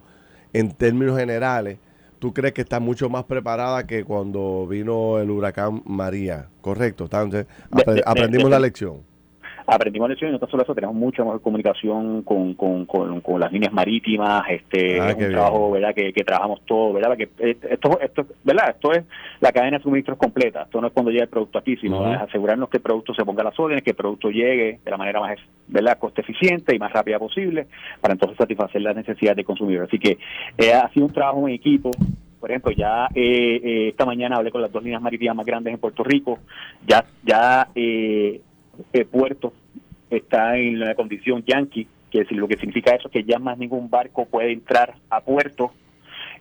en 0.52 0.72
términos 0.72 1.18
generales, 1.18 1.78
¿tú 2.20 2.34
crees 2.34 2.54
que 2.54 2.62
está 2.62 2.80
mucho 2.80 3.10
más 3.10 3.26
preparada 3.26 3.86
que 3.86 4.04
cuando 4.04 4.66
vino 4.68 5.20
el 5.20 5.30
huracán 5.30 5.84
María? 5.86 6.48
¿Correcto? 6.62 7.06
Entonces, 7.06 7.46
aprendimos 8.06 8.50
la 8.50 8.60
lección 8.60 9.13
aprendimos 9.66 10.10
lecciones 10.10 10.38
y 10.38 10.42
no 10.42 10.48
solo 10.48 10.64
eso, 10.64 10.76
tenemos 10.76 10.96
mucha 10.96 11.24
mejor 11.24 11.42
comunicación 11.42 12.24
con, 12.24 12.54
con, 12.54 12.86
con, 12.86 13.40
las 13.40 13.52
líneas 13.52 13.74
marítimas, 13.74 14.44
este, 14.50 15.00
ah, 15.00 15.16
un 15.18 15.32
trabajo, 15.32 15.72
¿verdad? 15.72 15.94
Que, 15.94 16.12
trabajamos 16.24 16.62
todo, 16.66 16.94
¿verdad? 16.94 17.18
Que 17.18 17.30
eh, 17.40 17.58
esto, 17.70 18.00
esto, 18.02 18.26
¿verdad? 18.44 18.70
Esto 18.70 18.92
es 18.94 19.04
la 19.40 19.52
cadena 19.52 19.78
de 19.78 19.84
suministros 19.84 20.18
completa, 20.18 20.64
esto 20.64 20.80
no 20.82 20.88
es 20.88 20.94
cuando 20.94 21.12
llega 21.12 21.24
el 21.24 21.30
producto 21.30 21.60
aquí, 21.60 21.76
sino 21.78 22.06
asegurarnos 22.06 22.70
que 22.70 22.78
el 22.78 22.84
producto 22.84 23.14
se 23.14 23.26
ponga 23.26 23.42
a 23.42 23.46
las 23.46 23.60
órdenes, 23.60 23.84
que 23.84 23.92
el 23.92 23.96
producto 23.96 24.30
llegue 24.30 24.80
de 24.84 24.92
la 24.92 24.98
manera 24.98 25.20
más, 25.20 25.38
¿verdad? 25.68 25.98
Coste 25.98 26.22
eficiente 26.22 26.76
y 26.76 26.80
más 26.80 26.92
rápida 26.92 27.20
posible, 27.20 27.68
para 28.02 28.14
entonces 28.14 28.38
satisfacer 28.38 28.82
las 28.82 28.96
necesidades 28.96 29.38
del 29.38 29.46
consumidor. 29.46 29.86
Así 29.86 30.00
que 30.00 30.18
eh, 30.58 30.74
ha 30.74 30.90
sido 30.90 31.06
un 31.06 31.14
trabajo 31.14 31.48
en 31.48 31.54
equipo, 31.54 31.92
por 32.44 32.52
ejemplo, 32.52 32.72
ya 32.72 33.08
eh, 33.16 33.88
esta 33.88 34.06
mañana 34.06 34.36
hablé 34.36 34.52
con 34.52 34.62
las 34.62 34.70
dos 34.70 34.84
líneas 34.84 35.02
marítimas 35.02 35.34
más 35.34 35.46
grandes 35.46 35.74
en 35.74 35.80
Puerto 35.80 36.04
Rico, 36.04 36.40
ya, 36.86 37.06
ya 37.24 37.70
eh, 37.74 38.42
el 38.92 39.06
puerto 39.06 39.54
está 40.10 40.58
en 40.58 40.80
la 40.80 40.96
condición 40.96 41.44
yankee, 41.46 41.88
que 42.12 42.26
lo 42.32 42.48
que 42.48 42.58
significa 42.58 42.96
eso 42.96 43.08
es 43.08 43.12
que 43.12 43.24
ya 43.24 43.40
más 43.40 43.58
ningún 43.58 43.90
barco 43.90 44.26
puede 44.26 44.52
entrar 44.52 44.96
a 45.10 45.22
puerto. 45.22 45.72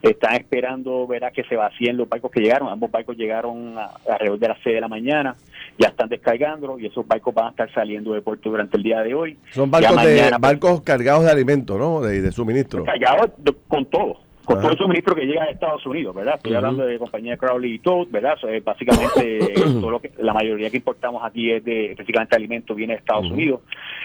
Están 0.02 0.34
esperando 0.34 1.06
ver 1.06 1.24
a 1.24 1.30
que 1.30 1.44
se 1.44 1.54
vacíen 1.54 1.96
los 1.96 2.08
barcos 2.08 2.32
que 2.32 2.40
llegaron. 2.40 2.68
Ambos 2.68 2.90
barcos 2.90 3.16
llegaron 3.16 3.76
alrededor 3.78 4.38
de 4.38 4.48
las 4.48 4.58
6 4.64 4.74
de 4.74 4.80
la 4.80 4.88
mañana, 4.88 5.36
ya 5.78 5.88
están 5.88 6.08
descargando 6.08 6.76
y 6.78 6.86
esos 6.86 7.06
barcos 7.06 7.32
van 7.32 7.46
a 7.46 7.50
estar 7.50 7.72
saliendo 7.72 8.12
de 8.12 8.20
puerto 8.20 8.50
durante 8.50 8.76
el 8.76 8.82
día 8.82 9.00
de 9.00 9.14
hoy. 9.14 9.38
Son 9.52 9.70
barcos, 9.70 10.02
de, 10.02 10.30
barcos 10.40 10.82
cargados 10.82 11.24
de 11.24 11.30
alimentos, 11.30 11.78
¿no? 11.78 12.00
De, 12.00 12.20
de 12.20 12.32
suministro. 12.32 12.84
Cargados 12.84 13.30
con 13.68 13.86
todo 13.86 14.18
con 14.52 14.62
todo 14.62 14.72
el 14.72 14.78
suministro 14.78 15.14
que 15.14 15.26
llega 15.26 15.44
a 15.44 15.46
Estados 15.46 15.84
Unidos, 15.86 16.14
¿verdad? 16.14 16.34
Estoy 16.36 16.54
hablando 16.54 16.84
de 16.84 16.98
compañía 16.98 17.36
Crowley 17.36 17.74
y 17.74 17.78
Toad, 17.78 18.08
¿verdad? 18.10 18.36
básicamente 18.64 19.54
todo 19.80 19.90
lo 19.90 20.00
que, 20.00 20.10
la 20.18 20.32
mayoría 20.32 20.70
que 20.70 20.78
importamos 20.78 21.22
aquí 21.24 21.50
es 21.50 21.64
de 21.64 21.92
específicamente 21.92 22.36
alimentos 22.36 22.76
viene 22.76 22.94
de 22.94 22.98
Estados 23.00 23.30
Unidos 23.30 23.60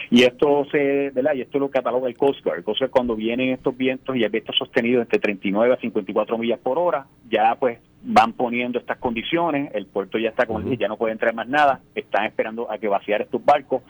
y 0.10 0.24
esto 0.24 0.66
se, 0.72 1.12
¿verdad? 1.12 1.34
Y 1.36 1.42
esto 1.42 1.60
lo 1.60 1.70
cataloga 1.70 2.08
el 2.08 2.18
Coast 2.18 2.44
Guard. 2.44 2.60
El 2.60 2.64
Coast 2.64 2.80
Guard 2.80 2.92
cuando 2.92 3.16
vienen 3.16 3.50
estos 3.50 3.76
vientos 3.76 4.16
y 4.16 4.24
el 4.24 4.30
viento 4.30 4.54
sostenido 4.54 5.02
entre 5.02 5.20
39 5.20 5.74
a 5.74 5.78
54 5.78 6.38
millas 6.38 6.60
por 6.60 6.78
hora, 6.80 7.06
ya 7.30 7.56
pues 7.60 7.80
van 8.04 8.34
poniendo 8.34 8.80
estas 8.80 8.98
condiciones, 9.00 9.72
el 9.74 9.86
puerto 9.88 10.18
ya 10.18 10.30
está 10.30 10.46
con 10.46 10.78
ya 10.78 10.88
no 10.88 10.98
puede 10.98 11.14
entrar 11.14 11.34
más 11.34 11.48
nada, 11.48 11.82
están 11.96 12.26
esperando 12.26 12.72
a 12.72 12.78
que 12.78 12.88
vaciar 12.88 13.22
estos 13.22 13.44
barcos, 13.44 13.82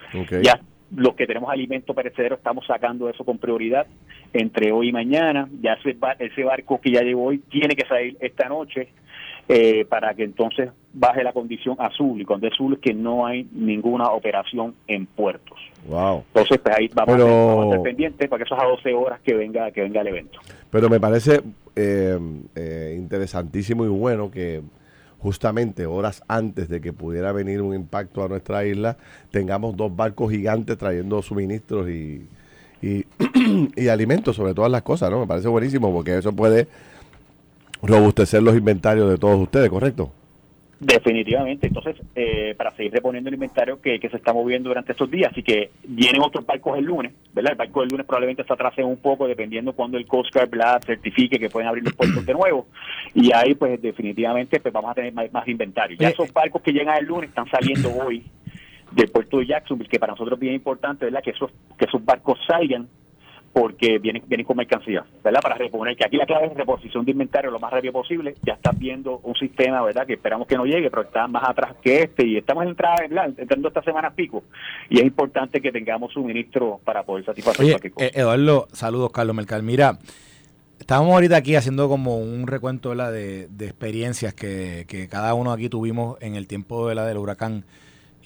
ya 0.41 0.59
los 0.95 1.15
que 1.15 1.27
tenemos 1.27 1.49
alimentos 1.49 1.95
perecederos 1.95 2.39
estamos 2.39 2.65
sacando 2.65 3.09
eso 3.09 3.25
con 3.25 3.37
prioridad 3.37 3.85
entre 4.33 4.71
hoy 4.71 4.89
y 4.89 4.91
mañana. 4.91 5.49
Ya 5.61 5.73
ese, 5.73 5.97
ese 6.19 6.43
barco 6.43 6.79
que 6.81 6.91
ya 6.91 7.01
llegó 7.01 7.25
hoy 7.25 7.39
tiene 7.39 7.75
que 7.75 7.87
salir 7.87 8.17
esta 8.19 8.49
noche 8.49 8.89
eh, 9.49 9.85
para 9.85 10.13
que 10.13 10.23
entonces 10.23 10.71
baje 10.93 11.23
la 11.23 11.31
condición 11.31 11.77
azul. 11.79 12.19
Y 12.19 12.25
cuando 12.25 12.47
es 12.47 12.53
azul 12.53 12.73
es 12.73 12.79
que 12.79 12.93
no 12.93 13.25
hay 13.25 13.47
ninguna 13.53 14.09
operación 14.09 14.75
en 14.87 15.05
puertos. 15.05 15.57
Wow. 15.87 16.25
Entonces, 16.27 16.59
pues 16.59 16.75
ahí 16.75 16.89
vamos, 16.93 17.15
a, 17.15 17.63
estar 17.63 17.81
pendientes 17.81 18.29
para 18.29 18.43
que 18.43 18.43
eso 18.43 18.61
a 18.61 18.67
12 18.67 18.93
horas 18.93 19.21
que 19.21 19.33
venga, 19.33 19.71
que 19.71 19.81
venga 19.81 20.01
el 20.01 20.07
evento. 20.07 20.39
Pero 20.69 20.89
me 20.89 20.99
parece 20.99 21.41
eh, 21.75 22.19
eh, 22.55 22.95
interesantísimo 22.97 23.85
y 23.85 23.87
bueno 23.87 24.29
que 24.29 24.61
justamente 25.19 25.85
horas 25.85 26.23
antes 26.27 26.69
de 26.69 26.81
que 26.81 26.93
pudiera 26.93 27.31
venir 27.31 27.61
un 27.61 27.73
impacto 27.73 28.23
a 28.23 28.27
nuestra 28.27 28.65
isla, 28.65 28.97
tengamos 29.31 29.75
dos 29.75 29.95
barcos 29.95 30.31
gigantes 30.31 30.77
trayendo 30.77 31.21
suministros 31.21 31.89
y, 31.89 32.27
y, 32.81 33.05
alimentos 33.89 34.35
sobre 34.35 34.53
todas 34.53 34.71
las 34.71 34.81
cosas, 34.81 35.09
¿no? 35.09 35.19
Me 35.19 35.27
parece 35.27 35.47
buenísimo 35.47 35.91
porque 35.93 36.17
eso 36.17 36.33
puede 36.33 36.67
robustecer 37.81 38.41
los 38.41 38.55
inventarios 38.55 39.09
de 39.09 39.17
todos 39.17 39.39
ustedes, 39.39 39.69
¿correcto? 39.69 40.11
Definitivamente. 40.79 41.67
Entonces, 41.67 41.95
eh, 42.15 42.53
para 42.55 42.71
seguir 42.75 42.91
reponiendo 42.91 43.29
el 43.29 43.33
inventario 43.33 43.81
que, 43.81 43.99
se 43.99 44.17
está 44.17 44.31
moviendo 44.31 44.69
durante 44.69 44.91
estos 44.91 45.09
días, 45.09 45.31
así 45.31 45.41
que 45.41 45.71
vienen 45.83 46.21
otros 46.21 46.45
barcos 46.45 46.77
el 46.77 46.85
lunes, 46.85 47.13
¿verdad? 47.33 47.53
El 47.53 47.57
barco 47.57 47.79
del 47.81 47.89
lunes 47.89 48.05
probablemente 48.05 48.43
se 48.43 48.53
atrase 48.53 48.83
un 48.83 48.97
poco 48.97 49.27
dependiendo 49.27 49.73
cuando 49.73 49.97
el 49.97 50.05
Coast 50.05 50.33
Guard 50.33 50.83
certifique 50.85 51.39
que 51.39 51.49
pueden 51.49 51.67
abrir 51.67 51.83
los 51.83 51.93
puertos 51.93 52.23
de 52.25 52.33
nuevo. 52.33 52.67
Y 53.15 53.33
ahí, 53.33 53.55
pues, 53.55 53.81
definitivamente, 53.81 54.59
pues 54.59 54.71
vamos 54.71 54.91
a 54.91 54.93
tener 54.93 55.13
más, 55.13 55.47
inventario. 55.47 55.97
Ya 55.99 56.09
esos 56.09 56.31
barcos 56.31 56.61
que 56.61 56.71
llegan 56.71 56.97
el 56.97 57.05
lunes 57.05 57.29
están 57.29 57.49
saliendo 57.49 57.91
hoy 58.05 58.23
del 58.91 59.09
puerto 59.09 59.39
de 59.39 59.47
Jacksonville, 59.47 59.89
que 59.89 59.99
para 59.99 60.13
nosotros 60.13 60.37
es 60.37 60.41
bien 60.41 60.53
importante, 60.53 61.05
¿verdad? 61.05 61.23
Que 61.23 61.31
esos, 61.31 61.51
que 61.77 61.85
esos 61.85 62.03
barcos 62.05 62.37
salgan 62.47 62.87
porque 63.59 63.97
vienen, 63.97 64.21
vienen 64.27 64.45
con 64.45 64.55
mercancía, 64.55 65.03
¿verdad? 65.23 65.41
Para 65.41 65.55
reponer, 65.55 65.97
que 65.97 66.05
aquí 66.05 66.15
la 66.15 66.27
clave 66.27 66.45
es 66.45 66.53
reposición 66.53 67.03
de 67.03 67.11
inventario 67.11 67.49
lo 67.49 67.59
más 67.59 67.71
rápido 67.71 67.91
posible. 67.91 68.35
Ya 68.45 68.53
estás 68.53 68.77
viendo 68.77 69.17
un 69.23 69.33
sistema, 69.33 69.81
¿verdad? 69.81 70.05
Que 70.05 70.13
esperamos 70.13 70.47
que 70.47 70.55
no 70.55 70.65
llegue, 70.65 70.91
pero 70.91 71.01
está 71.01 71.27
más 71.27 71.49
atrás 71.49 71.73
que 71.81 72.03
este 72.03 72.27
y 72.27 72.37
estamos 72.37 72.67
entrando, 72.67 73.19
entrando 73.35 73.67
esta 73.69 73.81
semana 73.81 74.11
pico 74.11 74.43
y 74.91 74.99
es 74.99 75.05
importante 75.05 75.59
que 75.59 75.71
tengamos 75.71 76.13
suministro 76.13 76.79
para 76.85 77.01
poder 77.01 77.25
satisfacer 77.25 77.65
Oye, 77.65 77.79
eh, 77.97 78.11
Eduardo, 78.13 78.67
saludos 78.73 79.11
Carlos 79.11 79.35
Mercal. 79.35 79.63
Mira, 79.63 79.97
estábamos 80.79 81.13
ahorita 81.13 81.37
aquí 81.37 81.55
haciendo 81.55 81.89
como 81.89 82.19
un 82.19 82.45
recuento 82.45 82.93
De, 82.93 83.47
de 83.47 83.65
experiencias 83.65 84.35
que, 84.35 84.85
que 84.87 85.07
cada 85.07 85.33
uno 85.33 85.51
aquí 85.51 85.67
tuvimos 85.67 86.21
en 86.21 86.35
el 86.35 86.45
tiempo 86.45 86.87
de 86.89 86.93
la 86.93 87.07
del 87.07 87.17
huracán 87.17 87.65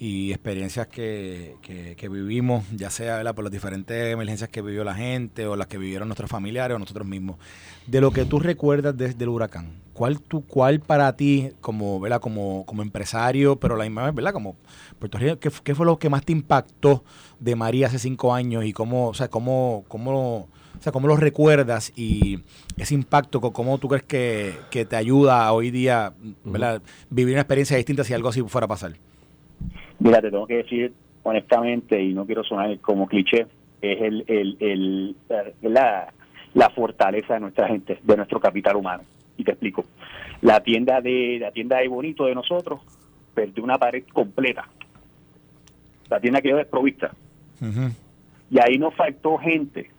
y 0.04 0.32
experiencias 0.32 0.88
que, 0.88 1.58
que, 1.62 2.10
vivimos, 2.10 2.66
ya 2.72 2.90
sea 2.90 3.22
por 3.36 3.44
las 3.44 3.52
diferentes 3.52 4.12
emergencias 4.12 4.50
que 4.50 4.64
vivió 4.64 4.84
la 4.84 4.96
gente 4.96 5.46
o 5.46 5.56
las 5.56 5.68
que 5.68 5.78
vivieron 5.78 6.08
nuestros 6.08 6.28
familiares 6.28 6.74
o 6.74 6.80
nosotros 6.80 7.06
mismos. 7.06 7.38
De 7.86 8.02
lo 8.02 8.10
que 8.10 8.26
tú 8.26 8.40
recuerdas 8.40 8.98
desde 8.98 9.24
el 9.24 9.30
huracán, 9.30 9.76
¿cuál, 9.94 10.20
tú, 10.20 10.44
cuál 10.48 10.80
para 10.80 11.16
ti 11.16 11.52
como, 11.62 12.00
¿verdad? 12.00 12.20
como, 12.20 12.66
como 12.66 12.82
empresario, 12.82 13.60
pero 13.60 13.76
la 13.76 13.84
misma 13.84 14.06
vez, 14.06 14.16
¿verdad? 14.16 14.34
como 14.34 14.56
puertorriqueño, 14.98 15.38
¿qué, 15.38 15.52
¿qué, 15.64 15.76
fue 15.76 15.86
lo 15.86 16.00
que 16.00 16.10
más 16.10 16.26
te 16.26 16.32
impactó 16.32 17.04
de 17.40 17.56
María 17.56 17.86
hace 17.86 18.00
cinco 18.00 18.34
años 18.34 18.66
y 18.66 18.74
cómo, 18.74 19.10
o 19.10 19.14
sea, 19.14 19.28
cómo, 19.28 19.86
cómo, 19.88 20.50
o 20.80 20.82
sea, 20.82 20.92
cómo 20.92 21.08
lo 21.08 21.16
recuerdas 21.16 21.94
y 21.96 22.40
ese 22.76 22.96
impacto, 22.96 23.40
cómo 23.40 23.78
tú 23.78 23.88
crees 23.88 24.04
que, 24.06 24.58
que 24.72 24.84
te 24.84 24.96
ayuda 24.96 25.54
hoy 25.54 25.70
día 25.70 26.16
¿verdad? 26.44 26.82
vivir 27.12 27.36
una 27.36 27.42
experiencia 27.42 27.78
distinta 27.78 28.04
si 28.04 28.16
algo 28.16 28.30
así 28.30 28.42
fuera 28.42 28.66
a 28.66 28.70
pasar? 28.70 28.94
Mira, 30.02 30.20
te 30.20 30.32
tengo 30.32 30.48
que 30.48 30.58
decir 30.58 30.94
honestamente, 31.24 32.02
y 32.02 32.14
no 32.14 32.26
quiero 32.26 32.44
sonar 32.44 32.80
como 32.80 33.08
cliché, 33.08 33.46
es 33.82 34.02
el, 34.02 34.24
el, 34.28 34.58
el 34.60 35.16
la, 35.62 36.12
la 36.56 36.70
fortaleza 36.72 37.36
de 37.36 37.40
nuestra 37.40 37.68
gente, 37.68 38.00
de 38.02 38.18
nuestro 38.18 38.40
capital 38.40 38.76
humano. 38.76 39.04
Y 39.38 39.44
te 39.44 39.52
explico. 39.52 39.86
La 40.42 40.62
tienda 40.62 41.02
de 41.02 41.38
la 41.40 41.52
tienda 41.52 41.78
de 41.78 41.88
bonito 41.88 42.26
de 42.26 42.34
nosotros 42.34 42.82
perdió 43.34 43.64
una 43.64 43.78
pared 43.78 44.04
completa. 44.12 44.68
La 46.10 46.20
tienda 46.20 46.42
quedó 46.42 46.58
desprovista. 46.58 47.12
Y 48.50 48.60
ahí 48.60 48.78
nos 48.80 48.96
faltó 48.96 49.38
gente. 49.38 49.92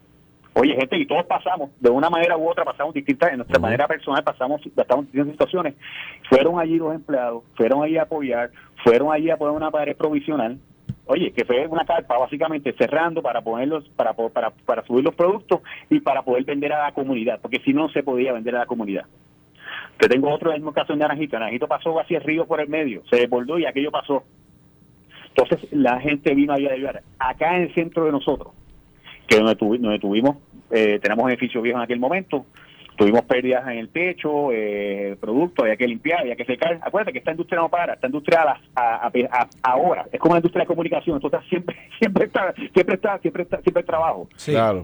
Oye, 0.54 0.74
gente, 0.74 0.98
y 0.98 1.06
todos 1.06 1.24
pasamos, 1.24 1.70
de 1.80 1.88
una 1.88 2.10
manera 2.10 2.36
u 2.36 2.48
otra, 2.48 2.64
pasamos 2.64 2.92
distintas, 2.92 3.30
en 3.30 3.38
nuestra 3.38 3.58
manera 3.58 3.86
personal 3.86 4.22
pasamos, 4.22 4.60
pasamos 4.74 5.06
distintas 5.06 5.32
situaciones. 5.32 5.74
Fueron 6.28 6.60
allí 6.60 6.76
los 6.76 6.94
empleados, 6.94 7.42
fueron 7.56 7.82
allí 7.82 7.96
a 7.96 8.02
apoyar, 8.02 8.50
fueron 8.84 9.12
allí 9.12 9.30
a 9.30 9.38
poner 9.38 9.56
una 9.56 9.70
pared 9.70 9.96
provisional. 9.96 10.58
Oye, 11.06 11.32
que 11.32 11.44
fue 11.46 11.66
una 11.66 11.86
carpa 11.86 12.18
básicamente 12.18 12.74
cerrando 12.74 13.22
para 13.22 13.40
ponerlos, 13.40 13.88
para, 13.96 14.12
para, 14.12 14.50
para 14.50 14.84
subir 14.84 15.04
los 15.04 15.14
productos 15.14 15.60
y 15.88 16.00
para 16.00 16.22
poder 16.22 16.44
vender 16.44 16.72
a 16.74 16.84
la 16.84 16.92
comunidad, 16.92 17.40
porque 17.40 17.60
si 17.60 17.72
no 17.72 17.88
se 17.88 18.02
podía 18.02 18.32
vender 18.32 18.54
a 18.56 18.60
la 18.60 18.66
comunidad. 18.66 19.06
Te 19.98 20.08
tengo 20.08 20.30
otro 20.30 20.52
mismo 20.52 20.72
caso 20.72 20.92
en 20.92 20.98
Naranjito. 20.98 21.38
Naranjito 21.38 21.66
pasó 21.66 21.98
hacia 21.98 22.18
el 22.18 22.24
río 22.24 22.46
por 22.46 22.60
el 22.60 22.68
medio, 22.68 23.02
se 23.08 23.16
desbordó 23.16 23.58
y 23.58 23.66
aquello 23.66 23.90
pasó. 23.90 24.24
Entonces 25.28 25.72
la 25.72 25.98
gente 26.00 26.34
vino 26.34 26.52
ahí 26.52 26.66
a 26.66 26.72
ayudar. 26.72 27.02
Acá 27.18 27.56
en 27.56 27.62
el 27.62 27.74
centro 27.74 28.04
de 28.04 28.12
nosotros, 28.12 28.52
que 29.32 29.42
donde, 29.42 29.78
donde 29.78 29.98
tuvimos, 29.98 30.36
eh, 30.70 30.98
tenemos 31.02 31.28
edificios 31.30 31.62
viejos 31.62 31.80
en 31.80 31.84
aquel 31.84 31.98
momento, 31.98 32.46
tuvimos 32.96 33.22
pérdidas 33.22 33.66
en 33.68 33.78
el 33.78 33.88
techo, 33.88 34.52
eh, 34.52 35.16
productos, 35.20 35.64
había 35.64 35.76
que 35.76 35.86
limpiar, 35.86 36.20
había 36.20 36.36
que 36.36 36.44
secar. 36.44 36.78
Acuérdate 36.82 37.12
que 37.12 37.18
esta 37.18 37.30
industria 37.30 37.60
no 37.60 37.68
para, 37.68 37.94
esta 37.94 38.06
industria 38.06 38.58
a, 38.74 39.06
a, 39.06 39.48
ahora, 39.62 40.06
es 40.12 40.20
como 40.20 40.34
la 40.34 40.38
industria 40.38 40.62
de 40.62 40.66
comunicación, 40.66 41.16
entonces 41.16 41.40
siempre, 41.48 41.76
siempre 41.98 42.26
está, 42.26 42.54
siempre 42.72 42.94
está, 42.96 43.18
siempre 43.18 43.42
está, 43.44 43.62
siempre 43.62 43.82
trabajo. 43.82 44.28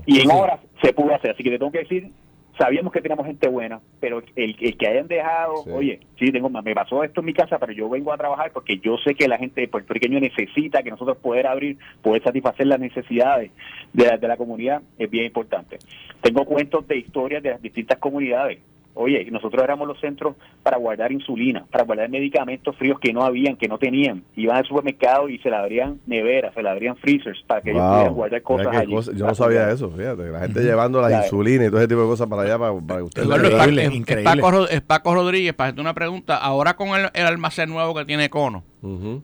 Y 0.06 0.20
en 0.20 0.30
horas 0.30 0.60
se 0.82 0.92
pudo 0.92 1.14
hacer, 1.14 1.32
así 1.32 1.42
que 1.42 1.50
te 1.50 1.58
tengo 1.58 1.72
que 1.72 1.80
decir 1.80 2.10
sabíamos 2.58 2.92
que 2.92 3.00
teníamos 3.00 3.26
gente 3.26 3.48
buena, 3.48 3.80
pero 4.00 4.22
el, 4.34 4.56
que 4.56 4.88
hayan 4.88 5.06
dejado, 5.06 5.64
oye, 5.72 6.00
sí, 6.18 6.32
tengo 6.32 6.50
me 6.50 6.74
pasó 6.74 7.04
esto 7.04 7.20
en 7.20 7.26
mi 7.26 7.32
casa, 7.32 7.58
pero 7.58 7.72
yo 7.72 7.88
vengo 7.88 8.12
a 8.12 8.18
trabajar 8.18 8.50
porque 8.52 8.78
yo 8.78 8.96
sé 8.98 9.14
que 9.14 9.28
la 9.28 9.38
gente 9.38 9.60
de 9.60 9.68
puertorriqueño 9.68 10.18
necesita 10.18 10.82
que 10.82 10.90
nosotros 10.90 11.16
poder 11.18 11.46
abrir, 11.46 11.78
poder 12.02 12.22
satisfacer 12.22 12.66
las 12.66 12.80
necesidades 12.80 13.52
de 13.92 14.06
la, 14.06 14.16
de 14.16 14.28
la 14.28 14.36
comunidad, 14.36 14.82
es 14.98 15.08
bien 15.08 15.26
importante. 15.26 15.78
Tengo 16.20 16.44
cuentos 16.44 16.86
de 16.88 16.98
historias 16.98 17.42
de 17.42 17.50
las 17.50 17.62
distintas 17.62 17.98
comunidades. 17.98 18.58
Oye, 19.00 19.24
nosotros 19.30 19.62
éramos 19.62 19.86
los 19.86 20.00
centros 20.00 20.34
para 20.64 20.76
guardar 20.76 21.12
insulina, 21.12 21.64
para 21.70 21.84
guardar 21.84 22.10
medicamentos 22.10 22.74
fríos 22.74 22.98
que 22.98 23.12
no 23.12 23.22
habían, 23.22 23.56
que 23.56 23.68
no 23.68 23.78
tenían. 23.78 24.24
Iban 24.34 24.56
al 24.56 24.66
supermercado 24.66 25.28
y 25.28 25.38
se 25.38 25.50
le 25.50 25.54
abrían 25.54 26.00
neveras, 26.06 26.52
se 26.52 26.64
le 26.64 26.68
abrían 26.68 26.96
freezers 26.96 27.40
para 27.46 27.60
que 27.60 27.70
ellos 27.70 27.82
pudieran 27.82 28.14
guardar 28.14 28.42
cosas 28.42 28.76
allí. 28.76 28.92
yo 29.14 29.26
no 29.26 29.34
sabía 29.36 29.70
eso, 29.70 29.88
fíjate. 29.88 30.28
La 30.32 30.40
gente 30.40 30.64
llevando 30.64 31.00
la 31.00 31.22
insulina 31.22 31.66
y 31.66 31.68
todo 31.68 31.78
ese 31.78 31.86
tipo 31.86 32.00
de 32.00 32.08
cosas 32.08 32.26
para 32.26 32.42
allá 32.42 32.58
para, 32.58 32.80
para 32.80 33.04
ustedes. 33.04 33.28
Increíble, 33.28 33.84
es, 33.84 33.94
increíble. 33.94 34.42
Es 34.70 34.80
Paco, 34.80 35.14
Rodríguez, 35.14 35.54
para 35.54 35.68
hacerte 35.68 35.80
una 35.80 35.94
pregunta. 35.94 36.36
Ahora 36.36 36.74
con 36.74 36.88
el, 36.88 37.26
almacén 37.26 37.70
nuevo 37.70 37.94
que 37.94 38.04
tiene 38.04 38.28
Cono, 38.28 38.64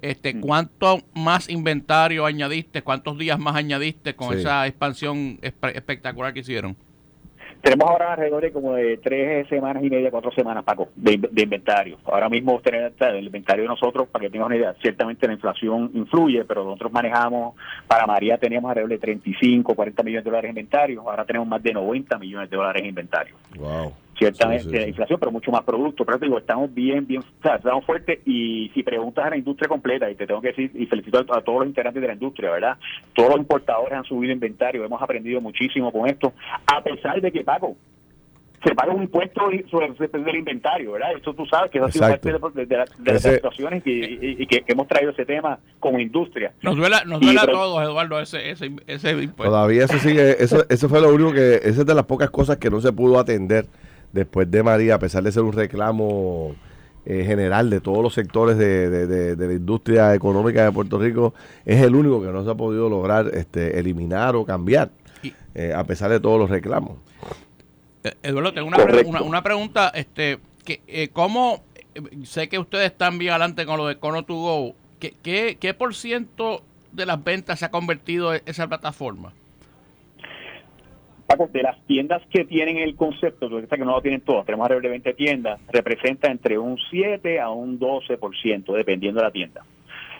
este, 0.03 0.41
¿cuánto 0.41 1.01
más 1.15 1.49
inventario 1.49 2.27
añadiste? 2.27 2.83
¿Cuántos 2.83 3.19
días 3.19 3.41
más 3.41 3.57
añadiste 3.57 4.15
con 4.15 4.39
esa 4.39 4.69
expansión 4.69 5.41
espectacular 5.43 6.33
que 6.33 6.41
hicieron? 6.41 6.77
Tenemos 7.65 7.89
ahora 7.89 8.13
alrededor 8.13 8.43
de 8.43 8.53
como 8.53 8.75
de 8.75 8.99
tres 8.99 9.49
semanas 9.49 9.83
y 9.83 9.89
media, 9.89 10.11
cuatro 10.11 10.31
semanas, 10.33 10.65
Paco, 10.65 10.91
de, 10.97 11.15
inventario. 11.15 11.97
Ahora 12.05 12.29
mismo 12.29 12.61
tener 12.61 12.93
el 13.01 13.25
inventario 13.25 13.63
de 13.63 13.69
nosotros, 13.69 14.07
para 14.07 14.23
que 14.23 14.31
tengas 14.31 14.49
una 14.49 14.57
idea, 14.57 14.75
ciertamente 14.83 15.27
la 15.27 15.33
inflación 15.33 15.91
influye, 15.95 16.45
pero 16.45 16.63
nosotros 16.63 16.93
manejamos, 16.93 17.55
para 17.89 18.07
María 18.07 18.37
teníamos 18.37 18.69
alrededor 18.69 18.91
de 18.91 18.99
35, 18.99 19.75
40 19.75 20.03
millones 20.03 20.25
de 20.25 20.31
dólares 20.31 20.51
en 20.51 20.59
inventario, 20.59 21.09
ahora 21.09 21.25
tenemos 21.25 21.49
más 21.49 21.63
de 21.63 21.73
90 21.73 22.19
millones 22.19 22.51
de 22.51 22.57
dólares 22.59 22.83
en 22.83 22.89
inventario. 22.91 23.35
Wow 23.57 24.04
ciertamente 24.17 24.81
la 24.81 24.89
inflación, 24.89 25.19
pero 25.19 25.33
mucho 25.33 25.51
más 25.51 25.63
producto. 25.63 26.05
Pero 26.05 26.19
te 26.19 26.27
digo, 26.27 26.39
estamos 26.39 26.73
bien, 26.73 27.07
bien, 27.07 27.23
o 27.23 27.43
sea, 27.43 27.57
estamos 27.57 27.85
fuertes 27.85 28.21
y 28.27 28.71
si 28.75 28.83
preguntas 28.83 29.25
a 29.25 29.31
la 29.31 29.37
industria 29.37 29.69
completa, 29.69 30.11
y 30.11 30.15
te 30.15 30.27
tengo 30.27 30.41
que 30.41 30.49
decir, 30.49 30.71
y 30.75 30.87
felicito 30.87 31.19
a, 31.19 31.41
todos 31.43 31.61
los 31.61 31.69
integrantes 31.69 32.01
de 32.01 32.09
la 32.09 32.15
industria, 32.15 32.51
¿verdad? 32.51 32.77
Todos 33.15 33.31
los 33.31 33.39
importadores 33.39 33.93
han 33.93 34.05
subido 34.05 34.33
inventario, 34.33 34.85
hemos 34.85 35.01
aprendido 35.01 35.41
muchísimo 35.41 35.93
con 35.93 36.09
esto, 36.09 36.33
a 36.67 36.83
pesar 36.83 37.21
de 37.21 37.31
que, 37.31 37.43
Paco, 37.43 37.77
se 38.65 38.75
paga 38.75 38.95
un 38.95 39.03
impuesto 39.03 39.43
sobre 39.71 39.95
el 40.31 40.37
inventario, 40.37 40.93
¿verdad? 40.93 41.13
Eso 41.21 41.35
tú 41.35 41.45
sabes 41.45 41.71
que 41.71 41.79
eso 41.79 41.87
ha 41.87 41.93
sido 41.93 42.41
parte 42.41 42.67
de, 42.67 42.77
las 42.77 43.23
situaciones 43.23 43.83
y, 43.85 44.47
que, 44.47 44.65
hemos 44.67 44.89
traído 44.89 45.11
ese 45.11 45.27
tema 45.27 45.59
como 45.79 45.99
industria. 45.99 46.53
Nos 46.63 46.77
duele, 46.77 46.97
nos 47.07 47.21
duele 47.21 47.41
a 47.41 47.47
todos, 47.47 47.83
Eduardo, 47.83 48.21
ese, 48.21 48.51
ese, 48.51 48.73
ese 48.87 49.11
impuesto. 49.11 49.53
Todavía 49.53 49.85
eso 49.85 49.99
sigue, 49.99 50.43
eso, 50.43 50.65
eso 50.69 50.89
fue 50.89 51.01
lo 51.01 51.13
único 51.13 51.33
que, 51.33 51.57
esa 51.57 51.83
es 51.83 51.87
de 51.87 51.95
las 51.95 52.07
pocas 52.07 52.31
cosas 52.31 52.57
que 52.57 52.71
no 52.71 52.81
se 52.81 52.93
pudo 52.93 53.19
atender 53.19 53.67
después 54.15 54.49
de 54.51 54.63
María, 54.63 54.95
a 54.95 54.99
pesar 54.99 55.25
de 55.25 55.33
ser 55.33 55.43
un 55.43 55.53
reclamo 55.53 56.55
eh, 57.05 57.25
general 57.27 57.69
de 57.69 57.81
todos 57.81 58.03
los 58.03 58.15
sectores 58.15 58.57
de, 58.57 59.37
la 59.37 59.53
industria 59.53 60.15
económica 60.15 60.65
de 60.65 60.73
Puerto 60.73 60.99
Rico, 60.99 61.35
es 61.67 61.83
el 61.83 61.95
único 61.95 62.23
que 62.23 62.29
no 62.29 62.45
se 62.45 62.51
ha 62.51 62.55
podido 62.55 62.89
lograr 62.89 63.31
este, 63.35 63.79
eliminar 63.79 64.37
o 64.37 64.45
cambiar, 64.47 64.91
eh, 65.55 65.75
a 65.75 65.85
pesar 65.85 66.11
de 66.11 66.21
todos 66.21 66.39
los 66.39 66.49
reclamos. 66.49 66.99
Eh, 68.05 68.15
Eduardo, 68.23 68.55
tengo 68.55 68.69
una, 68.69 69.23
una, 69.23 69.43
pregunta, 69.43 69.89
este, 69.89 70.39
que, 70.65 71.11
¿cómo, 71.13 71.65
sé 72.23 72.49
que 72.49 72.59
ustedes 72.59 72.93
están 72.93 73.19
bien 73.19 73.33
adelante 73.33 73.67
con 73.67 73.79
lo 73.79 73.89
de 73.89 73.99
Cono 73.99 74.25
to 74.25 74.35
Go, 74.35 74.75
¿qué, 75.01 75.13
qué, 75.23 75.59
qué 75.59 75.75
por 75.75 75.95
ciento 75.95 76.63
de 76.93 77.05
las 77.05 77.23
ventas 77.23 77.59
se 77.59 77.65
ha 77.65 77.71
convertido 77.73 78.33
en 78.33 78.43
esa 78.47 78.69
plataforma? 78.69 79.33
De 81.53 81.63
las 81.63 81.81
tiendas 81.87 82.23
que 82.31 82.45
tienen 82.45 82.79
el 82.79 82.95
concepto, 82.95 83.49
que 83.49 83.79
no 83.79 83.93
lo 83.93 84.01
tienen 84.01 84.21
todas, 84.21 84.47
tenemos 84.47 84.67
alrededor 84.67 84.85
de 84.85 84.89
20 84.91 85.15
tiendas, 85.15 85.61
representa 85.73 86.31
entre 86.31 86.59
un 86.59 86.79
7 86.91 87.41
a 87.41 87.51
un 87.51 87.81
12%, 87.81 88.73
dependiendo 88.73 89.21
de 89.21 89.27
la 89.27 89.33
tienda. 89.33 89.65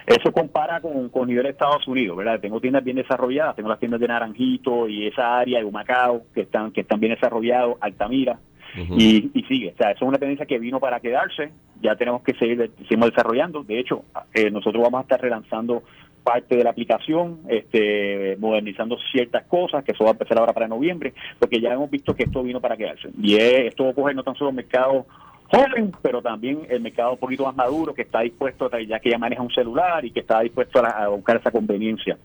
Eso 0.07 0.33
compara 0.33 0.81
con, 0.81 1.09
con 1.09 1.29
nivel 1.29 1.45
de 1.45 1.51
Estados 1.51 1.87
Unidos, 1.87 2.17
¿verdad? 2.17 2.41
Tengo 2.41 2.61
tiendas 2.61 2.85
bien 2.85 2.97
desarrolladas, 2.97 3.57
tengo 3.57 3.69
las 3.69 3.79
tiendas 3.79 4.01
de 4.01 4.09
Naranjito 4.09 4.89
y 4.89 5.07
esa 5.07 5.39
área 5.39 5.61
de 5.61 5.65
Humacao, 5.65 6.23
que 6.35 6.43
están, 6.43 6.73
que 6.73 6.83
están 6.83 7.01
bien 7.01 7.15
desarrollados, 7.15 7.77
Altamira, 7.81 8.39
y, 8.77 9.31
y, 9.33 9.43
sigue. 9.45 9.73
O 9.75 9.77
sea, 9.77 9.91
eso 9.91 10.05
es 10.05 10.09
una 10.09 10.19
tendencia 10.19 10.47
que 10.47 10.59
vino 10.59 10.81
para 10.81 11.01
quedarse, 11.01 11.53
ya 11.81 11.95
tenemos 11.97 12.23
que 12.23 12.35
seguir, 12.35 12.71
seguimos 12.83 13.11
desarrollando. 13.11 13.63
De 13.63 13.79
hecho, 13.79 14.05
eh, 14.33 14.51
nosotros 14.51 14.83
vamos 14.83 14.99
a 14.99 15.03
estar 15.03 15.21
relanzando 15.21 15.83
parte 16.23 16.57
de 16.57 16.65
la 16.65 16.71
aplicación, 16.71 17.41
este, 17.49 18.37
modernizando 18.39 18.97
ciertas 19.13 19.45
cosas, 19.45 19.85
que 19.85 19.93
eso 19.93 20.05
va 20.05 20.11
a 20.11 20.13
empezar 20.15 20.39
ahora 20.39 20.55
para 20.55 20.67
noviembre, 20.67 21.13
porque 21.39 21.61
ya 21.61 21.73
hemos 21.73 21.91
visto 21.91 22.15
que 22.15 22.25
esto 22.25 22.43
vino 22.43 22.61
para 22.61 22.77
quedarse. 22.77 23.11
Y 23.21 23.37
esto 23.37 23.85
va 23.85 23.91
a 23.91 23.95
coger 23.95 24.17
no 24.17 24.23
tan 24.23 24.35
solo 24.35 24.51
el 24.51 24.57
mercado 24.57 25.07
joven, 25.49 25.93
pero 26.01 26.23
también 26.23 26.61
el 26.71 26.81
mercado 26.81 27.13
un 27.13 27.19
poquito 27.19 27.45
más 27.45 27.55
maduro, 27.55 27.95
que 27.95 28.03
está 28.03 28.21
dispuesto, 28.21 28.71
ya 28.79 28.99
que 28.99 29.11
ya 29.11 29.19
maneja 29.19 29.43
un 29.43 29.51
celular 29.51 30.05
y 30.05 30.11
que 30.11 30.21
está 30.21 30.41
dispuesto 30.41 30.83
a 30.85 31.09
buscar 31.09 31.37
esa 31.37 31.51
conveniencia. 31.51 32.17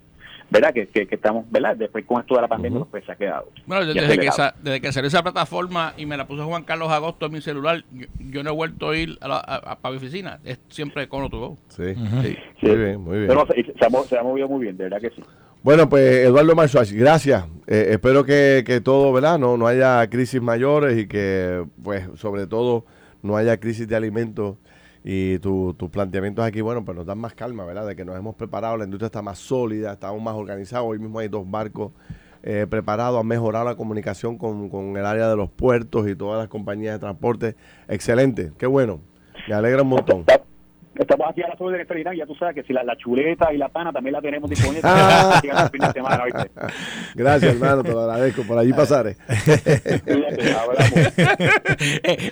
¿Verdad? 0.49 0.73
Que, 0.73 0.87
que, 0.87 1.15
estamos, 1.15 1.49
¿verdad? 1.51 1.75
Después 1.75 2.05
con 2.05 2.21
esto 2.21 2.35
de 2.35 2.41
la 2.41 2.47
pandemia, 2.47 2.85
pues 2.89 3.05
se 3.05 3.11
ha 3.11 3.15
quedado. 3.15 3.49
Bueno, 3.65 3.85
desde, 3.85 4.17
que, 4.17 4.29
desde 4.61 4.81
que 4.81 4.91
salió 4.91 5.07
esa 5.07 5.23
plataforma 5.23 5.93
y 5.97 6.05
me 6.05 6.17
la 6.17 6.27
puso 6.27 6.45
Juan 6.45 6.63
Carlos 6.63 6.89
Agosto 6.91 7.27
en 7.27 7.33
mi 7.33 7.41
celular, 7.41 7.83
yo, 8.19 8.43
no 8.43 8.49
he 8.49 8.53
vuelto 8.53 8.89
a 8.89 8.97
ir 8.97 9.17
a, 9.21 9.77
a, 9.81 9.89
mi 9.91 9.97
oficina, 9.97 10.39
es 10.43 10.59
siempre 10.69 11.07
con 11.07 11.29
tu 11.29 11.57
Sí. 11.69 11.93
sí. 12.21 12.37
muy 12.61 12.75
bien, 12.75 13.01
muy 13.01 13.17
bien. 13.17 13.27
Pero 13.27 13.47
se, 13.47 13.85
ha, 13.85 14.03
se 14.03 14.17
ha 14.17 14.23
movido 14.23 14.47
muy 14.47 14.63
bien, 14.63 14.77
de 14.77 14.85
verdad 14.85 14.99
que 14.99 15.09
sí. 15.11 15.23
Bueno, 15.61 15.89
pues 15.89 16.25
Eduardo 16.25 16.55
Marzuach, 16.55 16.91
gracias. 16.91 17.45
Eh, 17.67 17.87
espero 17.91 18.23
que, 18.23 18.63
que, 18.65 18.79
todo, 18.79 19.11
¿verdad? 19.11 19.37
No, 19.37 19.57
no 19.57 19.67
haya 19.67 20.09
crisis 20.09 20.41
mayores 20.41 20.97
y 20.97 21.07
que, 21.07 21.65
pues, 21.83 22.07
sobre 22.15 22.47
todo, 22.47 22.85
no 23.21 23.35
haya 23.35 23.59
crisis 23.59 23.87
de 23.87 23.95
alimentos 23.95 24.55
y 25.03 25.39
tus 25.39 25.77
tu 25.77 25.89
planteamientos 25.89 26.45
aquí, 26.45 26.61
bueno, 26.61 26.83
pues 26.83 26.95
nos 26.97 27.05
dan 27.05 27.17
más 27.17 27.33
calma, 27.33 27.65
¿verdad? 27.65 27.87
De 27.87 27.95
que 27.95 28.05
nos 28.05 28.17
hemos 28.17 28.35
preparado, 28.35 28.77
la 28.77 28.85
industria 28.85 29.07
está 29.07 29.21
más 29.21 29.39
sólida, 29.39 29.93
estamos 29.93 30.21
más 30.21 30.35
organizados. 30.35 30.87
Hoy 30.87 30.99
mismo 30.99 31.19
hay 31.19 31.27
dos 31.27 31.49
barcos 31.49 31.91
eh, 32.43 32.67
preparados, 32.69 33.19
han 33.19 33.27
mejorado 33.27 33.65
la 33.65 33.75
comunicación 33.75 34.37
con, 34.37 34.69
con 34.69 34.95
el 34.97 35.05
área 35.05 35.29
de 35.29 35.35
los 35.35 35.49
puertos 35.49 36.07
y 36.07 36.15
todas 36.15 36.39
las 36.39 36.47
compañías 36.47 36.93
de 36.95 36.99
transporte. 36.99 37.55
Excelente, 37.87 38.51
qué 38.57 38.65
bueno. 38.65 39.01
Me 39.47 39.55
alegra 39.55 39.81
un 39.81 39.89
montón. 39.89 40.25
Estamos 40.95 41.27
aquí 41.29 41.41
a 41.41 41.47
la 41.47 41.55
zona 41.55 41.77
de 41.77 42.13
y 42.13 42.17
ya 42.17 42.25
tú 42.25 42.35
sabes 42.35 42.55
que 42.55 42.63
si 42.63 42.73
la, 42.73 42.83
la, 42.83 42.97
chuleta 42.97 43.53
y 43.53 43.57
la 43.57 43.69
pana 43.69 43.93
también 43.93 44.13
la 44.13 44.21
tenemos 44.21 44.49
disponible. 44.49 44.81
Ah. 44.83 45.39
Gracias, 47.15 47.53
hermano, 47.53 47.83
te 47.83 47.91
lo 47.91 48.01
agradezco. 48.01 48.43
Por 48.43 48.57
allí 48.57 48.73
pasaré. 48.73 49.15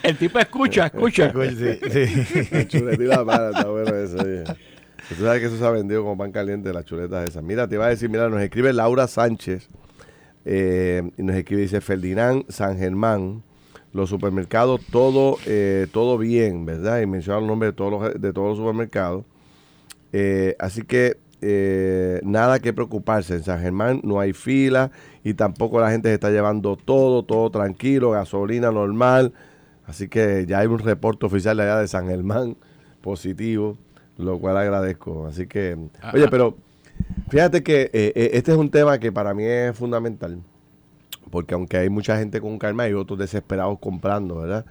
El 0.03 0.18
tipo 0.18 0.39
escucha, 0.39 0.88
escucha. 0.88 1.32
sí, 1.32 1.80
sí. 1.89 2.47
La 2.51 2.68
chuleta 2.68 3.03
y 3.03 3.08
la 3.08 3.24
pana, 3.24 3.49
está 3.49 3.68
bueno 3.68 3.95
eso. 3.95 4.18
Tú 5.10 5.24
sabes 5.24 5.39
que 5.39 5.45
eso 5.47 5.58
se 5.58 5.66
ha 5.66 5.70
vendido 5.70 6.03
como 6.03 6.18
pan 6.18 6.32
caliente, 6.32 6.74
las 6.74 6.84
chuletas 6.84 7.30
esas. 7.30 7.43
Mira, 7.43 7.68
te 7.68 7.76
iba 7.76 7.86
a 7.86 7.89
decir, 7.89 8.10
mira, 8.10 8.28
nos 8.28 8.41
escribe 8.41 8.74
Laura 8.74 9.08
Sánchez 9.08 9.70
eh, 10.43 11.10
y 11.18 11.24
nos 11.24 11.36
escribe, 11.36 11.62
dice 11.62 11.80
Ferdinand 11.80 12.43
San 12.49 12.78
Germán 12.78 13.43
los 13.94 14.10
supermercados, 14.10 14.82
todo, 14.92 15.38
eh, 15.46 15.88
todo 15.92 16.18
bien, 16.18 16.66
¿verdad? 16.66 17.02
Y 17.02 17.06
menciona 17.08 17.40
el 17.40 17.48
nombre 17.48 17.68
de 17.70 17.74
todos 17.74 17.92
los, 17.92 18.22
de 18.22 18.34
todos 18.34 18.50
los 18.50 18.58
supermercados. 18.58 19.24
Eh, 20.14 20.56
así 20.60 20.84
que 20.84 21.18
eh, 21.42 22.20
nada 22.24 22.60
que 22.60 22.74
preocuparse. 22.74 23.36
En 23.36 23.44
San 23.44 23.62
Germán 23.62 24.02
no 24.04 24.20
hay 24.20 24.34
fila 24.34 24.92
y 25.24 25.34
tampoco 25.34 25.80
la 25.80 25.92
gente 25.92 26.10
se 26.10 26.16
está 26.16 26.30
llevando 26.32 26.76
todo, 26.78 27.24
todo 27.24 27.50
tranquilo, 27.50 28.12
gasolina 28.12 28.72
normal. 28.72 29.34
Así 29.86 30.08
que 30.10 30.46
ya 30.48 30.60
hay 30.60 30.68
un 30.68 30.80
reporte 30.80 31.26
oficial 31.26 31.60
allá 31.60 31.80
de 31.80 31.88
San 31.88 32.08
Germán 32.08 32.58
positivo. 33.02 33.78
lo 34.18 34.40
cual 34.40 34.58
agradezco. 34.58 35.28
Así 35.28 35.46
que, 35.48 35.78
Ah, 36.02 36.12
oye, 36.14 36.26
ah. 36.26 36.28
pero 36.32 36.58
fíjate 37.30 37.62
que 37.64 37.84
eh, 37.94 38.12
eh, 38.16 38.30
este 38.34 38.52
es 38.52 38.58
un 38.58 38.70
tema 38.72 38.98
que 39.00 39.12
para 39.12 39.34
mí 39.36 39.44
es 39.46 39.78
fundamental, 39.78 40.40
porque 41.30 41.54
aunque 41.54 41.78
hay 41.78 41.90
mucha 41.90 42.18
gente 42.18 42.42
con 42.42 42.58
calma, 42.58 42.84
hay 42.84 42.94
otros 42.94 43.20
desesperados 43.20 43.80
comprando, 43.80 44.40
¿verdad? 44.40 44.66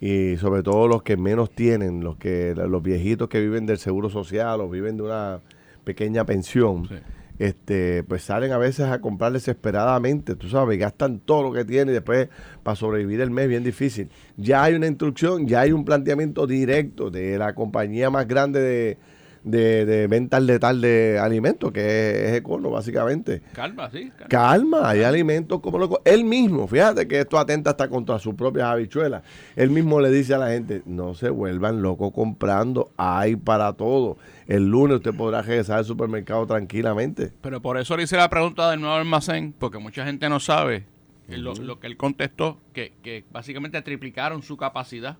Y 0.00 0.36
sobre 0.36 0.62
todo 0.62 0.88
los 0.88 1.02
que 1.02 1.16
menos 1.16 1.50
tienen, 1.50 2.02
los 2.02 2.16
que 2.16 2.54
los 2.54 2.82
viejitos 2.82 3.28
que 3.28 3.40
viven 3.40 3.66
del 3.66 3.78
seguro 3.78 4.10
social 4.10 4.60
o 4.60 4.68
viven 4.68 4.96
de 4.96 5.02
una 5.02 5.40
pequeña 5.84 6.24
pensión. 6.24 6.86
Sí. 6.88 6.96
Este, 7.36 8.04
pues 8.04 8.22
salen 8.22 8.52
a 8.52 8.58
veces 8.58 8.86
a 8.86 9.00
comprar 9.00 9.32
desesperadamente, 9.32 10.36
tú 10.36 10.48
sabes, 10.48 10.78
gastan 10.78 11.18
todo 11.18 11.42
lo 11.42 11.52
que 11.52 11.64
tienen 11.64 11.88
y 11.88 11.92
después 11.92 12.28
para 12.62 12.76
sobrevivir 12.76 13.20
el 13.20 13.30
mes 13.30 13.48
bien 13.48 13.64
difícil. 13.64 14.08
Ya 14.36 14.62
hay 14.62 14.74
una 14.74 14.86
instrucción, 14.86 15.48
ya 15.48 15.62
hay 15.62 15.72
un 15.72 15.84
planteamiento 15.84 16.46
directo 16.46 17.10
de 17.10 17.36
la 17.36 17.52
compañía 17.54 18.08
más 18.08 18.28
grande 18.28 18.60
de, 18.60 18.98
de, 19.44 19.84
de 19.84 20.06
venta 20.06 20.38
al 20.38 20.46
letal 20.46 20.80
de 20.80 21.18
alimentos, 21.18 21.70
que 21.70 21.80
es, 21.80 22.30
es 22.30 22.36
Econo, 22.38 22.70
básicamente. 22.70 23.42
Calma, 23.52 23.90
sí. 23.90 24.10
calma. 24.10 24.28
Calma, 24.28 24.88
hay 24.88 25.02
alimentos 25.02 25.60
como 25.60 25.78
loco. 25.78 26.00
Él 26.04 26.24
mismo, 26.24 26.66
fíjate 26.66 27.06
que 27.06 27.20
esto 27.20 27.38
atenta 27.38 27.70
hasta 27.70 27.88
contra 27.88 28.18
sus 28.18 28.34
propias 28.34 28.66
habichuelas. 28.66 29.22
Él 29.54 29.70
mismo 29.70 30.00
le 30.00 30.10
dice 30.10 30.34
a 30.34 30.38
la 30.38 30.48
gente, 30.48 30.82
no 30.86 31.14
se 31.14 31.28
vuelvan 31.28 31.82
locos 31.82 32.12
comprando, 32.12 32.90
hay 32.96 33.36
para 33.36 33.74
todo. 33.74 34.16
El 34.46 34.66
lunes 34.66 34.96
usted 34.96 35.14
podrá 35.14 35.42
regresar 35.42 35.78
al 35.78 35.84
supermercado 35.84 36.46
tranquilamente. 36.46 37.32
Pero 37.40 37.60
por 37.60 37.78
eso 37.78 37.96
le 37.96 38.04
hice 38.04 38.16
la 38.16 38.30
pregunta 38.30 38.70
del 38.70 38.80
nuevo 38.80 38.96
almacén, 38.96 39.54
porque 39.58 39.78
mucha 39.78 40.04
gente 40.04 40.28
no 40.28 40.40
sabe 40.40 40.86
lo, 41.28 41.54
lo 41.54 41.80
que 41.80 41.86
él 41.86 41.96
contestó, 41.96 42.58
que, 42.72 42.94
que 43.02 43.24
básicamente 43.30 43.80
triplicaron 43.82 44.42
su 44.42 44.56
capacidad 44.56 45.18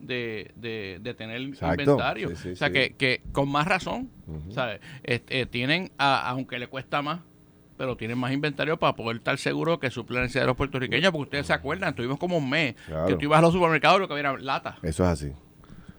de, 0.00 0.52
de, 0.56 0.98
de 1.02 1.14
tener 1.14 1.40
Exacto. 1.40 1.82
inventario. 1.82 2.28
Sí, 2.30 2.36
sí, 2.36 2.48
o 2.50 2.56
sea, 2.56 2.68
sí. 2.68 2.74
que, 2.74 2.94
que 2.94 3.22
con 3.32 3.48
más 3.48 3.66
razón, 3.66 4.10
¿sabes? 4.50 4.80
Este, 5.02 5.40
eh, 5.40 5.46
tienen, 5.46 5.90
a- 5.98 6.28
aunque 6.28 6.58
le 6.58 6.66
cuesta 6.68 7.02
más, 7.02 7.20
pero 7.76 7.96
tienen 7.96 8.16
más 8.18 8.32
inventario 8.32 8.78
para 8.78 8.94
poder 8.94 9.16
estar 9.18 9.36
seguros 9.38 9.78
que 9.78 9.90
suplen 9.90 10.22
necesidades 10.22 10.44
de 10.44 10.48
los 10.48 10.56
puertorriqueños, 10.56 11.10
porque 11.12 11.24
ustedes 11.24 11.46
se 11.46 11.52
acuerdan, 11.52 11.94
tuvimos 11.94 12.18
como 12.18 12.38
un 12.38 12.48
mes 12.48 12.74
Claro. 12.86 13.06
que 13.06 13.14
tú 13.16 13.24
ibas 13.24 13.38
a 13.38 13.42
los 13.42 13.52
supermercados 13.52 13.98
y 13.98 14.00
lo 14.00 14.08
que 14.08 14.14
había 14.14 14.30
era 14.30 14.38
lata. 14.38 14.78
Eso 14.82 15.04
es 15.04 15.10
así. 15.10 15.32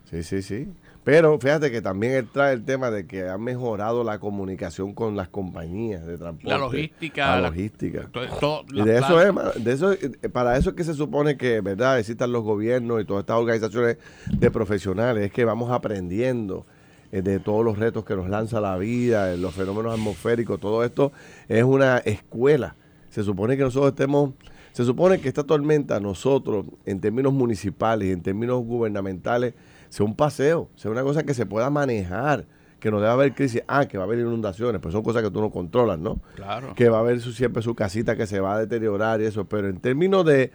Sí, 0.06 0.24
sí, 0.24 0.42
sí. 0.42 0.68
Pero 1.08 1.40
fíjate 1.40 1.72
que 1.72 1.82
también 1.82 2.12
él 2.12 2.28
trae 2.30 2.54
el 2.54 2.66
tema 2.66 2.92
de 2.92 3.08
que 3.08 3.30
ha 3.30 3.38
mejorado 3.38 4.04
la 4.04 4.20
comunicación 4.20 4.94
con 4.94 5.16
las 5.16 5.30
compañías 5.30 6.06
de 6.06 6.18
transporte. 6.18 6.50
La 6.50 6.58
logística. 6.58 7.28
La 7.30 7.40
la- 7.40 7.48
logística. 7.48 8.10
todo- 8.12 8.28
todo- 8.42 8.64
Y 8.74 8.82
de 8.84 8.98
eso 8.98 9.22
es, 9.22 9.64
de 9.64 9.72
eso, 9.72 9.94
eh, 9.94 10.10
para 10.30 10.58
eso 10.58 10.72
es 10.72 10.76
que 10.76 10.84
se 10.84 10.94
supone 10.94 11.38
que, 11.38 11.62
¿verdad? 11.62 11.98
Existan 11.98 12.34
los 12.34 12.44
gobiernos 12.44 13.02
y 13.02 13.06
todas 13.06 13.22
estas 13.22 13.38
organizaciones 13.38 13.96
de 14.34 14.52
profesionales, 14.52 15.24
es 15.28 15.32
que 15.32 15.46
vamos 15.46 15.72
aprendiendo 15.72 16.66
eh, 17.14 17.22
de 17.22 17.40
todos 17.40 17.64
los 17.64 17.80
retos 17.80 18.04
que 18.04 18.14
nos 18.18 18.28
lanza 18.28 18.60
la 18.60 18.76
vida, 18.76 19.32
eh, 19.32 19.38
los 19.38 19.54
fenómenos 19.56 19.94
atmosféricos, 19.94 20.60
todo 20.60 20.84
esto 20.84 21.14
es 21.48 21.64
una 21.64 22.00
escuela. 22.00 22.76
Se 23.12 23.24
supone 23.24 23.56
que 23.56 23.64
nosotros 23.64 23.92
estemos, 23.92 24.32
se 24.74 24.84
supone 24.84 25.22
que 25.22 25.30
esta 25.30 25.46
tormenta 25.46 26.02
nosotros, 26.02 26.66
en 26.86 27.00
términos 27.00 27.32
municipales 27.32 28.12
en 28.12 28.22
términos 28.22 28.62
gubernamentales, 28.62 29.54
sea 29.90 30.06
un 30.06 30.16
paseo, 30.16 30.70
sea 30.76 30.92
una 30.92 31.04
cosa 31.04 31.24
que 31.24 31.34
se 31.34 31.46
pueda 31.46 31.70
manejar, 31.70 32.46
que 32.80 32.92
no 32.92 33.00
debe 33.00 33.12
haber 33.12 33.34
crisis, 33.34 33.64
ah, 33.68 33.86
que 33.88 33.98
va 33.98 34.04
a 34.04 34.08
haber 34.08 34.20
inundaciones, 34.20 34.82
pues 34.82 34.94
son 34.94 35.04
cosas 35.04 35.24
que 35.24 35.32
tú 35.32 35.42
no 35.42 35.50
controlas, 35.50 36.00
¿no? 36.00 36.20
Claro. 36.36 36.76
que 36.76 36.90
va 36.90 36.98
a 36.98 37.00
haber 37.02 37.20
su, 37.20 37.32
siempre 37.32 37.62
su 37.62 37.76
casita 37.76 38.16
que 38.16 38.28
se 38.28 38.40
va 38.40 38.56
a 38.56 38.60
deteriorar 38.60 39.22
y 39.22 39.26
eso, 39.26 39.46
pero 39.46 39.68
en 39.68 39.80
términos 39.80 40.26
de 40.26 40.52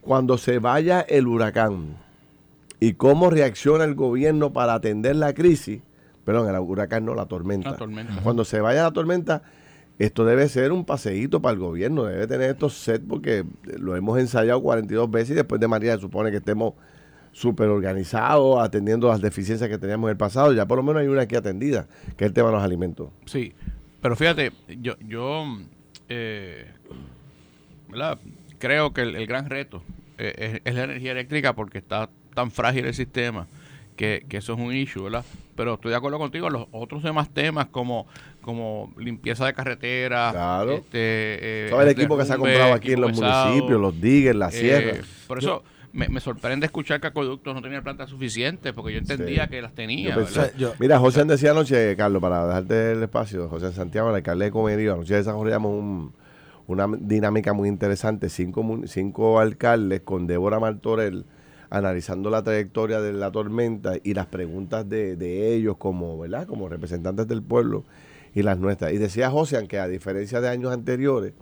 cuando 0.00 0.38
se 0.38 0.58
vaya 0.58 1.00
el 1.00 1.26
huracán 1.26 1.96
y 2.78 2.94
cómo 2.94 3.30
reacciona 3.30 3.84
el 3.84 3.94
gobierno 3.94 4.52
para 4.52 4.74
atender 4.74 5.16
la 5.16 5.32
crisis, 5.32 5.82
perdón, 6.24 6.54
el 6.54 6.60
huracán 6.60 7.04
no, 7.04 7.14
la 7.14 7.26
tormenta. 7.26 7.72
La 7.72 7.76
tormenta. 7.76 8.20
Cuando 8.22 8.44
se 8.44 8.60
vaya 8.60 8.82
la 8.82 8.92
tormenta, 8.92 9.42
esto 9.98 10.24
debe 10.24 10.48
ser 10.48 10.72
un 10.72 10.84
paseíto 10.84 11.40
para 11.40 11.54
el 11.54 11.60
gobierno, 11.60 12.04
debe 12.04 12.26
tener 12.26 12.50
estos 12.50 12.74
sets 12.74 13.04
porque 13.08 13.44
lo 13.78 13.96
hemos 13.96 14.18
ensayado 14.18 14.60
42 14.62 15.10
veces 15.10 15.30
y 15.30 15.34
después 15.34 15.60
de 15.60 15.68
María 15.68 15.94
se 15.94 16.00
supone 16.00 16.30
que 16.30 16.38
estemos 16.38 16.74
súper 17.34 17.68
organizados, 17.68 18.58
atendiendo 18.62 19.08
las 19.08 19.20
deficiencias 19.20 19.68
que 19.68 19.76
teníamos 19.76 20.08
en 20.08 20.12
el 20.12 20.16
pasado, 20.16 20.52
ya 20.54 20.64
por 20.66 20.78
lo 20.78 20.82
menos 20.82 21.02
hay 21.02 21.08
una 21.08 21.22
aquí 21.22 21.36
atendida, 21.36 21.86
que 22.16 22.24
es 22.24 22.28
el 22.28 22.32
tema 22.32 22.48
de 22.48 22.54
los 22.54 22.62
alimentos. 22.62 23.10
Sí, 23.26 23.52
pero 24.00 24.16
fíjate, 24.16 24.52
yo, 24.80 24.94
yo 25.06 25.44
eh, 26.08 26.66
¿verdad? 27.88 28.18
creo 28.58 28.92
que 28.92 29.02
el, 29.02 29.16
el 29.16 29.26
gran 29.26 29.50
reto 29.50 29.82
eh, 30.18 30.60
es, 30.62 30.62
es 30.64 30.74
la 30.74 30.84
energía 30.84 31.12
eléctrica 31.12 31.54
porque 31.54 31.78
está 31.78 32.08
tan 32.34 32.50
frágil 32.50 32.86
el 32.86 32.94
sistema 32.94 33.46
que, 33.96 34.24
que 34.28 34.38
eso 34.38 34.54
es 34.54 34.58
un 34.58 34.72
issue, 34.74 35.02
¿verdad? 35.04 35.24
Pero 35.56 35.74
estoy 35.74 35.90
de 35.90 35.96
acuerdo 35.96 36.18
contigo, 36.18 36.50
los 36.50 36.66
otros 36.72 37.02
demás 37.02 37.28
temas 37.30 37.66
como, 37.66 38.06
como 38.42 38.92
limpieza 38.98 39.46
de 39.46 39.54
carreteras, 39.54 40.32
Claro. 40.32 40.72
este, 40.72 40.88
eh, 40.98 41.66
¿Sabes 41.70 41.86
el 41.86 41.92
equipo 41.92 42.16
que 42.18 42.24
se 42.24 42.32
ha 42.32 42.36
comprado 42.36 42.74
aquí 42.74 42.92
en 42.92 43.00
los 43.00 43.12
pesado? 43.12 43.46
municipios, 43.48 43.80
los 43.80 44.00
diggers, 44.00 44.36
las 44.36 44.54
Eh, 44.54 44.58
sierras? 44.58 45.06
por 45.28 45.38
eso 45.38 45.62
me, 45.94 46.08
me 46.08 46.20
sorprende 46.20 46.66
escuchar 46.66 47.00
que 47.00 47.06
Acueductos 47.06 47.54
no 47.54 47.62
tenía 47.62 47.80
plantas 47.82 48.10
suficientes, 48.10 48.72
porque 48.72 48.92
yo 48.92 48.98
entendía 48.98 49.44
Sí. 49.44 49.50
que 49.50 49.62
las 49.62 49.72
tenía. 49.74 50.10
Yo 50.14 50.20
pensé- 50.22 50.38
¿verdad? 50.40 50.52
yo- 50.58 50.72
Mira, 50.78 50.98
José 50.98 51.24
decía 51.24 51.52
anoche, 51.52 51.96
Carlos, 51.96 52.20
para 52.20 52.46
dejarte 52.46 52.92
el 52.92 53.02
espacio, 53.04 53.48
José 53.48 53.72
Santiago, 53.72 54.10
el 54.10 54.16
alcalde 54.16 54.46
de 54.46 54.50
Comerío, 54.50 54.94
anoche 54.94 55.14
desarrollamos 55.14 55.70
un- 55.72 56.12
una 56.66 56.86
dinámica 56.98 57.52
muy 57.52 57.68
interesante, 57.68 58.28
cinco, 58.28 58.80
cinco 58.86 59.38
alcaldes 59.38 60.00
con 60.00 60.26
Débora 60.26 60.58
Martorell 60.60 61.24
analizando 61.70 62.30
la 62.30 62.42
trayectoria 62.42 63.00
de 63.00 63.12
la 63.12 63.30
tormenta 63.32 63.94
y 64.02 64.14
las 64.14 64.26
preguntas 64.26 64.88
de, 64.88 65.16
de 65.16 65.54
ellos 65.54 65.76
como, 65.76 66.18
¿verdad? 66.18 66.46
como 66.46 66.68
representantes 66.68 67.26
del 67.28 67.42
pueblo 67.42 67.84
y 68.34 68.42
las 68.42 68.58
nuestras. 68.58 68.92
Y 68.92 68.98
decía 68.98 69.30
José, 69.30 69.66
que 69.68 69.78
a 69.78 69.88
diferencia 69.88 70.40
de 70.40 70.48
años 70.48 70.72
anteriores, 70.72 71.34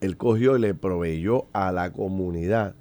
él 0.00 0.16
cogió 0.16 0.56
y 0.56 0.60
le 0.60 0.74
proveyó 0.74 1.46
a 1.52 1.72
la 1.72 1.90
comunidad 1.92 2.74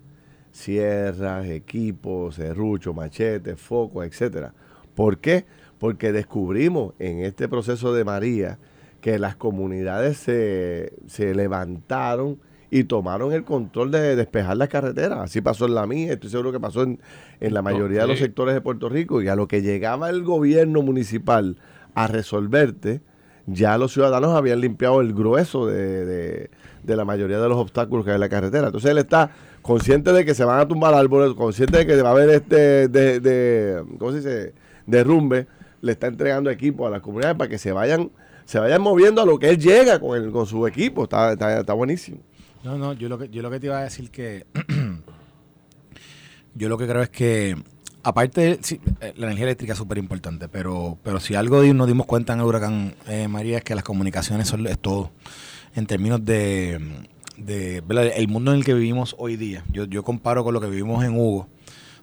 sierras, 0.54 1.48
equipos, 1.48 2.36
serruchos, 2.36 2.96
machetes, 2.96 3.60
focos, 3.60 4.06
etcétera. 4.06 4.54
¿Por 4.96 5.18
qué? 5.18 5.46
Porque 5.80 6.14
descubrimos 6.14 6.94
en 7.00 7.20
este 7.20 7.50
proceso 7.50 7.94
de 7.94 8.06
María 8.06 8.60
que 9.02 9.20
las 9.20 9.36
comunidades 9.36 10.16
se, 10.18 10.94
se 11.08 11.36
levantaron 11.36 12.40
y 12.70 12.86
tomaron 12.86 13.34
el 13.34 13.44
control 13.44 13.92
de 13.92 14.16
despejar 14.16 14.56
las 14.58 14.70
carreteras. 14.70 15.20
Así 15.20 15.42
pasó 15.42 15.66
en 15.66 15.76
la 15.76 15.86
mía, 15.86 16.14
estoy 16.14 16.30
seguro 16.30 16.52
que 16.52 16.60
pasó 16.60 16.84
en, 16.84 17.00
en 17.40 17.54
la 17.54 17.62
mayoría 17.62 18.02
de 18.02 18.08
los 18.08 18.20
sectores 18.20 18.54
de 18.54 18.62
Puerto 18.62 18.88
Rico. 18.90 19.22
Y 19.22 19.28
a 19.28 19.36
lo 19.36 19.48
que 19.48 19.62
llegaba 19.62 20.10
el 20.10 20.24
gobierno 20.24 20.82
municipal 20.82 21.58
a 21.96 22.08
resolverte, 22.08 23.02
ya 23.46 23.78
los 23.78 23.92
ciudadanos 23.92 24.34
habían 24.36 24.62
limpiado 24.62 25.02
el 25.02 25.14
grueso 25.14 25.68
de, 25.68 26.06
de- 26.06 26.50
de 26.84 26.96
la 26.98 27.06
mayoría 27.06 27.40
de 27.40 27.48
los 27.48 27.58
obstáculos 27.58 28.04
que 28.06 28.12
hay 28.12 28.16
en 28.16 28.22
la 28.22 28.30
carretera. 28.30 28.68
Entonces 28.68 28.92
él 28.92 28.98
está 28.98 29.32
consciente 29.64 30.12
de 30.12 30.26
que 30.26 30.36
se 30.36 30.44
van 30.44 30.60
a 30.60 30.68
tumbar 30.68 30.94
árboles, 30.94 31.34
consciente 31.34 31.80
de 31.80 31.86
que 31.88 32.02
va 32.02 32.10
a 32.10 32.12
haber 32.12 32.30
este 32.30 32.90
de, 32.90 33.84
¿cómo 33.98 34.12
se 34.12 34.18
dice? 34.18 34.54
derrumbe, 34.86 35.48
le 35.82 35.94
está 35.94 36.08
entregando 36.08 36.52
equipo 36.52 36.86
a 36.86 36.92
las 36.92 37.02
comunidades 37.02 37.38
para 37.38 37.50
que 37.50 37.58
se 37.58 37.72
vayan, 37.72 38.12
se 38.46 38.60
vayan 38.60 38.82
moviendo 38.82 39.22
a 39.22 39.26
lo 39.26 39.40
que 39.40 39.50
él 39.50 39.58
llega 39.58 40.00
con 40.00 40.22
el, 40.22 40.32
con 40.32 40.46
su 40.46 40.68
equipo. 40.68 41.04
Está, 41.04 41.32
está, 41.32 41.62
está 41.62 41.74
buenísimo. 41.74 42.20
No, 42.64 42.78
no, 42.78 42.94
yo 42.94 43.10
lo 43.10 43.18
que, 43.18 43.30
yo 43.30 43.42
lo 43.42 43.50
que 43.50 43.60
te 43.60 43.68
iba 43.68 43.80
a 43.80 43.84
decir 43.84 44.12
que 44.12 44.46
yo 46.56 46.70
lo 46.70 46.78
que 46.78 46.86
creo 46.86 47.02
es 47.02 47.10
que 47.10 47.56
aparte 48.04 48.60
sí, 48.62 48.82
eh, 49.00 49.14
la 49.16 49.28
energía 49.28 49.46
eléctrica 49.46 49.74
es 49.74 49.80
súper 49.80 49.98
importante, 49.98 50.50
pero, 50.50 50.98
pero 51.04 51.22
si 51.22 51.36
algo 51.36 51.64
nos 51.64 51.88
dimos 51.88 52.06
cuenta 52.06 52.34
en 52.34 52.40
el 52.40 52.46
huracán 52.46 52.96
eh, 53.08 53.30
María 53.30 53.58
es 53.58 53.64
que 53.64 53.76
las 53.76 53.86
comunicaciones 53.86 54.50
son 54.50 54.68
es 54.68 54.80
todo 54.80 55.12
en 55.76 55.88
términos 55.88 56.24
de, 56.24 57.08
de 57.46 57.84
el 58.16 58.28
mundo 58.28 58.52
en 58.52 58.58
el 58.58 58.66
que 58.66 58.74
vivimos 58.74 59.16
hoy 59.18 59.36
día. 59.36 59.64
Yo, 59.72 59.86
yo 59.86 60.04
comparo 60.04 60.44
con 60.44 60.54
lo 60.54 60.62
que 60.62 60.68
vivimos 60.68 61.04
en 61.04 61.18
Hugo, 61.18 61.48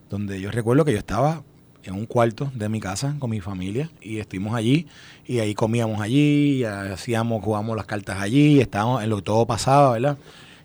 donde 0.09 0.41
yo 0.41 0.51
recuerdo 0.51 0.85
que 0.85 0.93
yo 0.93 0.99
estaba 0.99 1.43
en 1.83 1.95
un 1.95 2.07
cuarto 2.07 2.51
de 2.55 2.69
mi 2.69 2.81
casa 2.81 3.17
con 3.19 3.31
mi 3.31 3.41
familia 3.41 3.91
y 4.03 4.19
estuvimos 4.19 4.55
allí 4.55 4.87
y 5.27 5.39
ahí 5.39 5.55
comíamos 5.55 6.01
allí, 6.01 6.59
y 6.59 6.65
hacíamos, 6.65 7.43
jugábamos 7.45 7.77
las 7.77 7.87
cartas 7.87 8.21
allí, 8.21 8.61
estábamos 8.61 9.03
en 9.03 9.11
lo 9.11 9.17
que 9.17 9.23
todo 9.23 9.47
pasaba, 9.47 9.93
¿verdad? 9.93 10.19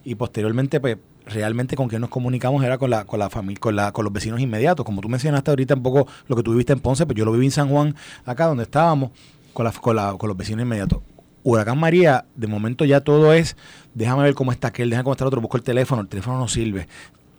Y 0.03 0.15
posteriormente, 0.15 0.80
pues, 0.80 0.97
realmente 1.28 1.76
con 1.76 1.88
quien 1.88 2.01
nos 2.01 2.09
comunicamos 2.09 2.63
era 2.63 2.78
con 2.78 2.89
la, 2.89 3.05
con 3.05 3.19
la 3.19 3.30
familia, 3.30 3.59
con 3.59 3.76
la, 3.76 3.91
con 3.91 4.03
los 4.05 4.13
vecinos 4.13 4.39
inmediatos. 4.39 4.86
Como 4.86 5.01
tú 5.01 5.09
mencionaste 5.09 5.51
ahorita 5.51 5.76
un 5.76 5.84
poco 5.84 6.07
lo 6.28 6.36
que 6.36 6.43
tú 6.43 6.51
viviste 6.51 6.73
en 6.73 6.80
Ponce, 6.80 7.05
pues 7.05 7.15
yo 7.15 7.26
lo 7.26 7.32
viví 7.32 7.45
en 7.45 7.51
San 7.51 7.69
Juan, 7.69 7.95
acá 8.26 8.47
donde 8.47 8.63
estábamos, 8.63 9.11
con 9.53 9.65
la, 9.65 9.71
con 9.71 9.95
la, 9.95 10.13
con 10.13 10.30
los 10.30 10.38
vecinos 10.38 10.63
inmediatos. 10.63 10.99
Huracán 11.46 11.80
María, 11.80 12.26
de 12.36 12.48
momento 12.48 12.86
ya 12.86 13.02
todo 13.02 13.32
es, 13.32 13.56
déjame 13.93 14.24
ver 14.24 14.34
cómo 14.34 14.52
está 14.52 14.70
aquel, 14.70 14.89
déjame 14.89 15.04
cómo 15.04 15.14
está 15.14 15.26
el 15.26 15.28
otro, 15.28 15.41
busco 15.41 15.58
el 15.58 15.64
teléfono, 15.64 16.02
el 16.02 16.08
teléfono 16.08 16.39
no 16.39 16.48
sirve. 16.48 16.88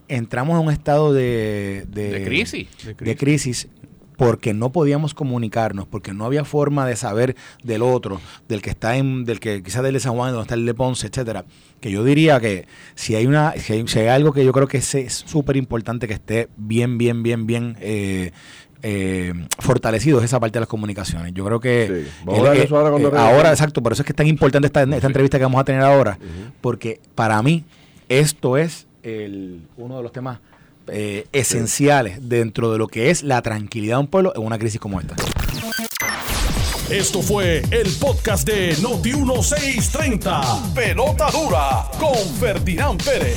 Entramos 0.07 0.61
en 0.61 0.67
un 0.69 0.73
estado 0.73 1.13
de, 1.13 1.87
de, 1.89 2.21
De 2.21 2.25
crisis, 2.25 2.69
de 2.85 2.95
de 2.95 3.17
crisis 3.17 3.69
porque 4.17 4.55
no 4.55 4.73
podíamos 4.73 5.13
comunicarnos, 5.13 5.87
porque 5.87 6.15
no 6.15 6.25
había 6.25 6.45
forma 6.45 6.87
de 6.87 6.97
saber 6.97 7.37
del 7.63 7.83
otro, 7.83 8.21
del 8.49 8.63
que 8.63 8.71
está 8.71 8.97
en, 8.97 9.25
del 9.25 9.41
que 9.41 9.63
quizás 9.63 9.83
del 9.83 9.95
de 9.95 10.01
San 10.01 10.15
Juan, 10.15 10.31
donde 10.31 10.43
está 10.43 10.55
el 10.55 10.67
de 10.67 10.75
Ponce, 10.75 11.07
etcétera. 11.09 11.45
Que 11.81 11.91
yo 11.91 12.03
diría 12.05 12.41
que 12.41 12.67
si 12.95 13.15
hay 13.15 13.27
una, 13.27 13.53
si 13.53 13.75
hay, 13.75 13.87
si 13.87 13.99
hay 13.99 14.09
algo 14.09 14.33
que 14.33 14.45
yo 14.45 14.53
creo 14.53 14.69
que 14.69 14.79
es 14.79 14.95
es 14.95 15.13
súper 15.13 15.57
importante 15.57 16.09
que 16.09 16.15
esté 16.15 16.49
bien, 16.57 16.97
bien, 16.97 17.23
bien, 17.23 17.47
bien 17.47 17.77
eh, 17.81 18.33
eh, 18.83 19.33
fortalecido 19.59 20.19
es 20.19 20.25
esa 20.27 20.41
parte 20.41 20.55
de 20.55 20.61
las 20.61 20.69
comunicaciones. 20.69 21.33
Yo 21.35 21.45
creo 21.45 21.61
que 21.61 22.05
Sí. 22.05 22.11
Vamos 22.25 22.35
a 22.35 22.39
hablar 22.41 22.57
de 22.57 22.65
eso 22.65 22.77
ahora 22.77 22.91
cuando 22.91 23.09
eh, 23.15 23.19
ahora, 23.19 23.51
exacto, 23.51 23.83
por 23.83 23.93
eso 23.93 24.03
es 24.03 24.07
que 24.07 24.13
es 24.13 24.17
tan 24.17 24.27
importante 24.27 24.67
esta, 24.67 24.83
esta 24.83 25.07
entrevista 25.07 25.39
que 25.39 25.45
vamos 25.45 25.61
a 25.61 25.65
tener 25.65 25.83
ahora, 25.83 26.19
porque 26.61 27.01
para 27.15 27.41
mí 27.43 27.65
esto 28.09 28.57
es 28.57 28.87
el, 29.03 29.63
uno 29.77 29.97
de 29.97 30.03
los 30.03 30.13
temas 30.13 30.39
eh, 30.89 31.27
esenciales 31.33 32.29
dentro 32.29 32.71
de 32.73 32.79
lo 32.79 32.87
que 32.89 33.11
es 33.11 33.23
la 33.23 33.43
tranquilidad 33.43 33.97
de 33.97 34.01
un 34.03 34.07
pueblo 34.07 34.33
en 34.37 34.43
una 34.43 34.59
crisis 34.59 34.81
como 34.81 35.01
esta. 35.01 35.17
Esto 36.91 37.21
fue 37.21 37.63
el 37.73 37.91
podcast 37.99 38.47
de 38.47 38.77
Noti 38.81 39.13
1630. 39.13 40.73
Pelota 40.73 41.31
dura 41.33 41.85
con 41.99 42.15
Ferdinand 42.39 43.03
Pérez. 43.03 43.37